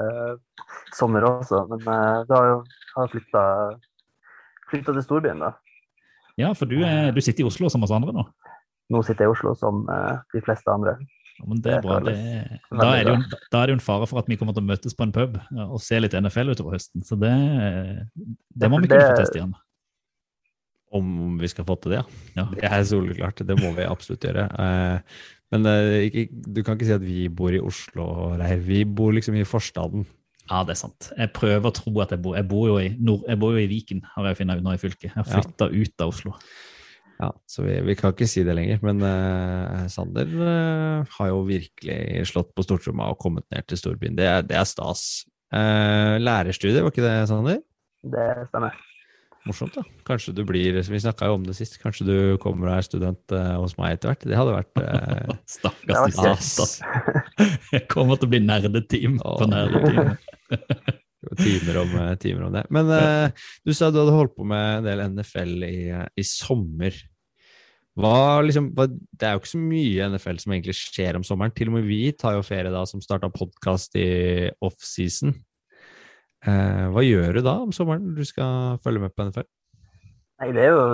Eh, 0.00 0.34
sommer 0.94 1.26
også, 1.26 1.64
men 1.70 1.80
eh, 1.82 2.20
da 2.28 2.36
har 2.38 2.50
jeg 2.50 2.60
har 2.96 3.10
flytta, 3.12 3.44
flytta 4.70 4.94
til 4.96 5.06
storbyen, 5.06 5.42
da. 5.42 5.54
Ja, 6.40 6.52
for 6.56 6.70
du, 6.70 6.78
er, 6.86 7.10
du 7.14 7.20
sitter 7.22 7.44
i 7.44 7.48
Oslo 7.48 7.70
som 7.72 7.84
oss 7.84 7.94
andre 7.94 8.14
nå. 8.16 8.24
Nå 8.90 9.02
sitter 9.06 9.26
jeg 9.26 9.32
i 9.32 9.34
Oslo 9.34 9.54
som 9.58 9.82
eh, 9.90 10.20
de 10.34 10.42
fleste 10.46 10.70
andre. 10.72 10.96
Ja, 11.40 11.48
men 11.48 11.62
det 11.64 11.74
er 11.74 11.82
bra. 11.84 11.98
Det, 12.04 12.14
da, 12.70 12.90
er 12.92 13.06
det 13.08 13.14
jo, 13.14 13.40
da 13.50 13.60
er 13.60 13.70
det 13.70 13.74
jo 13.74 13.78
en 13.78 13.84
fare 13.84 14.06
for 14.10 14.20
at 14.20 14.28
vi 14.30 14.36
kommer 14.40 14.56
til 14.56 14.64
å 14.64 14.70
møtes 14.70 14.96
på 14.96 15.06
en 15.06 15.14
pub 15.14 15.38
og 15.66 15.78
se 15.82 15.98
litt 16.00 16.14
NFL 16.16 16.52
utover 16.52 16.76
høsten. 16.76 17.04
Så 17.06 17.16
det, 17.20 17.32
det 18.60 18.70
må 18.70 18.82
vi 18.82 18.90
kunne 18.90 19.08
få 19.08 19.18
teste 19.22 19.40
igjen. 19.40 19.54
Om 20.90 21.36
vi 21.38 21.48
skal 21.50 21.66
få 21.68 21.76
til 21.82 21.92
det, 21.94 22.00
ja. 22.34 22.44
Det 22.50 22.64
er 22.66 22.82
soleklart. 22.88 23.42
Det 23.46 23.56
må 23.60 23.70
vi 23.76 23.84
absolutt 23.86 24.24
gjøre. 24.26 24.48
Eh, 24.58 25.20
Men 25.50 25.66
eh, 25.66 26.26
du 26.30 26.62
kan 26.62 26.76
ikke 26.76 26.86
si 26.88 26.94
at 26.94 27.02
vi 27.02 27.28
bor 27.28 27.54
i 27.54 27.60
Oslo, 27.62 28.06
Reir. 28.38 28.58
Vi 28.62 28.84
bor 28.84 29.12
liksom 29.14 29.34
i 29.38 29.46
forstaden. 29.46 30.04
Ja, 30.50 30.64
det 30.66 30.74
er 30.74 30.80
sant. 30.80 31.12
Jeg 31.14 31.30
prøver 31.34 31.70
å 31.70 31.74
tro 31.74 31.92
at 32.02 32.10
jeg 32.10 32.22
bor 32.22 32.34
Jeg 32.34 32.46
bor 32.50 32.66
jo 32.66 32.76
i, 32.82 32.88
nord, 32.98 33.22
jeg 33.28 33.38
bor 33.38 33.54
jo 33.54 33.62
i 33.62 33.68
Viken, 33.70 34.02
har 34.16 34.26
jeg 34.30 34.40
funnet 34.40 34.58
ut 34.58 34.66
nå 34.66 34.74
i 34.74 34.82
fylket. 34.82 35.12
Jeg 35.12 35.14
har 35.14 35.46
Ja. 35.46 35.68
ut 35.70 36.02
av 36.02 36.10
Oslo. 36.10 36.34
Ja, 37.20 37.28
så 37.46 37.62
vi, 37.66 37.74
vi 37.84 37.94
kan 37.98 38.14
ikke 38.14 38.26
si 38.30 38.42
det 38.46 38.54
lenger. 38.56 38.80
Men 38.82 39.02
uh, 39.04 39.86
Sander 39.92 40.26
uh, 40.40 41.06
har 41.18 41.28
jo 41.30 41.42
virkelig 41.46 42.26
slått 42.32 42.54
på 42.56 42.64
stortromma 42.64 43.10
og 43.12 43.18
kommet 43.20 43.44
ned 43.52 43.66
til 43.68 43.78
storbyen. 43.78 44.16
Det 44.18 44.26
er, 44.26 44.42
det 44.42 44.56
er 44.56 44.64
stas. 44.66 45.26
Uh, 45.52 46.16
lærerstudie, 46.22 46.80
var 46.82 46.94
ikke 46.94 47.04
det, 47.04 47.16
Sander? 47.28 47.60
Det 48.02 48.28
stemmer. 48.48 48.78
Morsomt, 49.48 49.72
da. 49.72 49.82
Kanskje 50.04 50.34
du 50.36 50.42
blir 50.44 50.76
Vi 50.84 51.00
snakka 51.00 51.30
jo 51.30 51.38
om 51.38 51.44
det 51.46 51.54
sist. 51.56 51.78
Kanskje 51.80 52.06
du 52.06 52.16
kommer 52.42 52.68
og 52.68 52.76
er 52.76 52.84
student 52.84 53.32
uh, 53.32 53.56
hos 53.62 53.76
meg 53.78 53.96
etter 53.96 54.12
hvert. 54.12 54.26
Det 54.28 54.36
hadde 54.36 54.56
vært 54.58 54.80
uh, 54.84 55.36
Stakkars 55.56 56.16
studenter. 56.16 57.54
Jeg 57.72 57.86
kommer 57.92 58.20
til 58.20 58.28
å 58.28 58.32
bli 58.34 58.42
nerdeteam 58.44 59.20
på 59.22 59.48
nerdeteam. 59.48 60.12
timer, 61.40 61.78
om, 61.82 61.94
eh, 62.02 62.12
timer 62.20 62.48
om 62.48 62.58
det. 62.58 62.66
Men 62.72 62.92
uh, 62.92 63.46
du 63.64 63.72
sa 63.76 63.88
du 63.88 64.00
hadde 64.02 64.16
holdt 64.16 64.36
på 64.36 64.44
med 64.48 64.80
en 64.80 64.90
del 64.90 65.06
NFL 65.14 65.64
i, 65.68 65.80
i 66.20 66.26
sommer. 66.26 66.96
Hva, 68.00 68.40
liksom, 68.44 68.70
hva, 68.76 68.86
det 68.88 69.26
er 69.26 69.34
jo 69.34 69.42
ikke 69.42 69.54
så 69.54 69.60
mye 69.60 70.08
NFL 70.14 70.40
som 70.40 70.52
egentlig 70.54 70.76
skjer 70.78 71.16
om 71.18 71.24
sommeren. 71.26 71.56
Til 71.56 71.72
og 71.72 71.78
med 71.78 71.88
vi 71.88 72.02
tar 72.16 72.36
jo 72.36 72.44
ferie 72.46 72.72
da, 72.72 72.84
som 72.88 73.00
starta 73.04 73.32
podkast 73.32 73.96
i 74.00 74.10
offseason. 74.64 75.34
Eh, 76.48 76.86
hva 76.94 77.02
gjør 77.04 77.36
du 77.36 77.42
da 77.44 77.56
om 77.60 77.72
sommeren 77.76 78.14
du 78.16 78.22
skal 78.24 78.78
følge 78.84 79.02
med 79.02 79.12
på 79.12 79.26
NFL? 79.28 79.48
Nei, 80.40 80.48
det 80.56 80.62
er 80.64 80.70
jo 80.72 80.84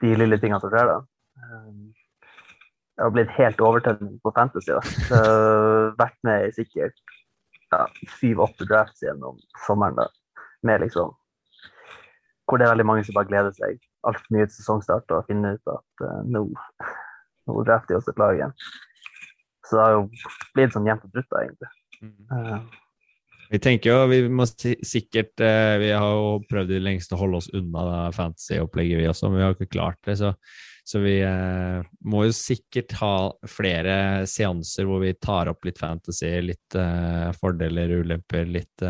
de 0.00 0.14
lille 0.18 0.38
tingene 0.42 0.58
som 0.62 0.72
skjer, 0.72 0.88
da. 0.90 0.98
Um, 1.44 1.92
Jeg 2.96 3.06
har 3.06 3.12
blitt 3.14 3.30
helt 3.36 3.62
overtenning 3.64 4.18
på 4.24 4.32
Fantasy. 4.36 4.72
da. 4.74 4.80
Så 4.82 5.20
jeg 5.20 5.94
vært 6.00 6.18
med 6.26 6.48
i 6.48 6.56
sikkert 6.58 6.98
ja, 7.70 7.86
syv-åtte 8.18 8.66
drafts 8.68 9.04
gjennom 9.06 9.38
sommeren. 9.66 9.96
da. 9.96 10.08
Med 10.66 10.82
liksom 10.82 11.14
Hvor 12.44 12.58
det 12.58 12.66
er 12.66 12.74
veldig 12.74 12.86
mange 12.86 13.04
som 13.06 13.14
bare 13.14 13.30
gleder 13.30 13.54
seg 13.54 13.78
altfor 14.02 14.34
mye 14.34 14.48
til 14.48 14.56
sesongstart 14.58 15.12
og 15.14 15.26
finner 15.28 15.54
ut 15.54 15.70
at 15.70 16.04
uh, 16.04 16.20
nå, 16.26 16.42
nå 17.46 17.64
drafter 17.68 17.94
de 17.94 17.98
oss 18.00 18.08
et 18.10 18.18
lag 18.18 18.34
igjen. 18.34 18.54
Så 19.68 19.76
det 19.76 19.84
har 19.84 19.92
jo 19.94 20.04
blitt 20.56 20.74
sånn 20.74 20.88
jevnt 20.88 21.04
og 21.06 21.12
trutt, 21.14 21.34
egentlig. 21.38 21.70
egentlig. 22.00 22.24
Eh, 22.34 22.79
Vi 23.50 23.58
tenker 23.58 23.90
jo, 23.90 24.02
vi 24.06 24.20
må 24.30 24.44
sikkert 24.46 25.42
eh, 25.42 25.76
Vi 25.82 25.90
har 25.90 26.10
jo 26.14 26.42
prøvd 26.46 26.70
i 26.70 26.76
det 26.76 26.84
lengste 26.84 27.16
å 27.16 27.20
holde 27.24 27.40
oss 27.40 27.50
unna 27.56 28.10
fantasy-opplegget, 28.14 29.00
vi 29.00 29.08
også, 29.10 29.30
men 29.30 29.40
vi 29.40 29.46
har 29.46 29.56
ikke 29.56 29.72
klart 29.72 29.98
det. 30.06 30.16
Så, 30.20 30.30
så 30.86 31.02
vi 31.02 31.16
eh, 31.26 31.80
må 32.06 32.24
jo 32.28 32.36
sikkert 32.36 32.94
ha 33.00 33.14
flere 33.50 33.96
seanser 34.30 34.86
hvor 34.86 35.02
vi 35.02 35.16
tar 35.18 35.50
opp 35.50 35.66
litt 35.66 35.82
fantasy, 35.82 36.30
litt 36.46 36.78
eh, 36.78 37.30
fordeler, 37.40 37.96
ulemper, 38.04 38.46
litt 38.46 38.86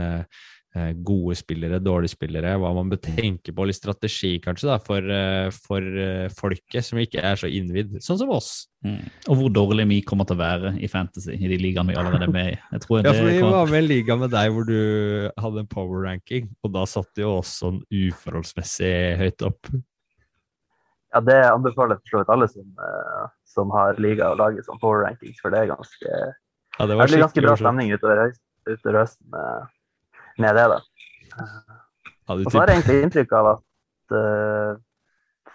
gode 1.03 1.35
spillere, 1.35 1.81
dårlige 1.83 2.13
spillere, 2.15 2.53
hva 2.63 2.71
man 2.77 2.91
bør 2.93 3.01
tenke 3.03 3.51
på, 3.53 3.65
litt 3.67 3.75
strategi 3.75 4.37
kanskje, 4.43 4.69
da, 4.71 4.77
for, 4.79 5.03
eh, 5.03 5.49
for 5.51 5.83
eh, 5.83 6.29
folket 6.31 6.87
som 6.87 7.01
ikke 7.03 7.19
er 7.27 7.35
så 7.41 7.51
innvidd, 7.51 7.97
sånn 8.05 8.21
som 8.21 8.31
oss. 8.31 8.69
Mm. 8.87 9.01
Og 9.29 9.37
hvor 9.41 9.51
dårlig 9.51 9.89
vi 9.91 9.99
kommer 10.07 10.25
til 10.25 10.39
å 10.39 10.41
være 10.41 10.71
i 10.79 10.87
Fantasy 10.89 11.35
i 11.35 11.51
de 11.51 11.59
ligaene 11.59 11.91
vi 11.91 11.99
allerede 11.99 12.29
er 12.29 12.33
med 12.33 12.53
i. 12.53 12.59
Jeg 12.77 12.85
tror 12.85 13.01
Ja, 13.01 13.03
det 13.11 13.17
for 13.19 13.27
vi 13.29 13.41
kommer- 13.41 13.57
var 13.59 13.67
med 13.67 13.75
i 13.75 13.83
en 13.83 13.89
liga 13.91 14.17
med 14.17 14.31
deg 14.31 14.53
hvor 14.55 14.67
du 14.71 15.31
hadde 15.43 15.59
en 15.59 15.67
power 15.67 16.03
ranking, 16.07 16.49
og 16.63 16.73
da 16.73 16.85
satt 16.87 17.11
du 17.15 17.23
jo 17.23 17.41
også 17.41 17.65
sånn 17.65 17.83
uforholdsmessig 17.91 19.19
høyt 19.19 19.43
opp. 19.43 19.67
Ja, 21.13 21.21
det 21.21 21.41
anbefaler 21.51 21.99
jeg 21.99 22.07
for 22.07 22.11
så 22.15 22.23
vidt 22.23 22.31
alle 22.31 22.49
som, 22.49 22.71
eh, 22.79 23.27
som 23.45 23.71
har 23.75 23.99
liga 23.99 24.31
og 24.31 24.39
lager 24.39 24.63
sånn 24.63 24.79
power 24.79 25.03
rankings, 25.05 25.41
for 25.43 25.51
det 25.51 25.65
er 25.65 25.75
ganske 25.75 26.35
Ja, 26.79 26.87
det 26.87 26.97
Det 26.97 27.09
blir 27.11 27.27
ganske 27.27 27.43
bra 27.43 27.57
stemning 27.57 27.91
utover, 27.91 28.33
utover 28.71 29.03
høsten 29.03 29.69
med, 30.43 30.57
det. 30.59 30.67
da. 30.73 30.79
Og 32.31 32.47
så 32.47 32.61
har 32.61 32.71
jeg 32.71 32.81
egentlig 32.81 33.03
inntrykk 33.07 33.33
av 33.41 33.49
at 33.57 34.15
uh, 34.15 34.73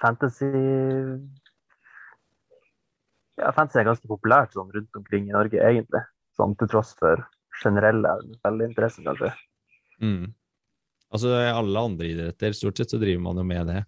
fantasy 0.02 0.50
ja, 3.40 3.52
fantasy 3.56 3.82
er 3.82 3.90
ganske 3.90 4.10
populært 4.10 4.56
sånn 4.56 4.72
rundt 4.74 5.00
omkring 5.00 5.30
i 5.30 5.36
Norge, 5.36 5.60
egentlig. 5.60 6.04
Sånn 6.36 6.56
til 6.60 6.70
tross 6.72 6.94
for 7.00 7.24
generelle 7.62 8.12
NFL-interessen, 8.26 9.08
kanskje. 9.08 9.32
Mm. 10.04 10.34
Altså, 11.16 11.32
i 11.40 11.52
alle 11.52 11.84
andre 11.90 12.10
idretter, 12.12 12.56
stort 12.56 12.80
sett, 12.80 12.92
så 12.92 13.00
driver 13.00 13.24
man 13.24 13.40
jo 13.40 13.46
med 13.48 13.70
det. 13.72 13.84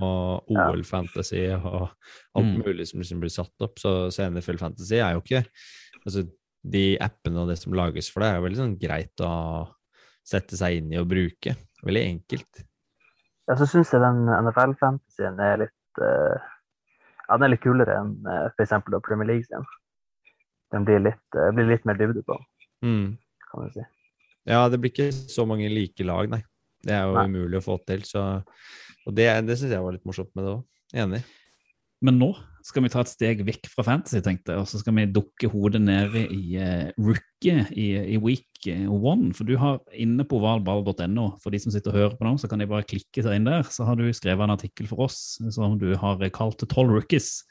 og 0.00 0.48
OL-fantasy 0.48 1.50
og 1.52 1.82
alt 2.32 2.46
Mm. 2.46 2.62
mulig 2.64 2.86
som 2.88 3.00
liksom 3.00 3.20
blir 3.20 3.28
satt 3.28 3.52
opp. 3.60 3.76
Så, 3.78 4.08
så 4.08 4.24
NFL 4.30 4.56
Fantasy 4.56 4.96
er 4.96 5.12
jo 5.12 5.20
ikke 5.20 5.44
Altså, 6.06 6.24
de 6.64 6.96
appene 6.98 7.38
og 7.38 7.48
det 7.50 7.58
som 7.60 7.74
lages 7.76 8.08
for 8.10 8.24
det, 8.24 8.30
er 8.30 8.36
jo 8.40 8.46
veldig 8.46 8.58
sånn 8.58 8.78
greit 8.80 9.20
å 9.20 9.68
sette 10.26 10.56
seg 10.58 10.78
inn 10.80 10.92
i 10.94 10.98
og 11.00 11.08
bruke. 11.10 11.54
Veldig 11.82 12.02
enkelt. 12.06 12.62
Ja, 13.48 13.56
så 13.58 13.66
syns 13.66 13.90
jeg 13.92 14.02
den 14.04 14.24
NFL-fantasyen 14.30 15.40
er 15.42 15.64
litt 15.64 15.98
uh, 16.02 16.36
Ja, 17.26 17.36
den 17.38 17.46
er 17.48 17.52
litt 17.54 17.64
kulere 17.64 17.96
enn 17.98 18.12
uh, 18.28 18.46
f.eks. 18.54 18.76
Premier 19.02 19.28
League 19.32 19.48
sin. 19.48 19.66
Den 20.72 20.86
blir 20.88 21.02
litt, 21.02 21.24
uh, 21.36 21.50
blir 21.56 21.68
litt 21.72 21.84
mer 21.88 21.98
dybde 21.98 22.22
på, 22.26 22.38
Mm. 22.82 23.16
kan 23.50 23.66
du 23.68 23.74
si. 23.76 23.82
Ja, 24.50 24.64
det 24.68 24.80
blir 24.82 24.90
ikke 24.90 25.12
så 25.14 25.44
mange 25.46 25.68
like 25.70 26.02
lag, 26.06 26.30
nei. 26.32 26.40
Det 26.82 26.94
er 26.96 27.04
jo 27.06 27.12
Nei. 27.14 27.28
umulig 27.30 27.60
å 27.60 27.62
få 27.62 27.76
til, 27.86 28.00
så 28.02 28.42
Og 29.06 29.14
det, 29.14 29.26
det 29.46 29.54
syns 29.58 29.70
jeg 29.74 29.82
var 29.82 29.94
litt 29.94 30.06
morsomt 30.06 30.30
med 30.34 30.44
det 30.46 30.50
òg. 30.56 30.64
Enig. 30.94 31.20
Men 32.02 32.18
nå 32.18 32.32
skal 32.62 32.84
vi 32.84 32.90
ta 32.92 33.02
et 33.02 33.10
steg 33.10 33.42
vekk 33.46 33.66
fra 33.72 33.84
fantasy, 33.86 34.20
tenkte 34.22 34.54
jeg, 34.54 34.62
og 34.62 34.68
så 34.70 34.78
skal 34.80 34.94
vi 34.96 35.08
dukke 35.10 35.50
hodet 35.50 35.80
ned 35.82 36.14
i 36.22 36.56
uh, 36.62 36.88
rookie 37.00 37.64
i, 37.74 37.86
i 38.14 38.18
week 38.22 38.68
eh, 38.70 38.86
one. 38.86 39.32
For 39.36 39.48
du 39.48 39.56
har 39.60 39.80
inne 39.92 40.26
på 40.28 40.38
ovalball.no, 40.38 41.26
for 41.42 41.54
de 41.54 41.60
som 41.62 41.74
sitter 41.74 41.92
og 41.92 41.98
hører 41.98 42.16
på 42.18 42.26
nå, 42.28 42.36
så 42.40 42.50
kan 42.50 42.62
de 42.62 42.70
bare 42.70 42.86
klikke 42.88 43.24
seg 43.24 43.38
inn 43.38 43.48
der. 43.48 43.66
Så 43.66 43.86
har 43.88 43.98
du 43.98 44.06
skrevet 44.14 44.46
en 44.46 44.54
artikkel 44.54 44.90
for 44.90 45.08
oss 45.08 45.36
som 45.54 45.78
du 45.80 45.92
har 45.98 46.22
kalt 46.34 46.62
'Tolv 46.62 46.94
rookies' 46.94 47.42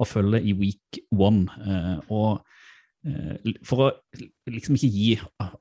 å 0.00 0.08
følge 0.08 0.42
i 0.42 0.54
week 0.56 1.02
one. 1.14 1.46
Uh, 1.62 1.98
og 2.12 3.08
eh, 3.08 3.54
for 3.66 3.86
å 3.86 3.90
liksom 4.50 4.78
ikke 4.78 4.90
gi 4.94 5.12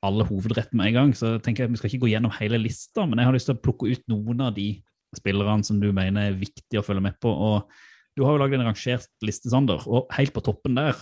alle 0.05 0.27
hovedrett 0.29 0.73
med 0.77 0.91
en 0.91 0.97
gang, 0.99 1.13
så 1.17 1.35
tenker 1.41 1.63
jeg 1.63 1.71
at 1.71 1.75
vi 1.75 1.81
skal 1.81 1.91
ikke 1.91 2.05
gå 2.05 2.13
gjennom 2.13 2.33
hele 2.37 2.61
lista, 2.61 3.05
men 3.05 3.21
jeg 3.21 3.29
har 3.29 3.37
lyst 3.37 3.49
til 3.49 3.57
å 3.57 3.63
plukke 3.65 3.91
ut 3.91 4.03
noen 4.11 4.45
av 4.47 4.53
de 4.57 4.73
spillerne 5.17 5.65
som 5.67 5.79
du 5.81 5.89
mener 5.91 6.29
er 6.29 6.39
viktig 6.39 6.79
å 6.79 6.85
følge 6.85 7.03
med 7.09 7.17
på. 7.21 7.31
og 7.31 7.89
du 8.17 8.23
har 8.25 8.35
jo 8.35 8.41
lagd 8.43 8.57
en 8.57 8.65
rangert 8.67 9.07
liste, 9.25 9.51
Sander, 9.53 9.83
og 9.87 10.11
helt 10.17 10.33
på 10.35 10.43
toppen 10.45 10.77
der 10.79 10.97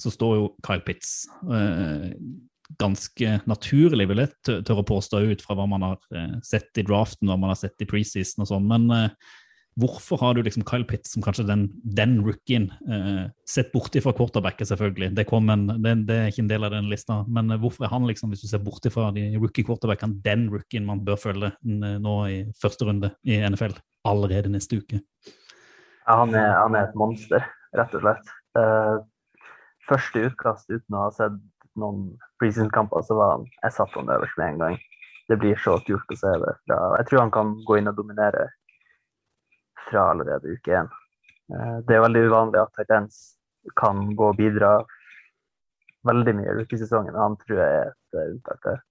så 0.00 0.10
står 0.10 0.36
jo 0.38 0.50
Kyle 0.64 0.82
Pitts. 0.82 1.24
Eh, 1.44 2.10
ganske 2.80 3.34
naturlig, 3.46 4.06
vil 4.08 4.22
jeg 4.22 4.32
tø- 4.46 4.60
tørre 4.64 4.82
å 4.82 4.88
påstå 4.88 5.20
ut 5.28 5.42
fra 5.44 5.54
hva 5.58 5.66
man 5.70 5.84
har 5.84 5.98
eh, 6.16 6.36
sett 6.46 6.80
i 6.80 6.84
draften, 6.86 7.28
hva 7.28 7.36
man 7.38 7.52
har 7.52 7.58
sett 7.60 7.84
i 7.84 7.88
preseason 7.88 8.42
og 8.46 8.48
sånn. 8.50 8.64
Men 8.70 8.86
eh, 8.96 9.34
hvorfor 9.78 10.18
har 10.22 10.34
du 10.34 10.40
liksom 10.46 10.64
Kyle 10.66 10.86
Pitts 10.88 11.12
som 11.14 11.22
kanskje 11.22 11.44
den, 11.50 11.66
den 11.84 12.16
rookien? 12.24 12.70
Eh, 12.88 13.26
sett 13.46 13.70
borti 13.74 14.00
fra 14.02 14.14
quarterbacket, 14.16 14.70
selvfølgelig. 14.72 15.12
Det, 15.18 15.26
en, 15.28 15.66
det, 15.84 15.94
det 16.08 16.18
er 16.22 16.32
ikke 16.32 16.46
en 16.46 16.50
del 16.56 16.66
av 16.66 16.74
den 16.74 16.88
lista. 16.90 17.20
Men 17.28 17.52
eh, 17.52 17.60
hvorfor 17.60 17.86
er 17.86 17.92
han, 17.94 18.08
liksom, 18.08 18.32
hvis 18.32 18.46
du 18.46 18.50
ser 18.50 18.64
borti 18.64 18.90
fra 18.94 19.12
de 19.14 19.28
rookie-quarterbackene, 19.36 20.22
den 20.24 20.48
rookien 20.56 20.88
man 20.88 21.04
bør 21.06 21.20
følge 21.28 21.52
nå 21.68 22.18
i 22.32 22.42
første 22.58 22.88
runde 22.88 23.12
i 23.28 23.42
NFL 23.44 23.76
allerede 24.08 24.50
neste 24.56 24.80
uke? 24.80 25.04
Ja, 26.06 26.16
han, 26.20 26.34
er, 26.36 26.50
han 26.58 26.76
er 26.76 26.88
et 26.88 26.96
monster, 26.98 27.44
rett 27.76 27.94
og 27.96 28.02
slett. 28.04 28.32
Eh, 28.60 28.96
første 29.88 30.26
utkast 30.28 30.68
uten 30.68 30.96
å 30.96 31.06
ha 31.06 31.12
sett 31.16 31.38
noen 31.80 32.10
preseason-kamper, 32.42 33.02
så 33.06 33.16
var 33.18 33.32
han 33.36 33.46
Jeg 33.62 33.76
satte 33.78 33.98
han 33.98 34.12
øverst 34.12 34.36
med 34.40 34.52
en 34.52 34.60
gang. 34.64 34.76
Det 35.28 35.38
blir 35.40 35.56
så 35.64 35.78
kult 35.86 36.12
å 36.12 36.18
se 36.20 36.34
det. 36.42 36.52
Fra, 36.66 36.80
jeg 37.00 37.08
tror 37.08 37.24
han 37.24 37.32
kan 37.34 37.54
gå 37.64 37.78
inn 37.80 37.88
og 37.88 37.96
dominere 37.96 38.50
fra 39.86 40.10
allerede 40.12 40.58
uke 40.58 40.76
én. 40.82 40.92
Eh, 41.54 41.78
det 41.88 41.96
er 41.96 42.04
veldig 42.04 42.26
uvanlig 42.28 42.60
at 42.60 42.76
Titans 42.76 43.22
kan 43.80 44.10
gå 44.16 44.28
og 44.32 44.36
bidra 44.36 44.76
veldig 46.04 46.36
mye 46.36 46.52
i 46.52 46.58
rookiesesongen. 46.60 47.16
Han 47.16 47.40
tror 47.40 47.60
jeg 47.64 47.80
er 47.80 47.92
et 47.94 48.20
eh, 48.20 48.30
unntak 48.34 48.68
der. 48.68 48.82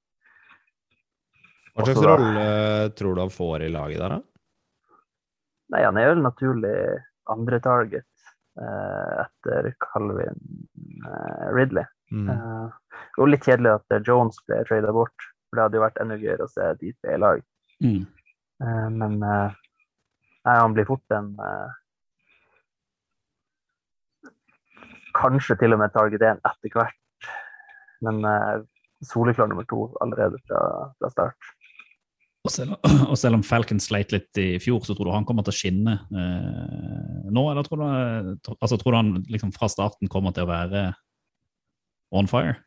Hva 1.73 1.87
slags 1.87 2.05
rolle 2.05 2.45
tror 2.97 3.15
du 3.15 3.21
han 3.21 3.33
får 3.33 3.65
i 3.65 3.73
laget 3.73 4.01
der, 4.01 4.17
da? 4.17 4.32
Nei, 5.73 5.81
han 5.87 5.97
er 5.97 6.11
vel 6.11 6.21
naturlig 6.21 6.77
andre 7.33 7.59
target 7.63 8.05
eh, 8.61 9.13
etter 9.23 9.71
Calvin 9.81 10.41
eh, 11.07 11.47
Ridley. 11.55 11.87
Mm. 12.13 12.27
Eh, 12.29 12.99
var 13.17 13.31
litt 13.31 13.47
kjedelig 13.47 13.71
at 13.79 13.95
eh, 13.95 14.03
Jones 14.05 14.37
ble 14.47 14.59
trada 14.67 14.93
bort, 14.93 15.29
for 15.49 15.57
det 15.57 15.65
hadde 15.65 15.79
jo 15.79 15.85
vært 15.85 16.01
enda 16.03 16.19
gøyere 16.21 16.45
å 16.45 16.51
se 16.51 16.67
de 16.81 16.91
tre 16.99 17.15
i 17.15 17.21
lag. 17.23 17.41
Mm. 17.81 18.03
Eh, 18.63 18.89
men 18.99 19.17
eh, 19.25 19.55
nei, 20.45 20.57
han 20.59 20.75
blir 20.77 20.87
fort 20.89 21.17
en 21.17 21.33
eh, 21.41 21.79
Kanskje 25.13 25.53
til 25.61 25.75
og 25.75 25.77
med 25.77 25.91
target 25.93 26.23
én 26.25 26.39
etter 26.41 26.71
hvert, 26.73 27.27
men 28.01 28.23
soleklar 29.05 29.45
nummer 29.51 29.67
to 29.69 29.83
allerede 30.01 30.39
fra, 30.47 30.61
fra 30.97 31.11
start. 31.13 31.51
Og 32.43 32.51
selv, 32.51 32.75
og 33.11 33.15
selv 33.19 33.39
om 33.39 33.45
Falcon 33.47 33.79
sleit 33.83 34.11
litt 34.11 34.39
i 34.41 34.57
fjor, 34.63 34.83
så 34.83 34.95
tror 34.97 35.07
du 35.07 35.13
han 35.15 35.27
kommer 35.27 35.45
til 35.47 35.53
å 35.53 35.59
skinne 35.59 35.93
eh, 36.11 37.29
nå? 37.31 37.45
Eller 37.51 37.63
tror 37.67 37.79
du, 37.79 38.51
altså, 38.59 38.77
tror 38.81 38.91
du 38.91 38.99
han 38.99 39.15
liksom 39.31 39.53
fra 39.55 39.69
starten 39.71 40.11
kommer 40.11 40.35
til 40.35 40.45
å 40.47 40.51
være 40.51 40.83
on 42.13 42.27
fire? 42.29 42.57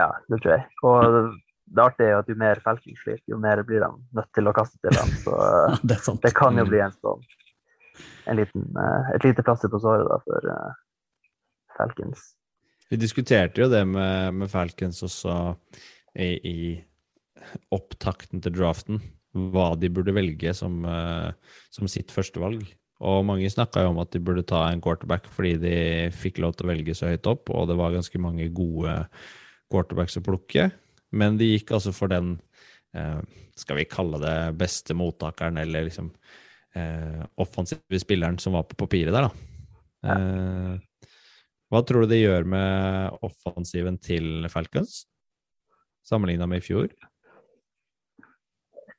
Ja, 0.00 0.10
det 0.28 0.40
tror 0.42 0.56
jeg. 0.56 0.66
Og 0.88 1.38
det 1.72 1.84
artige 1.84 2.08
er 2.08 2.16
jo 2.16 2.22
at 2.24 2.32
jo 2.32 2.36
mer 2.42 2.60
Falcon 2.64 2.98
sliter, 2.98 3.22
jo 3.30 3.38
mer 3.40 3.62
blir 3.68 3.84
de 3.84 3.92
nødt 4.18 4.30
til 4.34 4.50
å 4.50 4.56
kaste 4.56 4.80
til 4.82 4.98
ham. 4.98 5.14
Så 5.22 5.38
eh, 5.46 5.78
Det 5.84 5.96
er 5.98 6.04
sant. 6.10 6.22
det 6.24 6.34
kan 6.36 6.58
jo 6.58 6.66
Mm. 6.66 6.72
bli 6.74 6.82
en 6.84 6.98
sånn 6.98 7.24
en 8.26 8.38
liten, 8.38 8.62
eh, 8.78 9.14
et 9.14 9.24
lite 9.24 9.42
plaster 9.46 9.68
på 9.68 9.78
såret 9.82 10.06
da, 10.08 10.16
for 10.24 10.46
uh, 10.48 10.72
Falcons. 11.76 12.32
Vi 12.90 12.96
diskuterte 13.00 13.60
jo 13.62 13.68
det 13.72 13.82
med, 13.88 14.34
med 14.38 14.50
Falcons 14.50 15.02
også 15.02 15.34
i, 16.14 16.28
i 16.38 16.56
opptakten 17.74 18.42
til 18.42 18.54
draften, 18.56 19.00
hva 19.32 19.72
de 19.80 19.90
burde 19.92 20.14
velge 20.14 20.52
som, 20.56 20.84
eh, 20.84 21.32
som 21.72 21.88
sitt 21.88 22.12
førstevalg. 22.12 22.64
Og 23.02 23.24
mange 23.26 23.50
snakka 23.50 23.82
jo 23.82 23.90
om 23.90 24.00
at 24.02 24.12
de 24.14 24.20
burde 24.22 24.44
ta 24.46 24.68
en 24.68 24.80
quarterback 24.80 25.26
fordi 25.32 25.56
de 25.58 25.76
fikk 26.14 26.38
lov 26.38 26.54
til 26.54 26.68
å 26.68 26.70
velge 26.70 26.94
så 26.94 27.10
høyt 27.10 27.26
opp, 27.26 27.50
og 27.50 27.66
det 27.70 27.78
var 27.80 27.94
ganske 27.96 28.20
mange 28.22 28.46
gode 28.54 28.94
quarterbacks 29.72 30.20
å 30.20 30.24
plukke. 30.24 30.70
Men 31.12 31.36
de 31.40 31.50
gikk 31.56 31.74
altså 31.74 31.92
for 31.96 32.12
den, 32.12 32.40
eh, 32.94 33.20
skal 33.56 33.80
vi 33.80 33.88
kalle 33.90 34.20
det 34.22 34.56
beste 34.60 34.94
mottakeren, 34.94 35.58
eller 35.58 35.88
liksom 35.88 36.12
eh, 36.74 37.24
offensive 37.36 38.00
spilleren 38.00 38.38
som 38.40 38.54
var 38.54 38.64
på 38.64 38.78
papiret 38.84 39.12
der, 39.12 39.28
da. 39.28 39.32
Hva 41.72 41.80
tror 41.88 42.04
du 42.04 42.12
det 42.12 42.20
gjør 42.20 42.44
med 42.44 43.18
offensiven 43.24 43.96
til 44.02 44.44
Falcons, 44.52 45.06
sammenligna 46.04 46.48
med 46.48 46.60
i 46.60 46.64
fjor? 46.66 46.90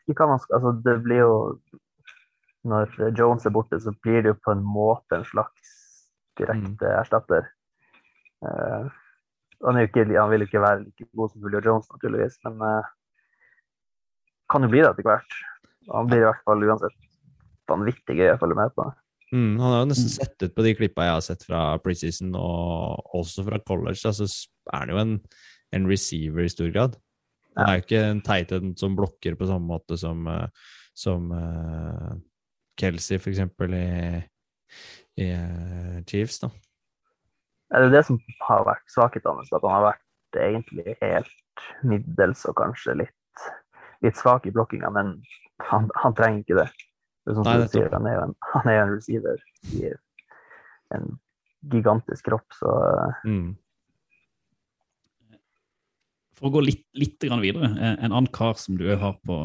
Ikke 0.10 0.24
hva 0.24 0.34
man 0.34 0.42
skal, 0.44 0.60
altså 0.60 0.74
det 0.84 0.98
blir 1.06 1.22
jo 1.24 1.36
Når 2.68 2.92
Jones 3.20 3.46
er 3.46 3.52
borte, 3.52 3.80
så 3.80 3.92
blir 4.04 4.22
det 4.24 4.32
jo 4.32 4.40
på 4.40 4.54
en 4.56 4.64
måte 4.64 5.18
en 5.18 5.26
slags 5.28 5.72
direkte 6.40 6.88
erstatter. 6.96 7.50
Uh, 8.40 8.88
han, 9.68 9.80
ikke, 9.84 10.06
han 10.16 10.32
vil 10.32 10.46
jo 10.46 10.48
ikke 10.48 10.62
være 10.64 10.86
like 10.86 11.10
god 11.12 11.34
som 11.34 11.44
Julio 11.44 11.60
Jones, 11.66 11.90
naturligvis, 11.92 12.38
men 12.48 12.64
uh, 12.64 12.88
kan 14.52 14.64
jo 14.64 14.72
bli 14.72 14.80
det 14.80 14.94
etter 14.94 15.10
hvert. 15.10 15.36
Han 15.92 16.08
blir 16.08 16.24
i 16.24 16.28
hvert 16.30 16.44
fall 16.48 16.64
uansett 16.64 16.98
vanvittig 17.68 18.16
gøy 18.22 18.32
å 18.32 18.40
følge 18.40 18.60
med 18.60 18.74
på. 18.80 18.88
Mm, 19.34 19.56
han 19.60 19.68
har 19.68 19.80
jo 19.82 19.90
nesten 19.92 20.08
Mm. 20.12 20.16
sett 20.16 20.44
ut 20.46 20.56
på 20.56 20.64
de 20.64 20.76
klippa 20.78 21.08
jeg 21.08 21.18
har 21.18 21.24
sett 21.26 21.44
fra 21.44 21.62
preseason, 21.84 22.36
og 22.38 23.16
også 23.18 23.44
fra 23.48 23.60
college. 23.68 24.06
Altså 24.06 24.28
er 24.72 24.78
han 24.78 24.90
jo 24.94 24.98
en, 25.04 25.18
en 25.74 25.88
receiver 25.90 26.46
i 26.48 26.54
stor 26.54 26.72
grad. 26.72 26.96
Han 27.58 27.70
er 27.70 27.80
jo 27.80 27.86
ikke 27.86 28.04
en 28.10 28.22
Titan 28.26 28.76
som 28.80 28.98
blokker 28.98 29.38
på 29.38 29.48
samme 29.50 29.70
måte 29.70 29.98
som, 30.00 30.26
eh, 30.30 30.70
som 30.98 31.30
uh, 31.34 32.14
Kelsey, 32.80 33.20
for 33.22 33.34
eksempel, 33.34 33.76
i, 33.78 34.22
i 35.22 35.30
uh, 35.38 36.00
Chiefs. 36.10 36.40
da. 36.44 36.50
Det 37.74 37.88
er 37.88 37.94
det 37.94 38.04
som 38.06 38.20
har 38.48 38.66
vært 38.68 38.86
svakheten 38.94 39.40
hans, 39.40 39.54
at 39.54 39.66
han 39.66 39.74
har 39.74 39.88
vært 39.92 40.42
egentlig 40.44 40.96
helt 41.02 41.66
middels 41.86 42.44
og 42.50 42.58
kanskje 42.58 42.98
litt, 43.04 43.48
litt 44.06 44.18
svak 44.18 44.46
i 44.50 44.54
blokkinga, 44.54 44.90
men 44.94 45.16
han, 45.70 45.90
han 46.02 46.18
trenger 46.18 46.44
ikke 46.44 46.60
det. 46.62 46.70
det 47.26 47.34
er 47.34 47.40
sånn 47.40 47.50
Nei, 47.50 47.58
sier, 47.74 47.90
han 47.94 48.10
er 48.10 48.18
jo 48.18 48.24
en, 48.28 48.38
han 48.54 48.70
er 48.70 48.82
en 48.84 48.94
receiver 48.94 49.44
i 49.74 49.92
en 50.94 51.14
gigantisk 51.74 52.30
kropp, 52.30 52.50
så 52.58 52.78
Mm. 53.24 53.54
For 56.34 56.50
å 56.50 56.54
gå 56.56 56.64
litt, 56.66 56.84
litt 56.98 57.22
videre, 57.22 57.70
eh, 57.78 57.98
en 58.06 58.12
annen 58.12 58.30
kar 58.34 58.58
som 58.60 58.78
du 58.80 58.88
har 58.90 59.18
på, 59.26 59.38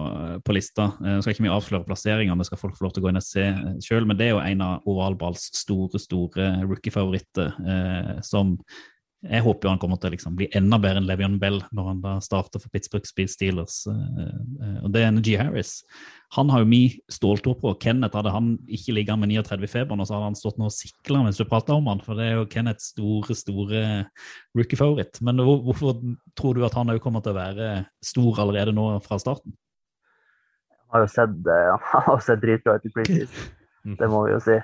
på 0.44 0.54
lista 0.56 0.90
Jeg 1.04 1.24
skal 1.24 1.34
ikke 1.34 1.44
mye 1.44 1.56
avsløre 1.58 1.86
plasseringene, 1.88 2.38
det 2.40 2.48
skal 2.48 2.62
folk 2.62 2.78
få 2.78 2.86
lov 2.86 2.94
til 2.96 3.02
å 3.02 3.06
gå 3.06 3.12
inn 3.12 3.20
og 3.20 3.26
se 3.26 3.46
sjøl, 3.84 4.08
men 4.08 4.18
det 4.18 4.28
er 4.28 4.34
jo 4.34 4.44
en 4.44 4.64
av 4.64 4.88
ovalballs 4.88 5.50
store 5.58 6.00
store 6.00 6.52
rookie-favoritter 6.64 7.58
eh, 7.74 8.14
som 8.24 8.56
jeg 9.26 9.42
håper 9.42 9.66
jo 9.66 9.70
han 9.72 9.80
kommer 9.82 9.98
til 9.98 10.12
å 10.12 10.14
liksom 10.14 10.36
bli 10.38 10.46
enda 10.54 10.78
bedre 10.78 11.00
enn 11.00 11.08
Levion 11.08 11.40
Bell 11.42 11.56
når 11.74 11.86
han 11.88 12.02
da 12.04 12.12
starter 12.22 12.62
for 12.62 12.70
Pittsburgh 12.70 13.06
Speed 13.08 13.32
Steelers. 13.32 13.80
eh, 13.90 14.36
eh, 14.62 14.76
og 14.86 14.92
det 14.94 15.02
er 15.02 15.08
Energy 15.10 15.34
Harris. 15.34 15.80
Han 16.36 16.52
har 16.52 16.62
jo 16.62 16.68
vi 16.70 16.82
ståltro 17.10 17.56
på. 17.58 17.72
Kenneth 17.82 18.14
hadde 18.14 18.30
han 18.30 18.52
ikke 18.70 18.94
ligget 18.94 19.18
med 19.18 19.32
39 19.34 19.66
i 19.66 19.72
feberen, 19.72 20.04
og 20.04 20.06
så 20.06 20.14
hadde 20.14 20.28
han 20.28 20.38
stått 20.38 20.60
nå 20.60 20.68
og 20.70 20.76
sikla 20.76 21.24
mens 21.24 21.40
du 21.40 21.48
prata 21.50 21.74
om 21.74 21.90
han, 21.90 22.04
for 22.04 22.14
det 22.14 22.28
er 22.28 22.38
jo 22.38 22.46
Kenneths 22.52 22.92
store, 22.92 23.34
store 23.34 23.84
rookie-favoritt. 24.54 25.18
Men 25.26 25.42
hvorfor 25.42 25.98
tror 26.38 26.54
du 26.54 26.62
at 26.68 26.78
han 26.78 26.94
òg 26.94 27.02
kommer 27.02 27.24
til 27.24 27.34
å 27.34 27.40
være 27.40 27.70
stor 28.04 28.44
allerede 28.44 28.76
nå 28.76 28.86
fra 29.02 29.18
starten? 29.18 29.56
Han 30.78 31.00
har 31.00 31.08
jo 31.08 31.14
sett, 31.16 31.38
eh, 31.42 31.76
han 31.96 32.10
har 32.12 32.26
sett 32.28 32.44
dritbra 32.44 32.78
ut 32.78 32.86
i 32.86 32.94
preseason, 32.94 33.54
det 33.98 34.14
må 34.14 34.28
vi 34.28 34.36
jo 34.36 34.42
si. 34.46 34.60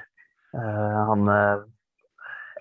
Han 0.55 1.27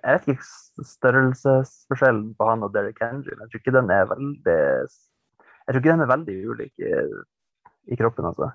Jeg 0.04 0.18
vet 0.18 0.26
ikke 0.34 0.86
størrelsesforskjellen 0.90 2.34
på 2.36 2.48
han 2.50 2.66
og 2.66 2.74
Derek 2.76 3.00
Henry, 3.00 3.32
men 3.38 3.46
jeg 3.46 3.54
tror 3.54 3.62
ikke 3.62 3.76
den 3.78 3.92
er 3.94 4.10
veldig 4.10 4.58
Jeg 4.58 5.70
tror 5.72 5.80
ikke 5.80 5.94
den 5.94 6.04
er 6.04 6.12
veldig 6.12 6.36
ulik 6.52 6.84
i, 6.84 6.92
i 7.94 7.98
kroppen, 8.00 8.28
altså. 8.28 8.50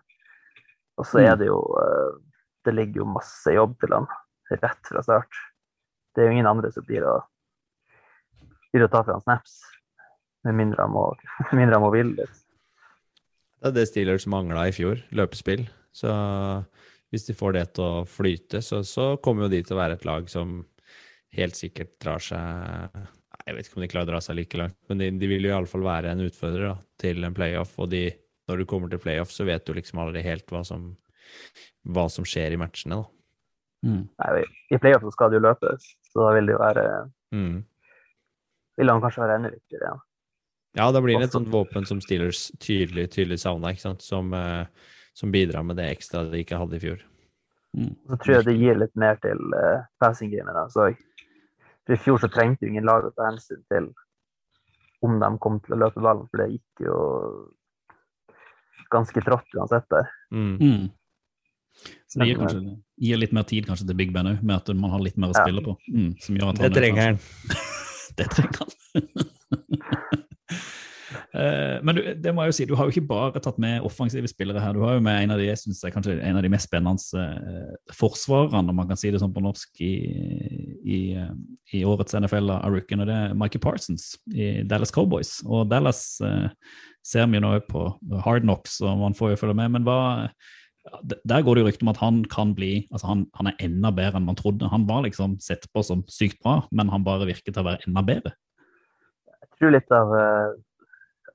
Og 0.99 1.07
så 1.09 1.23
er 1.23 1.33
Mm. 1.35 1.39
det 1.41 1.47
jo 1.49 1.61
eh, 1.81 2.11
Det 2.67 2.75
ligger 2.75 3.01
jo 3.01 3.13
masse 3.15 3.55
jobb 3.55 3.79
til 3.81 3.95
han 3.95 4.07
rett 4.51 4.89
fra 4.91 5.03
start. 5.03 5.41
Det 6.15 6.23
er 6.23 6.29
jo 6.29 6.35
ingen 6.37 6.47
andre 6.51 6.71
som 6.73 6.85
blir 6.85 7.05
å, 7.05 7.15
blir 8.73 8.85
å 8.85 8.89
ta 8.93 9.03
fra 9.05 9.17
han 9.17 9.25
snaps, 9.25 9.59
med 10.45 10.55
mindre 10.57 10.83
han 10.85 10.93
må, 10.93 11.05
mindre 11.53 11.77
han 11.79 11.85
må 11.85 11.91
ville 11.95 12.17
litt. 12.17 12.43
Det 13.59 13.71
er 13.71 13.75
det 13.77 13.87
Steelers 13.89 14.27
mangla 14.27 14.67
i 14.69 14.73
fjor, 14.73 15.01
løpespill. 15.11 15.65
Så 15.93 16.09
hvis 17.11 17.25
de 17.27 17.35
får 17.37 17.57
det 17.57 17.65
til 17.79 17.85
å 17.85 18.05
flyte, 18.09 18.61
så, 18.63 18.83
så 18.85 19.17
kommer 19.25 19.47
jo 19.47 19.53
de 19.55 19.63
til 19.63 19.77
å 19.77 19.81
være 19.81 19.97
et 19.99 20.05
lag 20.09 20.29
som 20.29 20.61
helt 21.37 21.59
sikkert 21.59 21.97
drar 22.01 22.23
seg 22.23 22.97
Jeg 23.45 23.57
vet 23.57 23.69
ikke 23.69 23.79
om 23.79 23.85
de 23.85 23.91
klarer 23.91 24.09
å 24.09 24.13
dra 24.13 24.23
seg 24.25 24.39
like 24.39 24.59
langt, 24.61 24.79
men 24.89 25.03
de, 25.03 25.11
de 25.21 25.29
vil 25.31 25.45
jo 25.47 25.53
iallfall 25.53 25.85
være 25.85 26.13
en 26.13 26.25
utfordrer 26.25 26.67
da, 26.71 26.75
til 27.01 27.25
en 27.25 27.37
playoff. 27.37 27.77
Og 27.81 27.91
de, 27.93 28.07
når 28.49 28.63
du 28.63 28.69
kommer 28.69 28.91
til 28.93 29.01
playoff, 29.03 29.31
så 29.33 29.47
vet 29.49 29.65
du 29.67 29.73
liksom 29.77 30.01
aldri 30.03 30.25
helt 30.27 30.49
hva 30.53 30.65
som, 30.67 30.91
hva 31.89 32.09
som 32.13 32.27
skjer 32.29 32.57
i 32.57 32.61
matchene. 32.61 32.99
da. 32.99 33.89
Mm. 33.89 34.03
Nei, 34.11 34.43
I 34.75 34.81
playoff 34.83 35.07
så 35.07 35.15
skal 35.15 35.31
det 35.31 35.39
jo 35.39 35.47
løpes, 35.47 35.87
så 36.11 36.27
da 36.27 36.35
vil 36.37 36.51
det 36.51 36.57
jo 36.57 36.65
være 36.65 36.85
Mm. 37.29 37.65
Vil 38.79 38.89
han 38.89 39.03
kanskje 39.03 39.21
være 39.21 39.35
enda 39.37 39.51
viktigere 39.53 39.91
Ja. 39.91 39.97
Ja, 40.77 40.93
da 40.93 41.01
blir 41.01 41.19
det 41.19 41.31
et 41.31 41.35
sånt 41.35 41.49
våpen 41.51 41.87
som 41.89 42.01
Steelers 42.01 42.53
tydelig, 42.61 43.09
tydelig 43.11 43.41
savna, 43.41 43.73
ikke 43.73 43.83
sant? 43.83 44.03
Som, 44.05 44.33
eh, 44.35 44.67
som 45.17 45.33
bidrar 45.33 45.65
med 45.65 45.77
det 45.77 45.89
ekstra 45.97 46.23
de 46.31 46.43
ikke 46.45 46.59
hadde 46.61 46.77
i 46.77 46.83
fjor. 46.83 47.01
Mm. 47.77 47.97
Så 48.07 48.19
tror 48.21 48.35
jeg 48.35 48.45
det 48.45 48.57
gir 48.61 48.79
litt 48.79 48.95
mer 48.95 49.17
til 49.17 49.41
uh, 49.57 49.85
passing 49.99 50.31
gamet. 50.31 50.55
da, 50.55 50.69
Så 50.69 50.87
for 51.89 51.97
I 51.97 52.01
fjor 52.05 52.21
så 52.21 52.29
trengte 52.29 52.67
jo 52.67 52.73
ingen 52.75 52.85
lag 52.85 53.07
å 53.09 53.15
ta 53.17 53.31
hensyn 53.31 53.63
til 53.73 53.89
om 55.07 55.15
de 55.23 55.29
kom 55.41 55.57
til 55.65 55.77
å 55.77 55.79
løpe 55.87 56.03
ballen, 56.03 56.27
for 56.29 56.43
det 56.43 56.51
gikk 56.53 56.83
jo 56.85 56.97
ganske 58.93 59.23
trått 59.25 59.57
uansett 59.57 59.87
der. 59.95 60.11
Mm. 60.35 60.57
Mm. 60.59 60.89
Så 62.11 62.19
det 62.21 62.27
gir, 62.29 62.41
kanskje, 62.41 62.77
gir 63.07 63.21
litt 63.21 63.33
mer 63.37 63.47
tid 63.49 63.69
kanskje 63.69 63.87
til 63.89 63.99
Big 64.01 64.13
Ben 64.13 64.27
òg, 64.27 64.43
med 64.43 64.57
at 64.59 64.73
man 64.77 64.93
har 64.93 65.01
litt 65.05 65.17
mer 65.17 65.31
å 65.33 65.37
Ja. 65.39 65.45
spille 65.47 65.63
på. 65.65 65.77
Mm, 65.89 66.11
som 66.21 66.37
gjør 66.37 66.51
at 66.51 66.57
Det 66.59 66.67
han 66.67 66.73
er 66.73 66.81
trenger 66.81 67.03
han. 67.07 67.19
det 68.19 68.29
trenger 68.35 68.59
han. 68.59 69.28
Eh, 71.39 71.79
Men 71.83 71.95
du, 71.95 72.03
det 72.19 72.33
må 72.35 72.43
jeg 72.43 72.51
jo 72.51 72.57
si, 72.57 72.67
du 72.67 72.75
har 72.79 72.89
jo 72.89 72.95
ikke 72.95 73.09
bare 73.09 73.43
tatt 73.43 73.61
med 73.63 73.85
offensive 73.87 74.29
spillere 74.31 74.63
her. 74.63 74.75
Du 74.75 74.83
har 74.83 74.97
jo 74.97 75.05
med 75.05 75.23
en 75.23 75.35
av 75.35 75.41
de 75.41 75.47
jeg 75.47 75.61
synes 75.61 75.85
er 75.87 75.95
kanskje 75.95 76.19
en 76.19 76.39
av 76.39 76.43
de 76.43 76.51
mest 76.51 76.67
spennende 76.67 77.23
eh, 77.23 77.77
forsvarerne, 77.95 78.73
om 78.73 78.81
man 78.81 78.91
kan 78.91 78.99
si 78.99 79.13
det 79.15 79.21
sånn 79.23 79.35
på 79.35 79.45
norsk, 79.45 79.71
i, 79.85 79.93
i, 80.83 81.01
eh, 81.15 81.33
i 81.79 81.85
årets 81.87 82.19
NFL 82.19 82.51
av 82.57 82.75
rookien. 82.75 83.05
og 83.05 83.11
det 83.11 83.19
er 83.23 83.39
Mikey 83.39 83.63
Parsons 83.63 84.11
i 84.35 84.51
Dallas 84.67 84.95
Cowboys. 84.95 85.39
Og 85.47 85.69
Dallas 85.71 86.03
ser 87.07 87.27
vi 87.31 87.39
jo 87.39 87.45
nå 87.47 87.55
på 87.71 87.87
Hard 88.25 88.47
Knocks, 88.47 88.81
og 88.83 88.99
man 89.07 89.17
får 89.17 89.37
jo 89.37 89.43
følge 89.45 89.59
med. 89.63 89.77
Men 89.77 89.87
hva, 89.87 90.01
der 91.23 91.45
går 91.45 91.55
det 91.55 91.63
jo 91.63 91.71
rykte 91.71 91.87
om 91.87 91.93
at 91.93 92.03
han 92.03 92.23
kan 92.33 92.55
bli 92.57 92.89
altså 92.91 93.13
han, 93.13 93.27
han 93.39 93.51
er 93.51 93.67
enda 93.69 93.93
bedre 93.95 94.19
enn 94.19 94.27
man 94.27 94.39
trodde. 94.39 94.71
Han 94.73 94.89
var 94.91 95.07
liksom 95.07 95.39
sett 95.45 95.71
på 95.71 95.87
som 95.87 96.03
sykt 96.11 96.43
bra, 96.43 96.65
men 96.75 96.91
han 96.91 97.07
bare 97.07 97.31
virket 97.31 97.55
til 97.55 97.63
å 97.63 97.69
være 97.71 97.87
enda 97.87 98.03
bedre. 98.03 98.35
Jeg 99.29 99.53
tror 99.55 99.75
litt 99.75 99.95
av 99.95 100.17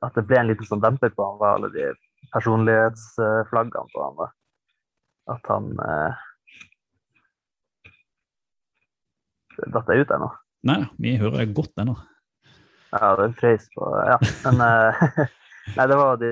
at 0.03 0.15
det 0.17 0.25
ble 0.27 0.39
en 0.41 0.49
liten 0.51 0.67
sånn 0.67 0.81
demper 0.83 1.13
på 1.15 1.25
han, 1.25 1.39
var 1.41 1.57
alle 1.57 1.69
de 1.73 1.89
personlighetsflaggene 2.33 3.91
på 3.93 4.03
han. 4.05 4.15
da. 4.19 4.29
At 5.33 5.51
han 5.51 5.69
eh, 5.79 6.23
Datt 9.73 9.89
jeg 9.93 10.03
ut 10.03 10.11
ennå? 10.15 10.27
nå? 10.27 10.39
Nei 10.67 10.79
da, 10.81 10.87
vi 11.03 11.13
hører 11.21 11.43
deg 11.43 11.53
godt 11.57 11.77
ennå. 11.83 11.93
Ja, 12.93 13.11
det 13.17 13.25
er 13.27 13.35
frøys 13.39 13.67
på 13.75 13.89
Ja. 14.09 14.17
Men 14.45 14.63
eh, 14.65 15.05
Nei, 15.77 15.85
det 15.87 15.95
var 15.97 16.17
de 16.19 16.29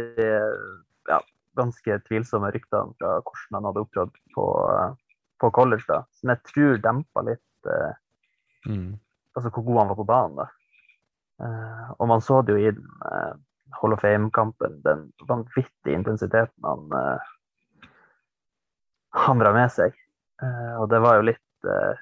ja, 1.07 1.17
ganske 1.59 1.97
tvilsomme 2.09 2.49
ryktene 2.51 2.91
fra 2.99 3.13
hvordan 3.23 3.55
han 3.57 3.67
hadde 3.69 3.83
opptrådt 3.85 4.17
på, 4.35 4.45
eh, 4.73 4.91
på 5.39 5.51
college, 5.55 5.85
da. 5.87 6.01
Som 6.19 6.33
jeg 6.33 6.43
tror 6.51 6.81
dempa 6.83 7.27
litt 7.29 7.71
eh, 7.71 7.93
Mm. 8.61 8.91
altså 9.33 9.49
hvor 9.49 9.63
god 9.65 9.77
han 9.79 9.87
var 9.89 9.95
på 9.97 10.03
banen. 10.05 10.35
da. 10.37 10.43
Eh, 11.41 11.87
og 11.97 12.07
man 12.11 12.21
så 12.21 12.43
det 12.45 12.53
jo 12.53 12.59
i 12.61 12.67
den 12.69 12.91
eh, 13.09 13.31
Hall 13.79 13.95
of 13.95 14.01
Fame-kampen, 14.03 14.79
den 14.85 15.07
vanvittige 15.29 15.95
intensiteten 15.95 16.67
han 16.67 16.95
uh, 16.95 17.31
hamra 19.15 19.53
med 19.55 19.71
seg. 19.73 19.95
Eh, 20.41 20.73
og 20.81 20.89
det 20.91 21.01
var 21.03 21.19
jo 21.19 21.27
litt 21.29 21.67
uh, 21.69 21.99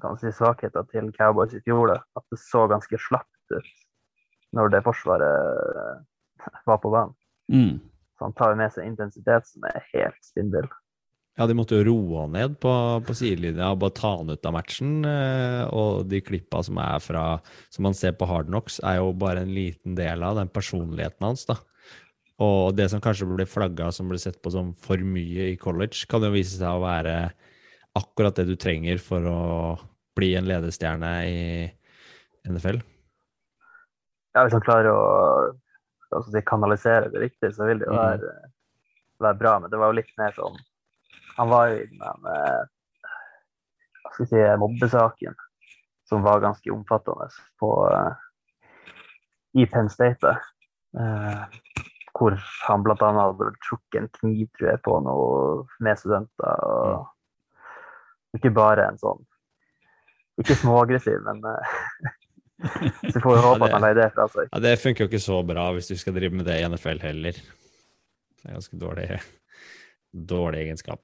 kan 0.00 0.10
man 0.12 0.20
si 0.20 0.32
svakheter 0.32 0.84
til 0.92 1.08
Cowboys 1.16 1.54
i 1.56 1.62
fjor, 1.64 1.88
da. 1.90 2.00
At 2.18 2.24
det 2.30 2.38
så 2.42 2.66
ganske 2.70 2.98
slapt 3.00 3.54
ut 3.54 3.72
når 4.56 4.72
det 4.72 4.82
forsvaret 4.86 5.76
eh, 5.82 6.58
var 6.68 6.80
på 6.82 6.92
banen. 6.92 7.14
Mm. 7.52 7.78
Så 8.16 8.24
han 8.24 8.36
tar 8.36 8.56
med 8.58 8.72
seg 8.72 8.88
intensitet 8.88 9.48
som 9.48 9.64
er 9.68 9.88
helt 9.92 10.20
spinnvill. 10.24 10.68
Ja, 11.36 11.44
de 11.46 11.52
måtte 11.58 11.76
jo 11.76 11.84
roe 11.84 12.22
han 12.22 12.32
ned 12.32 12.54
på, 12.62 12.70
på 13.04 13.14
sidelinja 13.16 13.66
og 13.74 13.80
bare 13.82 13.92
ta 13.98 14.14
han 14.16 14.30
ut 14.32 14.46
av 14.48 14.54
matchen. 14.56 15.04
eh, 15.04 15.64
Og 15.68 16.06
de 16.08 16.22
klippa 16.24 16.62
som 16.64 16.78
er 16.80 16.98
fra 17.04 17.24
Som 17.70 17.82
man 17.84 17.94
ser 17.94 18.12
på 18.16 18.26
Hard 18.30 18.48
Knocks, 18.48 18.78
er 18.80 18.96
jo 19.02 19.10
bare 19.12 19.42
en 19.44 19.52
liten 19.52 19.94
del 19.98 20.22
av 20.24 20.36
den 20.40 20.48
personligheten 20.48 21.20
hans. 21.26 21.44
da. 21.44 21.58
Og 22.40 22.74
det 22.76 22.90
som 22.92 23.00
kanskje 23.00 23.28
ble 23.28 23.44
flagga 23.48 23.90
som 23.92 24.08
ble 24.08 24.18
sett 24.20 24.40
på 24.42 24.50
som 24.52 24.72
for 24.74 24.96
mye 24.96 25.52
i 25.52 25.56
college, 25.60 26.06
kan 26.08 26.22
jo 26.24 26.30
vise 26.32 26.56
seg 26.58 26.68
å 26.68 26.82
være 26.84 27.32
akkurat 27.96 28.34
det 28.36 28.46
du 28.48 28.56
trenger 28.60 28.98
for 29.00 29.20
å 29.24 29.40
bli 30.16 30.34
en 30.36 30.44
ledestjerne 30.48 31.12
i 31.28 31.70
NFL. 32.48 32.80
Ja, 34.36 34.44
hvis 34.44 34.52
han 34.52 34.64
klarer 34.64 34.92
å 34.92 36.22
si, 36.28 36.40
kanalisere 36.44 37.08
det 37.12 37.22
riktig, 37.24 37.54
så 37.56 37.64
vil 37.68 37.78
det 37.80 37.88
jo 37.88 37.92
Mm. 37.96 38.00
være, 38.04 38.32
være 39.20 39.38
bra. 39.38 39.58
Men 39.60 39.70
det 39.70 39.78
var 39.80 39.92
jo 39.92 39.96
litt 40.00 40.12
mer 40.18 40.32
sånn 40.36 40.56
Han 41.36 41.48
var 41.52 41.68
jo 41.70 41.80
i 41.82 41.86
den 41.90 42.28
eh, 42.32 42.62
skal 44.14 44.28
si, 44.30 44.42
mobbesaken 44.62 45.34
som 46.08 46.22
var 46.22 46.40
ganske 46.40 46.70
omfattende 46.72 47.26
på, 47.60 47.70
eh, 47.92 48.70
i 49.60 49.66
Penn 49.66 49.88
State. 49.90 50.36
Eh, 50.96 51.42
hvor 52.16 52.36
han 52.68 52.84
bl.a. 52.86 52.96
hadde 53.12 53.50
trukket 53.66 53.98
en 54.00 54.08
kniv 54.20 54.46
tror 54.56 54.70
jeg, 54.70 54.80
på 54.86 54.94
noe 55.04 55.66
med 55.84 55.98
studenter. 56.00 56.62
og 56.64 58.38
Ikke 58.38 58.52
bare 58.56 58.86
en 58.88 58.96
sånn 59.02 59.20
Ikke 60.40 60.56
småaggressiv, 60.56 61.20
men 61.26 61.42
Så 63.12 63.20
får 63.20 63.34
vi 63.36 63.42
håpe 63.44 63.58
Ja, 63.58 63.58
det- 63.58 63.66
at 63.68 63.72
han 63.76 63.84
leier 63.84 63.98
det 64.00 64.06
fra 64.14 64.24
seg. 64.32 64.48
Ja, 64.52 64.58
Det 64.64 64.72
funker 64.80 65.04
jo 65.04 65.10
ikke 65.10 65.20
så 65.26 65.42
bra 65.44 65.66
hvis 65.76 65.88
du 65.92 65.96
skal 66.00 66.16
drive 66.16 66.32
med 66.40 66.46
det 66.48 66.56
i 66.62 66.64
NFL 66.68 67.02
heller. 67.04 67.32
Det 67.36 68.48
er 68.48 68.56
ganske 68.56 68.78
dårlig, 68.80 69.20
dårlig 70.16 70.62
egenskap. 70.64 71.02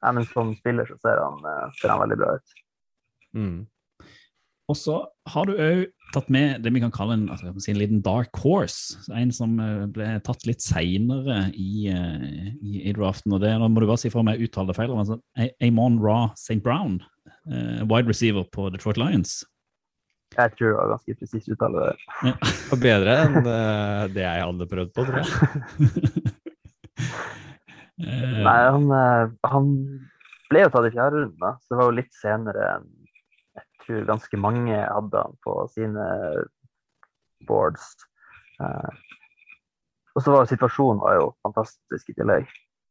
Nei, 0.00 0.14
men 0.16 0.26
som 0.30 0.54
spiller 0.56 0.88
så 0.88 0.96
ser 1.02 1.20
han, 1.20 1.38
eh, 1.44 1.68
ser 1.80 1.92
han 1.92 2.02
veldig 2.02 2.18
bra 2.20 2.34
ut. 2.38 2.58
Mm. 3.36 3.58
Og 4.70 4.76
så 4.78 5.00
har 5.32 5.48
du 5.48 5.58
òg 5.58 5.88
tatt 6.14 6.28
med 6.32 6.62
det 6.62 6.70
vi 6.74 6.82
kan 6.82 6.92
kalle 6.94 7.16
en, 7.16 7.26
altså, 7.32 7.52
si 7.62 7.72
en 7.72 7.78
liten 7.80 8.02
dark 8.06 8.34
horse. 8.42 8.98
En 9.14 9.32
som 9.34 9.58
eh, 9.62 9.86
ble 9.90 10.12
tatt 10.26 10.46
litt 10.46 10.62
seinere 10.62 11.48
i, 11.58 11.88
eh, 11.90 12.50
i, 12.58 12.84
i 12.90 12.94
draften. 12.96 13.34
og 13.34 13.42
det, 13.42 13.52
Nå 13.58 13.70
må 13.70 13.82
du 13.82 13.88
bare 13.90 14.00
si 14.02 14.12
fra 14.12 14.22
om 14.22 14.30
jeg 14.32 14.48
uttaler 14.48 14.72
det 14.72 14.78
feil. 14.78 14.94
Altså, 14.94 15.20
Amon 15.66 15.98
Ra 16.02 16.20
St. 16.38 16.60
Brown, 16.64 17.00
uh, 17.50 17.82
wide 17.90 18.08
receiver 18.10 18.46
på 18.54 18.68
Detroit 18.74 19.00
Lions. 19.00 19.40
Jeg 20.36 20.54
tror 20.54 20.68
det 20.68 20.76
var 20.78 20.92
ganske 20.94 21.16
presis 21.18 21.48
uttale. 21.50 21.88
det. 21.88 22.30
ja. 22.30 22.76
bedre 22.84 23.16
enn 23.24 23.40
uh, 23.42 24.04
det 24.14 24.22
jeg 24.22 24.44
hadde 24.46 24.70
prøvd 24.70 24.92
på, 24.94 25.08
tror 25.08 25.24
jeg. 25.24 26.36
Eh, 28.00 28.38
Nei, 28.44 28.60
han, 28.70 28.86
eh, 28.96 29.32
han 29.52 29.70
ble 30.50 30.64
jo 30.64 30.72
tatt 30.72 30.88
i 30.88 30.94
fjerde 30.94 31.24
runde, 31.24 31.52
så 31.60 31.72
det 31.72 31.78
var 31.80 31.90
jo 31.90 31.98
litt 31.98 32.14
senere 32.16 32.68
enn 32.76 32.88
jeg 33.58 33.66
tror 33.84 34.06
ganske 34.08 34.38
mange 34.40 34.76
hadde 34.78 35.24
han 35.24 35.36
på 35.44 35.56
sine 35.72 36.06
boards. 37.48 37.90
Eh, 38.60 38.92
og 40.14 40.22
så 40.22 40.32
var 40.32 40.44
jo 40.44 40.52
situasjonen 40.52 41.02
var 41.02 41.18
jo 41.18 41.26
fantastisk 41.46 42.12
i 42.12 42.16
tillegg. 42.18 42.48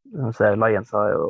Lions 0.10 0.94
har 0.96 1.10
jo 1.14 1.26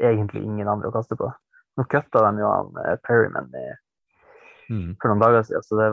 egentlig 0.00 0.42
ingen 0.44 0.68
andre 0.70 0.90
å 0.90 0.94
kaste 0.94 1.18
på. 1.18 1.28
Nå 1.76 1.86
kutta 1.90 2.22
de 2.26 2.42
jo 2.42 2.50
han 2.50 2.98
Perryman 3.06 3.50
i 3.56 3.68
Mm. 4.70 4.94
for 5.02 5.10
noen 5.10 5.18
dager 5.18 5.42
siden, 5.42 5.64
så 5.66 5.78
det 5.80 5.88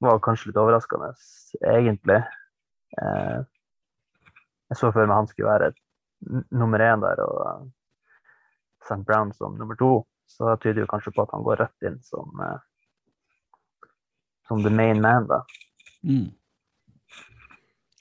var 0.00 0.20
kanskje 0.24 0.48
litt 0.48 0.60
overraskende, 0.60 1.10
egentlig. 1.68 2.22
Eh, 2.96 3.44
jeg 4.72 4.80
så 4.80 4.90
for 4.92 5.06
meg 5.06 5.18
han 5.20 5.30
skulle 5.30 5.52
være 5.52 5.72
nummer 6.56 6.80
én 6.80 7.02
der, 7.04 7.20
og 7.24 7.40
uh, 7.44 7.66
St. 8.84 9.02
Brown 9.06 9.32
som 9.36 9.58
nummer 9.58 9.76
to. 9.80 10.04
Så 10.28 10.46
det 10.48 10.62
tyder 10.62 10.84
jo 10.84 10.90
kanskje 10.90 11.12
på 11.14 11.24
at 11.24 11.34
han 11.34 11.44
går 11.44 11.60
rett 11.60 11.86
inn 11.88 11.98
som, 12.04 12.40
eh, 12.40 13.90
som 14.48 14.62
the 14.64 14.72
main 14.72 15.02
man, 15.04 15.28
da. 15.28 15.42
mm. 16.02 16.32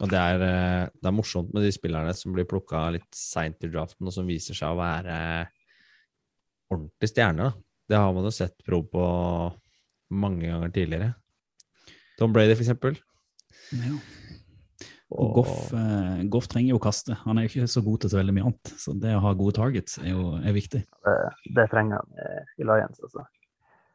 Og 0.04 0.10
det 0.12 0.20
er, 0.20 0.42
eh, 0.44 0.86
det 1.00 1.08
er 1.08 1.16
morsomt 1.16 1.52
med 1.54 1.64
de 1.64 1.72
spillerne 1.76 2.16
som 2.18 2.34
blir 2.36 2.48
plukka 2.50 2.86
litt 2.96 3.12
seint 3.16 3.64
i 3.64 3.70
draften, 3.72 4.08
og 4.08 4.16
som 4.16 4.28
viser 4.28 4.58
seg 4.58 4.74
å 4.74 4.80
være 4.80 5.18
ordentlige 6.74 7.12
stjerner. 7.12 7.52
da. 7.52 7.68
Det 7.92 8.00
har 8.00 8.16
man 8.16 8.26
jo 8.28 8.34
sett 8.34 8.56
prov 8.66 8.88
på 8.92 9.06
mange 10.16 10.48
ganger 10.48 10.74
tidligere. 10.74 11.14
Tom 12.18 12.34
Brady, 12.34 12.56
for 12.56 12.66
eksempel. 12.66 12.98
Ja. 13.72 13.96
Og 15.20 15.34
Goff, 15.36 15.74
eh, 15.74 16.24
Goff 16.30 16.48
trenger 16.48 16.70
jo 16.74 16.80
å 16.80 16.84
kaste. 16.84 17.14
Han 17.26 17.38
er 17.38 17.46
jo 17.46 17.50
ikke 17.52 17.68
så 17.70 17.82
god 17.86 18.00
til 18.02 18.10
så 18.10 18.18
veldig 18.22 18.34
mye 18.34 18.46
annet. 18.50 18.72
Så 18.82 18.94
det 19.00 19.14
å 19.16 19.20
ha 19.22 19.34
gode 19.34 19.54
targets 19.58 19.98
er 20.00 20.10
jo 20.14 20.36
er 20.40 20.54
viktig. 20.56 20.82
Det, 21.06 21.16
det 21.56 21.70
trenger 21.70 22.00
han 22.02 22.24
i- 22.24 22.62
i 22.64 22.68
Lions. 22.68 23.00
Altså. 23.04 23.26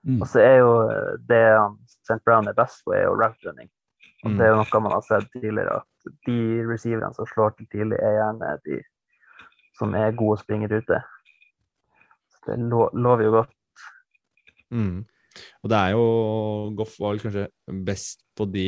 Mm. 0.06 0.20
Og 0.22 0.28
så 0.28 0.38
er 0.40 0.58
jo 0.58 0.70
eh, 0.90 1.16
det 1.28 1.42
han 1.58 1.76
St. 1.86 2.20
Brown 2.24 2.46
er 2.48 2.54
best 2.54 2.84
på, 2.84 2.94
er 2.94 3.04
jo 3.08 3.14
route 3.18 3.44
running. 3.46 3.68
Og 4.24 4.30
Mm. 4.32 4.38
det 4.38 4.46
er 4.46 4.50
jo 4.50 4.56
noe 4.62 4.80
man 4.82 4.92
har 4.92 5.02
sett 5.02 5.28
tidligere, 5.32 5.76
at 5.76 6.12
de 6.26 6.38
receiverne 6.66 7.14
som 7.14 7.26
slår 7.26 7.56
til 7.56 7.66
tidlig, 7.66 7.98
er 8.02 8.16
gjerne 8.18 8.58
de 8.64 8.82
som 9.78 9.94
er 9.94 10.10
gode 10.12 10.38
og 10.38 10.44
springer 10.44 10.72
ute. 10.78 11.02
Så 12.30 12.38
det 12.46 12.58
lo- 12.58 12.90
lover 12.94 13.24
jo 13.24 13.30
godt. 13.30 13.50
Mm. 14.72 15.04
Og 15.62 15.70
det 15.70 15.78
er 15.78 15.90
jo 15.94 16.74
Goff 16.76 16.98
var 16.98 17.12
vel 17.14 17.20
kanskje 17.22 17.84
best 17.84 18.24
på 18.36 18.46
de 18.50 18.64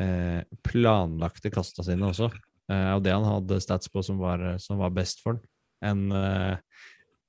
eh, 0.00 0.40
planlagte 0.66 1.52
kasta 1.52 1.84
sine 1.86 2.08
også. 2.08 2.30
Eh, 2.70 2.90
og 2.94 3.04
det 3.04 3.14
han 3.14 3.26
hadde 3.26 3.60
stats 3.62 3.92
på 3.92 4.02
som 4.06 4.20
var, 4.22 4.42
som 4.62 4.80
var 4.80 4.94
best 4.96 5.22
for 5.24 5.36
han. 5.36 5.44
Enn 5.80 6.10
eh, 6.12 6.56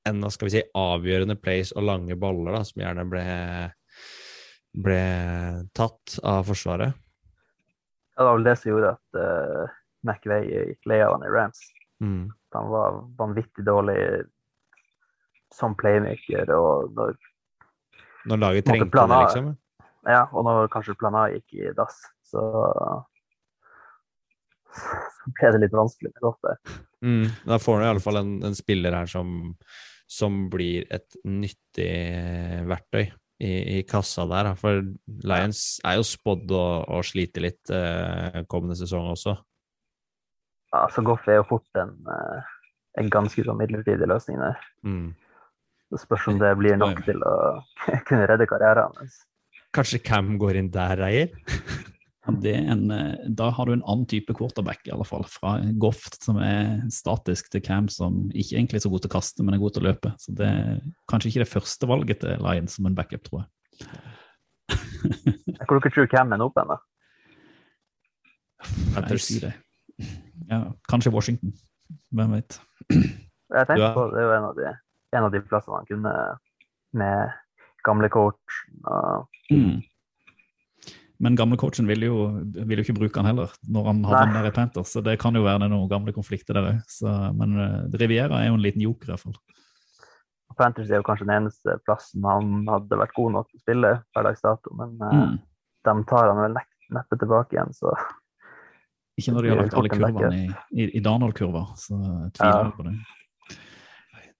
en, 0.10 0.26
skal 0.34 0.50
vi 0.50 0.56
si, 0.56 0.64
avgjørende 0.78 1.38
plays 1.38 1.74
og 1.76 1.86
lange 1.86 2.18
baller, 2.20 2.56
da, 2.56 2.64
som 2.66 2.82
gjerne 2.82 3.06
ble, 3.10 3.26
ble 4.74 5.02
tatt 5.78 6.18
av 6.26 6.48
Forsvaret. 6.50 6.98
Det 8.18 8.26
var 8.26 8.38
vel 8.38 8.48
det 8.48 8.56
som 8.60 8.72
gjorde 8.72 8.94
at 8.96 9.20
uh, 9.22 9.78
McVay 10.06 10.48
gikk 10.50 10.90
lei 10.90 11.00
av 11.06 11.16
han 11.16 11.26
i 11.26 11.32
Rams. 11.32 11.62
Mm. 12.02 12.24
Han 12.58 12.72
var 12.74 12.98
vanvittig 13.18 13.66
dårlig 13.66 14.00
som 15.54 15.76
playmaker, 15.78 16.50
og 16.56 16.96
når, 16.98 17.16
Når 18.30 18.42
laget 18.42 18.68
trengte 18.68 19.06
det, 19.08 19.22
liksom. 19.22 19.48
ja, 20.08 20.26
og 20.32 20.46
når 20.48 20.70
kanskje 20.74 20.98
plan 21.00 21.18
A 21.18 21.28
gikk 21.34 21.58
i 21.60 21.72
dass, 21.78 21.98
så, 22.32 22.44
så 24.74 25.34
ble 25.38 25.54
det 25.56 25.64
litt 25.66 25.78
vanskelig 25.78 26.14
med 26.14 26.28
godt 26.28 26.48
der. 26.48 26.78
Mm. 27.06 27.26
Da 27.48 27.60
får 27.62 27.80
du 27.80 27.86
i 27.86 27.90
alle 27.94 28.04
fall 28.04 28.22
en, 28.22 28.36
en 28.48 28.58
spiller 28.58 28.96
her 28.96 29.10
som, 29.10 29.56
som 30.10 30.46
blir 30.54 30.88
et 30.94 31.20
nyttig 31.28 31.92
verktøy 32.70 33.06
i, 33.42 33.54
i 33.78 33.84
kassa 33.90 34.28
der. 34.30 34.54
For 34.60 34.84
Lions 35.26 35.64
er 35.88 35.98
jo 36.00 36.08
spådd 36.08 36.54
å, 36.56 36.66
å 36.98 37.02
slite 37.06 37.44
litt 37.44 37.74
eh, 37.74 38.44
kommende 38.52 38.78
sesong 38.80 39.12
også. 39.16 39.36
Ja, 40.72 40.86
så 40.94 41.04
Goff 41.04 41.28
er 41.28 41.42
jo 41.42 41.48
fort 41.50 41.82
en, 41.82 41.98
eh, 42.08 42.54
en 43.02 43.12
ganske 43.12 43.44
sånn 43.44 43.60
midlertidig 43.60 44.08
løsning 44.08 44.40
der. 44.40 44.62
Mm. 44.88 45.12
Det 45.92 46.00
spørs 46.00 46.30
om 46.32 46.40
det 46.40 46.54
blir 46.60 46.78
nok 46.80 47.02
til 47.08 47.20
å 47.28 47.36
kunne 48.08 48.28
redde 48.30 48.48
karrieren 48.50 48.96
hans. 49.00 49.24
Kanskje 49.76 50.02
Cam 50.04 50.36
går 50.40 50.60
inn 50.62 50.72
der, 50.72 51.00
Reier? 51.00 51.34
Er 52.22 52.70
en, 52.70 52.92
eh, 52.94 53.16
da 53.34 53.48
har 53.50 53.66
du 53.66 53.74
en 53.74 53.82
annen 53.82 54.06
type 54.06 54.34
quarterback, 54.38 54.84
i 54.86 54.92
alle 54.94 55.06
fall. 55.10 55.24
Fra 55.26 55.56
Goff, 55.82 56.04
som 56.22 56.38
er 56.38 56.84
statisk, 56.94 57.50
til 57.50 57.64
Cam, 57.66 57.88
som 57.90 58.28
ikke 58.30 58.60
egentlig 58.60 58.78
er 58.78 58.84
så 58.86 58.92
god 58.94 59.02
til 59.02 59.10
å 59.10 59.16
kaste, 59.16 59.44
men 59.44 59.56
er 59.56 59.64
god 59.64 59.74
til 59.74 59.82
å 59.82 59.90
løpe. 59.90 60.14
Så 60.22 60.36
det 60.38 60.46
er 60.46 60.84
kanskje 61.10 61.32
ikke 61.32 61.42
det 61.42 61.50
første 61.50 61.90
valget 61.90 62.22
til 62.22 62.38
Lions 62.46 62.78
som 62.78 62.86
en 62.86 62.96
backup, 62.96 63.26
tror 63.26 63.42
jeg. 63.42 63.90
Hvor 65.66 65.80
dere 65.80 65.94
tror 65.96 66.10
Cam 66.12 66.34
er 66.36 66.46
oppe 66.46 66.62
ennå? 66.62 66.78
Jeg 69.10 69.20
sier 69.26 69.48
det. 69.48 69.54
Ja, 70.52 70.64
kanskje 70.90 71.14
Washington. 71.14 71.56
Hvem 72.14 72.38
vet. 72.38 72.60
Jeg 72.92 73.68
tenkte 73.68 73.94
på 73.96 74.06
det 74.14 74.22
er 74.22 74.28
jo 74.28 74.36
en 74.38 74.46
av 74.52 74.60
de, 74.60 74.74
en 75.18 75.26
av 75.26 75.34
de 75.34 75.42
plassene 75.50 75.80
han 75.82 75.90
kunne 75.90 76.14
med 77.02 77.34
gamle 77.88 78.10
coach. 78.14 78.62
Og, 78.86 79.28
Mm. 79.52 79.82
Men 81.22 81.36
gamle 81.38 81.58
coachen 81.62 81.86
ville 81.86 82.08
jo, 82.10 82.16
vil 82.66 82.80
jo 82.80 82.84
ikke 82.86 82.96
bruke 82.98 83.22
han 83.22 83.28
heller, 83.30 83.52
når 83.70 83.86
han 83.92 84.00
hadde 84.10 84.22
den 84.26 84.38
der 84.40 84.48
i 84.50 84.54
Panthers. 84.56 84.90
Så 84.96 85.04
det 85.06 85.20
kan 85.22 85.36
jo 85.38 85.44
være 85.46 85.60
det 85.64 85.68
noen 85.70 85.90
gamle 85.92 86.14
konflikter 86.16 86.58
der 86.58 86.70
òg. 86.72 87.36
Men 87.38 87.54
eh, 87.62 87.98
Riviera 88.02 88.40
er 88.42 88.48
jo 88.50 88.56
en 88.58 88.64
liten 88.66 88.82
joker, 88.82 89.12
i 89.12 89.14
hvert 89.14 89.26
fall. 89.28 89.38
Panthers 90.58 90.90
er 90.92 91.00
jo 91.00 91.06
kanskje 91.08 91.28
den 91.30 91.36
eneste 91.44 91.78
plassen 91.86 92.26
han 92.28 92.66
hadde 92.70 92.98
vært 93.00 93.14
god 93.16 93.32
nok 93.38 93.48
til 93.52 93.60
å 93.60 93.64
spille 93.64 93.92
per 94.14 94.26
dags 94.28 94.42
dato, 94.44 94.74
men 94.78 94.98
eh, 95.08 95.14
Mm. 95.22 95.38
de 95.88 95.94
tar 96.10 96.28
han 96.34 96.42
vel 96.44 96.58
neppe 96.98 97.18
tilbake 97.22 97.56
igjen, 97.56 97.72
så 97.74 97.94
Ikke 99.18 99.34
når 99.36 99.42
de 99.46 99.50
har 99.54 99.62
lagt 99.62 99.74
alle 99.80 99.90
kurvene 99.94 100.36
i, 100.42 100.48
i, 100.82 100.90
i 100.98 101.02
Darnold-kurva, 101.06 101.64
så 101.78 101.98
jeg 102.02 102.34
tviler 102.40 102.66
jeg 102.66 102.74
på 102.80 102.88
det. 102.90 102.96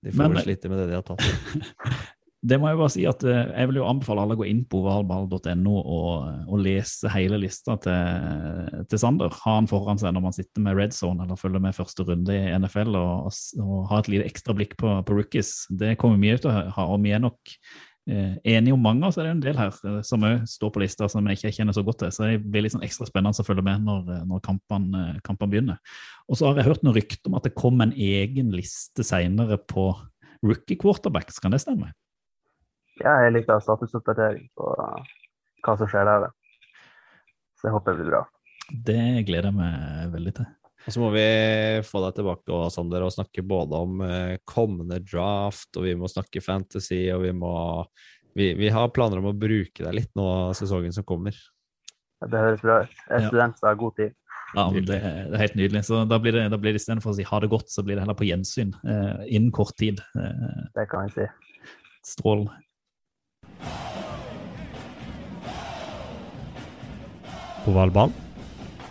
De 0.02 0.12
får 0.18 0.30
Men- 0.34 0.42
slite 0.44 0.70
med 0.70 0.78
det 0.82 0.88
de 0.90 0.98
har 0.98 1.06
tatt. 1.06 1.22
Det 2.42 2.58
må 2.58 2.72
jeg 2.72 2.78
bare 2.80 2.90
si 2.90 3.04
at 3.06 3.22
eh, 3.30 3.52
jeg 3.54 3.70
vil 3.70 3.78
jo 3.78 3.86
anbefale 3.86 4.24
alle 4.24 4.34
å 4.34 4.40
gå 4.40 4.48
inn 4.50 4.64
på 4.66 4.80
ovalball.no 4.82 5.76
og, 5.78 6.48
og 6.50 6.64
lese 6.66 7.12
hele 7.14 7.38
lista 7.38 7.76
til, 7.84 8.82
til 8.90 9.02
Sander. 9.02 9.30
Ha 9.44 9.60
han 9.60 9.70
foran 9.70 10.02
seg 10.02 10.16
når 10.16 10.26
man 10.26 10.34
sitter 10.34 10.66
med 10.66 10.80
red 10.80 10.96
zone 10.98 11.28
eller 11.28 11.38
følger 11.38 11.62
med 11.62 11.78
første 11.78 12.06
runde 12.08 12.34
i 12.34 12.50
NFL, 12.58 12.98
og, 12.98 13.30
og 13.62 13.86
ha 13.92 14.02
et 14.02 14.10
lite 14.10 14.26
ekstra 14.32 14.58
blikk 14.58 14.74
på, 14.82 14.96
på 15.06 15.20
rookies. 15.20 15.54
Det 15.70 15.94
kommer 16.02 16.18
mye 16.22 16.42
ut 16.42 16.50
å 16.50 16.58
ha, 16.74 16.88
og 16.90 17.06
vi 17.06 17.14
er 17.14 17.22
nok 17.22 17.54
eh, 18.10 18.34
enige 18.56 18.74
om 18.74 18.90
mange, 18.90 19.14
så 19.14 19.22
er 19.22 19.30
det 19.30 19.36
en 19.36 19.46
del 19.46 19.62
her 19.62 19.78
eh, 19.78 20.02
som 20.10 20.26
òg 20.26 20.42
står 20.50 20.74
på 20.74 20.86
lista 20.88 21.14
som 21.14 21.30
jeg 21.30 21.44
ikke 21.44 21.56
kjenner 21.62 21.78
så 21.78 21.86
godt 21.86 22.02
til. 22.08 22.18
Så 22.18 22.26
det 22.26 22.42
blir 22.42 22.66
litt 22.66 22.74
sånn 22.74 22.90
ekstra 22.90 23.06
spennende 23.06 23.38
å 23.38 23.50
følge 23.52 23.70
med 23.70 23.86
når, 23.86 24.14
når 24.34 24.46
kampene, 24.50 25.08
kampene 25.30 25.54
begynner. 25.54 25.98
Og 26.26 26.42
så 26.42 26.50
har 26.50 26.58
jeg 26.58 26.72
hørt 26.72 26.90
noen 26.90 26.98
rykter 26.98 27.30
om 27.30 27.38
at 27.38 27.46
det 27.46 27.54
kom 27.54 27.86
en 27.86 27.94
egen 27.94 28.50
liste 28.58 29.06
seinere 29.06 29.62
på 29.62 29.92
rookie 30.42 30.82
quarterbacks, 30.82 31.38
kan 31.38 31.54
det 31.54 31.62
stemme? 31.62 31.94
Ja, 33.04 33.18
jeg 33.26 33.36
liker 33.36 33.62
statusoppdatering 33.64 34.48
på 34.58 34.70
hva 35.66 35.76
som 35.78 35.90
skjer 35.92 36.08
der. 36.08 36.32
Så 37.60 37.70
jeg 37.70 37.76
håper 37.76 37.94
det 37.94 38.02
blir 38.02 38.16
bra. 38.16 38.24
Det 38.72 39.02
gleder 39.28 39.50
jeg 39.52 39.58
meg 39.58 40.14
veldig 40.16 40.34
til. 40.40 40.50
Og 40.82 40.96
så 40.96 41.02
må 41.04 41.12
vi 41.14 41.26
få 41.86 42.00
deg 42.08 42.16
tilbake 42.18 42.54
og, 42.56 42.64
Sander, 42.74 43.04
og 43.06 43.14
snakke 43.14 43.44
både 43.46 43.82
om 43.86 44.00
eh, 44.02 44.40
kommende 44.50 44.98
draft, 45.06 45.70
og 45.78 45.86
vi 45.86 45.94
må 46.00 46.10
snakke 46.10 46.42
fantasy, 46.42 47.04
og 47.14 47.22
vi 47.28 47.36
må 47.38 47.52
vi, 48.34 48.54
vi 48.58 48.72
har 48.72 48.90
planer 48.96 49.20
om 49.20 49.30
å 49.30 49.36
bruke 49.36 49.84
deg 49.84 49.94
litt 49.94 50.12
nå 50.18 50.26
sesongen 50.58 50.96
som 50.96 51.06
kommer. 51.08 51.36
Det 52.22 52.38
høres 52.40 52.64
bra 52.64 52.82
ut. 52.86 52.98
Jeg 53.10 53.18
er 53.18 53.28
student, 53.28 53.60
så 53.60 53.66
jeg 53.68 53.74
har 53.74 53.80
god 53.82 53.96
tid. 54.00 54.18
Ja, 54.52 54.66
men 54.68 54.86
det, 54.88 54.98
det 55.00 55.38
er 55.38 55.42
helt 55.46 55.56
nydelig. 55.60 55.84
Så 55.88 56.02
da 56.08 56.18
blir 56.22 56.36
det, 56.36 56.48
da 56.52 56.60
blir 56.60 56.76
det 56.76 56.82
istedenfor 56.82 57.14
å 57.14 57.18
si 57.18 57.26
ha 57.28 57.40
det 57.44 57.50
godt, 57.52 57.72
så 57.72 57.84
blir 57.88 57.98
det 57.98 58.04
heller 58.04 58.18
på 58.20 58.28
gjensyn 58.28 58.74
eh, 58.84 59.24
innen 59.32 59.52
kort 59.56 59.76
tid. 59.80 60.02
Eh, 60.20 60.68
Det 60.76 60.88
kan 60.92 61.08
jeg 61.08 61.16
si. 61.16 61.28
strålende. 62.14 62.58
Ovalball. 67.70 68.12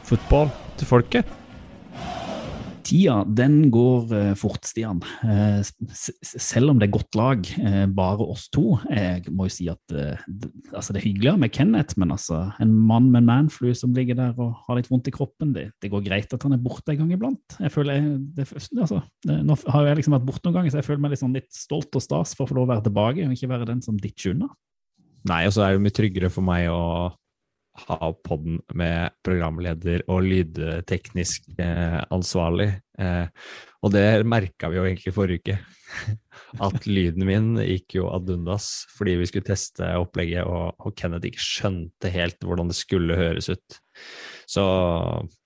Fotball 0.06 0.50
til 0.78 0.88
folket. 0.88 1.36
Tida 2.90 3.20
den 3.28 3.68
går 3.70 4.12
eh, 4.16 4.30
fort, 4.38 4.64
Stian. 4.66 4.98
Eh, 5.22 5.60
s- 5.62 5.76
s- 6.26 6.32
selv 6.42 6.72
om 6.72 6.78
det 6.80 6.88
er 6.88 6.94
godt 6.96 7.14
lag, 7.18 7.44
eh, 7.60 7.84
bare 7.86 8.24
oss 8.24 8.48
to. 8.50 8.78
Jeg 8.90 9.28
må 9.30 9.46
jo 9.46 9.52
si 9.54 9.68
at 9.70 9.94
altså 9.94 10.94
det 10.96 10.98
er 11.02 11.06
hyggeligere 11.06 11.38
med 11.38 11.52
Kenneth, 11.54 11.94
men 12.00 12.10
altså, 12.16 12.40
en 12.58 12.72
mann 12.88 13.10
med 13.12 13.22
manflu 13.28 13.68
som 13.78 13.94
ligger 13.94 14.18
der 14.18 14.34
og 14.42 14.56
har 14.66 14.80
litt 14.80 14.88
vondt 14.90 15.06
i 15.06 15.14
kroppen, 15.14 15.52
det, 15.54 15.68
det 15.82 15.90
går 15.92 16.02
greit 16.08 16.34
at 16.34 16.42
han 16.42 16.56
er 16.56 16.62
borte 16.64 16.90
en 16.96 17.02
gang 17.04 17.12
iblant. 17.14 17.58
Jeg 17.60 17.70
føler 17.76 18.00
jeg, 18.00 18.18
det, 18.40 18.48
altså, 18.80 19.02
det, 19.28 19.38
Nå 19.46 19.58
har 19.70 19.86
jeg 19.86 20.00
liksom 20.00 20.16
vært 20.18 20.26
borte 20.32 20.48
noen 20.48 20.58
ganger, 20.58 20.74
så 20.74 20.80
jeg 20.82 20.88
føler 20.90 21.04
meg 21.04 21.14
litt, 21.14 21.22
sånn 21.22 21.36
litt 21.36 21.50
stolt 21.54 21.94
og 21.94 22.02
stas 22.08 22.34
for 22.34 22.48
å 22.48 22.50
få 22.50 22.58
lov 22.58 22.66
å 22.70 22.72
være 22.74 22.86
tilbake, 22.88 23.26
og 23.28 23.36
ikke 23.38 23.52
være 23.54 23.70
den 23.70 23.82
som 23.86 24.00
ditcher 24.02 24.34
unna. 24.34 24.50
Nei, 25.30 25.44
og 25.46 25.52
så 25.54 25.66
er 25.68 25.76
det 25.76 25.84
mye 25.84 25.94
tryggere 25.94 26.30
for 26.32 26.42
meg 26.48 26.66
å 26.72 26.82
ha 27.88 28.10
podden 28.26 28.60
med 28.76 29.14
programleder 29.24 30.04
og 30.10 30.24
lydteknisk 30.26 31.48
eh, 31.60 32.00
ansvarlig. 32.12 32.70
Eh, 33.00 33.26
og 33.80 33.92
det 33.94 34.04
merka 34.28 34.68
vi 34.70 34.78
jo 34.78 34.86
egentlig 34.86 35.14
forrige 35.16 35.40
uke. 35.40 35.58
At 36.66 36.86
lyden 36.86 37.24
min 37.26 37.52
gikk 37.62 37.96
jo 37.98 38.08
ad 38.12 38.30
undas 38.30 38.68
fordi 38.96 39.16
vi 39.20 39.28
skulle 39.30 39.48
teste 39.48 39.86
opplegget, 39.98 40.44
og, 40.46 40.92
Kenneth 40.98 41.30
ikke 41.30 41.44
skjønte 41.44 42.12
helt 42.12 42.42
hvordan 42.44 42.70
det 42.70 42.78
skulle 42.78 43.18
høres 43.18 43.50
ut. 43.52 43.80
Så 44.50 44.64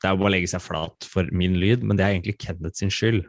det 0.01 0.09
er 0.09 0.15
jo 0.15 0.23
bare 0.23 0.33
å 0.33 0.35
legge 0.35 0.51
seg 0.51 0.65
flat 0.65 1.09
for 1.09 1.29
min 1.37 1.59
lyd, 1.61 1.85
men 1.85 1.99
det 1.99 2.07
er 2.07 2.17
egentlig 2.17 2.39
Kenneth 2.41 2.81
sin 2.81 2.93
skyld. 2.95 3.25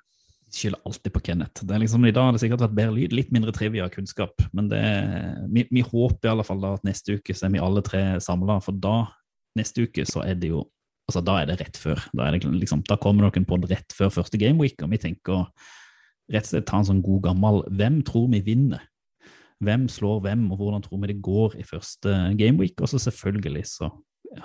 Skylder 0.55 0.81
alltid 0.87 1.13
på 1.13 1.21
Kenneth. 1.27 1.65
Det 1.65 1.75
er 1.75 1.81
liksom, 1.83 2.05
I 2.07 2.13
dag 2.15 2.29
har 2.29 2.35
det 2.35 2.41
sikkert 2.43 2.63
vært 2.65 2.77
bedre 2.77 2.95
lyd, 2.95 3.15
litt 3.15 3.33
mindre 3.35 3.53
trivia 3.55 3.87
kunnskap. 3.91 4.39
Men 4.55 4.69
det, 4.71 4.81
vi, 5.51 5.65
vi 5.71 5.83
håper 5.85 6.29
i 6.29 6.31
alle 6.31 6.45
fall 6.47 6.61
da 6.63 6.75
at 6.77 6.87
neste 6.87 7.17
uke 7.19 7.35
så 7.35 7.47
er 7.47 7.55
vi 7.55 7.63
alle 7.63 7.83
tre 7.85 8.03
samla, 8.23 8.59
for 8.63 8.77
da 8.79 8.97
neste 9.59 9.85
uke 9.85 10.07
så 10.07 10.23
er 10.25 10.39
det 10.39 10.53
jo 10.53 10.65
altså 11.05 11.21
Da 11.21 11.35
er 11.37 11.45
det 11.45 11.59
rett 11.59 11.75
før. 11.77 11.99
Da, 12.17 12.31
det 12.33 12.47
liksom, 12.49 12.79
da 12.89 12.95
kommer 12.97 13.27
noen 13.27 13.43
på 13.45 13.59
det 13.61 13.75
rett 13.75 13.93
før 13.93 14.09
første 14.09 14.39
gameweek, 14.41 14.79
og 14.81 14.89
vi 14.89 14.97
tenker 15.03 15.35
å 15.35 15.41
rett 16.33 16.47
og 16.47 16.49
slett 16.49 16.65
ta 16.65 16.79
en 16.81 16.87
sånn 16.87 17.03
god 17.05 17.27
gammel 17.27 17.59
Hvem 17.69 17.99
tror 18.07 18.25
vi 18.31 18.39
vinner? 18.41 18.81
Hvem 19.61 19.85
slår 19.91 20.23
hvem, 20.25 20.47
og 20.49 20.57
hvordan 20.59 20.81
tror 20.81 21.03
vi 21.03 21.11
det 21.11 21.19
går 21.23 21.59
i 21.61 21.67
første 21.67 22.15
gameweek? 22.39 22.81
Og 22.81 22.89
så 22.89 22.97
selvfølgelig 23.05 23.67
så 23.69 23.91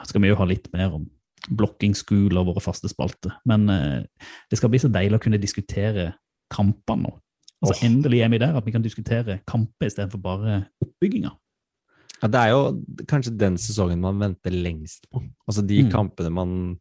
skal 0.07 0.23
vi 0.23 0.31
jo 0.31 0.37
ha 0.39 0.47
litt 0.47 0.69
mer 0.75 0.93
om 1.01 1.09
blocking 1.49 1.95
school 1.97 2.37
og 2.39 2.51
våre 2.51 2.63
faste 2.65 2.91
spalter. 2.93 3.33
Men 3.49 3.69
eh, 3.73 4.31
det 4.51 4.61
skal 4.61 4.73
bli 4.73 4.81
så 4.83 4.91
deilig 4.93 5.19
å 5.19 5.25
kunne 5.25 5.41
diskutere 5.41 6.13
kampene 6.53 7.09
nå. 7.09 7.15
Altså 7.61 7.77
oh. 7.77 7.85
Endelig 7.85 8.23
er 8.25 8.33
vi 8.33 8.41
der 8.41 8.57
at 8.57 8.67
vi 8.67 8.73
kan 8.73 8.85
diskutere 8.85 9.41
kamper 9.49 9.91
istedenfor 9.91 10.23
bare 10.25 10.63
oppbygginga. 10.81 11.33
Ja, 12.21 12.29
det 12.29 12.41
er 12.41 12.51
jo 12.53 12.61
kanskje 13.09 13.33
den 13.41 13.57
sesongen 13.61 14.01
man 14.03 14.21
venter 14.21 14.53
lengst 14.53 15.07
på. 15.13 15.23
Altså 15.49 15.65
de 15.65 15.83
Mm. 15.85 15.91
kampene 15.93 16.31
man 16.31 16.79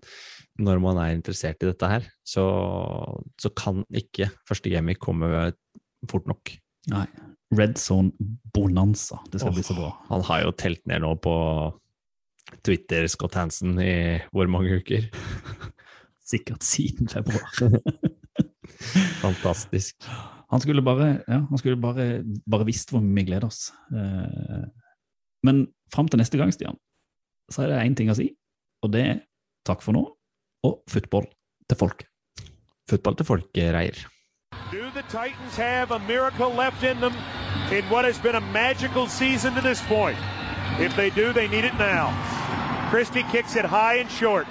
Når 0.60 0.82
man 0.82 0.98
er 0.98 1.16
interessert 1.16 1.64
i 1.64 1.68
dette 1.70 1.88
her, 1.88 2.04
så, 2.28 2.44
så 3.40 3.50
kan 3.56 3.86
ikke 3.96 4.28
første 4.44 4.70
gaming 4.70 4.98
komme 5.00 5.54
fort 6.10 6.28
nok. 6.28 6.52
Nei. 6.92 7.06
Red 7.56 7.78
Zone 7.78 8.12
Bonanza. 8.54 9.22
Det 9.32 9.40
skal 9.40 9.54
oh, 9.54 9.56
bli 9.56 9.64
så 9.64 9.78
bra. 9.78 9.94
Han 10.10 10.26
har 10.28 10.42
jo 10.44 10.52
telt 10.52 10.84
ned 10.86 11.00
nå 11.00 11.14
på 11.24 11.34
Twitter 12.66 13.08
Scott 13.08 13.36
Hansen 13.40 13.78
i 13.82 14.20
hvor 14.34 14.50
mange 14.52 14.80
uker? 14.82 15.08
Sikkert 16.32 16.64
siden 16.66 17.10
februar. 17.10 17.50
Fantastisk. 19.24 19.96
Han 20.50 20.62
skulle 20.62 20.82
bare, 20.82 21.08
ja, 21.28 21.40
han 21.50 21.58
skulle 21.62 21.78
bare, 21.82 22.24
bare 22.50 22.66
visst 22.66 22.92
hvor 22.94 23.02
mye 23.02 23.22
vi 23.22 23.28
gleder 23.32 23.48
oss. 23.50 23.70
Eh, 23.94 24.68
Men 25.46 25.68
fram 25.94 26.08
til 26.12 26.20
neste 26.20 26.38
gang, 26.38 26.52
Stian, 26.52 26.76
så 27.52 27.64
er 27.64 27.72
det 27.72 27.84
én 27.88 27.94
ting 27.96 28.10
å 28.12 28.16
si, 28.18 28.26
og 28.84 28.92
det 28.92 29.04
er 29.08 29.20
takk 29.66 29.80
for 29.86 29.96
nå, 29.96 30.02
og 30.68 30.82
football 30.92 31.30
til 31.70 31.78
folket. 31.80 32.10
Football 32.90 33.16
til 33.16 33.26
folkereier. 33.30 34.02
Do 34.74 34.90
the 34.94 35.04
Titans 35.08 35.56
have 35.56 35.92
a 35.96 36.00
miracle 36.10 36.50
left 36.52 36.84
in 36.84 37.00
them 37.00 37.14
in 37.72 37.86
what 37.90 38.04
has 38.04 38.20
been 38.20 38.36
a 38.36 38.42
magical 38.52 39.08
season 39.08 39.54
to 39.56 39.62
this 39.62 39.82
point? 39.88 40.18
If 40.80 40.96
they 40.96 41.10
do, 41.10 41.32
they 41.32 41.48
need 41.48 41.64
it 41.64 41.78
now. 41.80 42.12
Christie 42.90 43.24
kicks 43.32 43.56
it 43.56 43.66
high 43.66 43.96
and 44.02 44.10
short. 44.10 44.48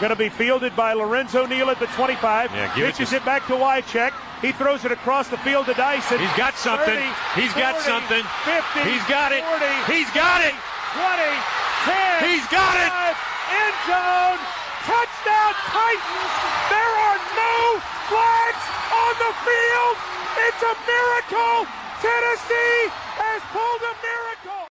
Going 0.00 0.10
to 0.10 0.18
be 0.18 0.28
fielded 0.30 0.74
by 0.74 0.94
Lorenzo 0.94 1.46
Neal 1.46 1.70
at 1.70 1.78
the 1.78 1.86
25. 1.98 2.50
Yeah, 2.50 2.66
it 2.66 2.74
Pitches 2.74 3.10
to- 3.10 3.16
it, 3.16 3.24
back 3.24 3.46
to 3.46 3.54
Wycheck. 3.54 4.12
He 4.42 4.50
throws 4.50 4.84
it 4.84 4.90
across 4.90 5.28
the 5.28 5.38
field 5.46 5.66
to 5.66 5.74
Dyson. 5.74 6.18
He's 6.18 6.34
got 6.34 6.54
something. 6.58 6.98
30, 6.98 7.38
He's 7.38 7.54
got 7.54 7.78
something. 7.82 8.22
50. 8.42 8.90
He's 8.90 9.04
got 9.06 9.30
it. 9.30 9.42
40, 9.46 9.94
He's 9.94 10.10
got 10.10 10.42
it. 10.42 10.54
20, 10.98 11.30
10. 11.86 12.30
He's 12.30 12.46
got 12.50 12.74
it. 12.82 12.90
End 13.54 13.76
zone. 13.86 14.38
Touchdown 14.82 15.54
Titans. 15.70 16.34
There 16.74 16.94
are 17.06 17.20
no 17.38 17.54
flags 18.10 18.64
on 18.90 19.12
the 19.22 19.32
field. 19.46 19.94
It's 20.50 20.62
a 20.66 20.74
miracle. 20.74 21.70
Tennessee 22.02 22.90
has 23.22 23.38
pulled 23.54 23.82
a 23.86 23.94
miracle. 24.02 24.58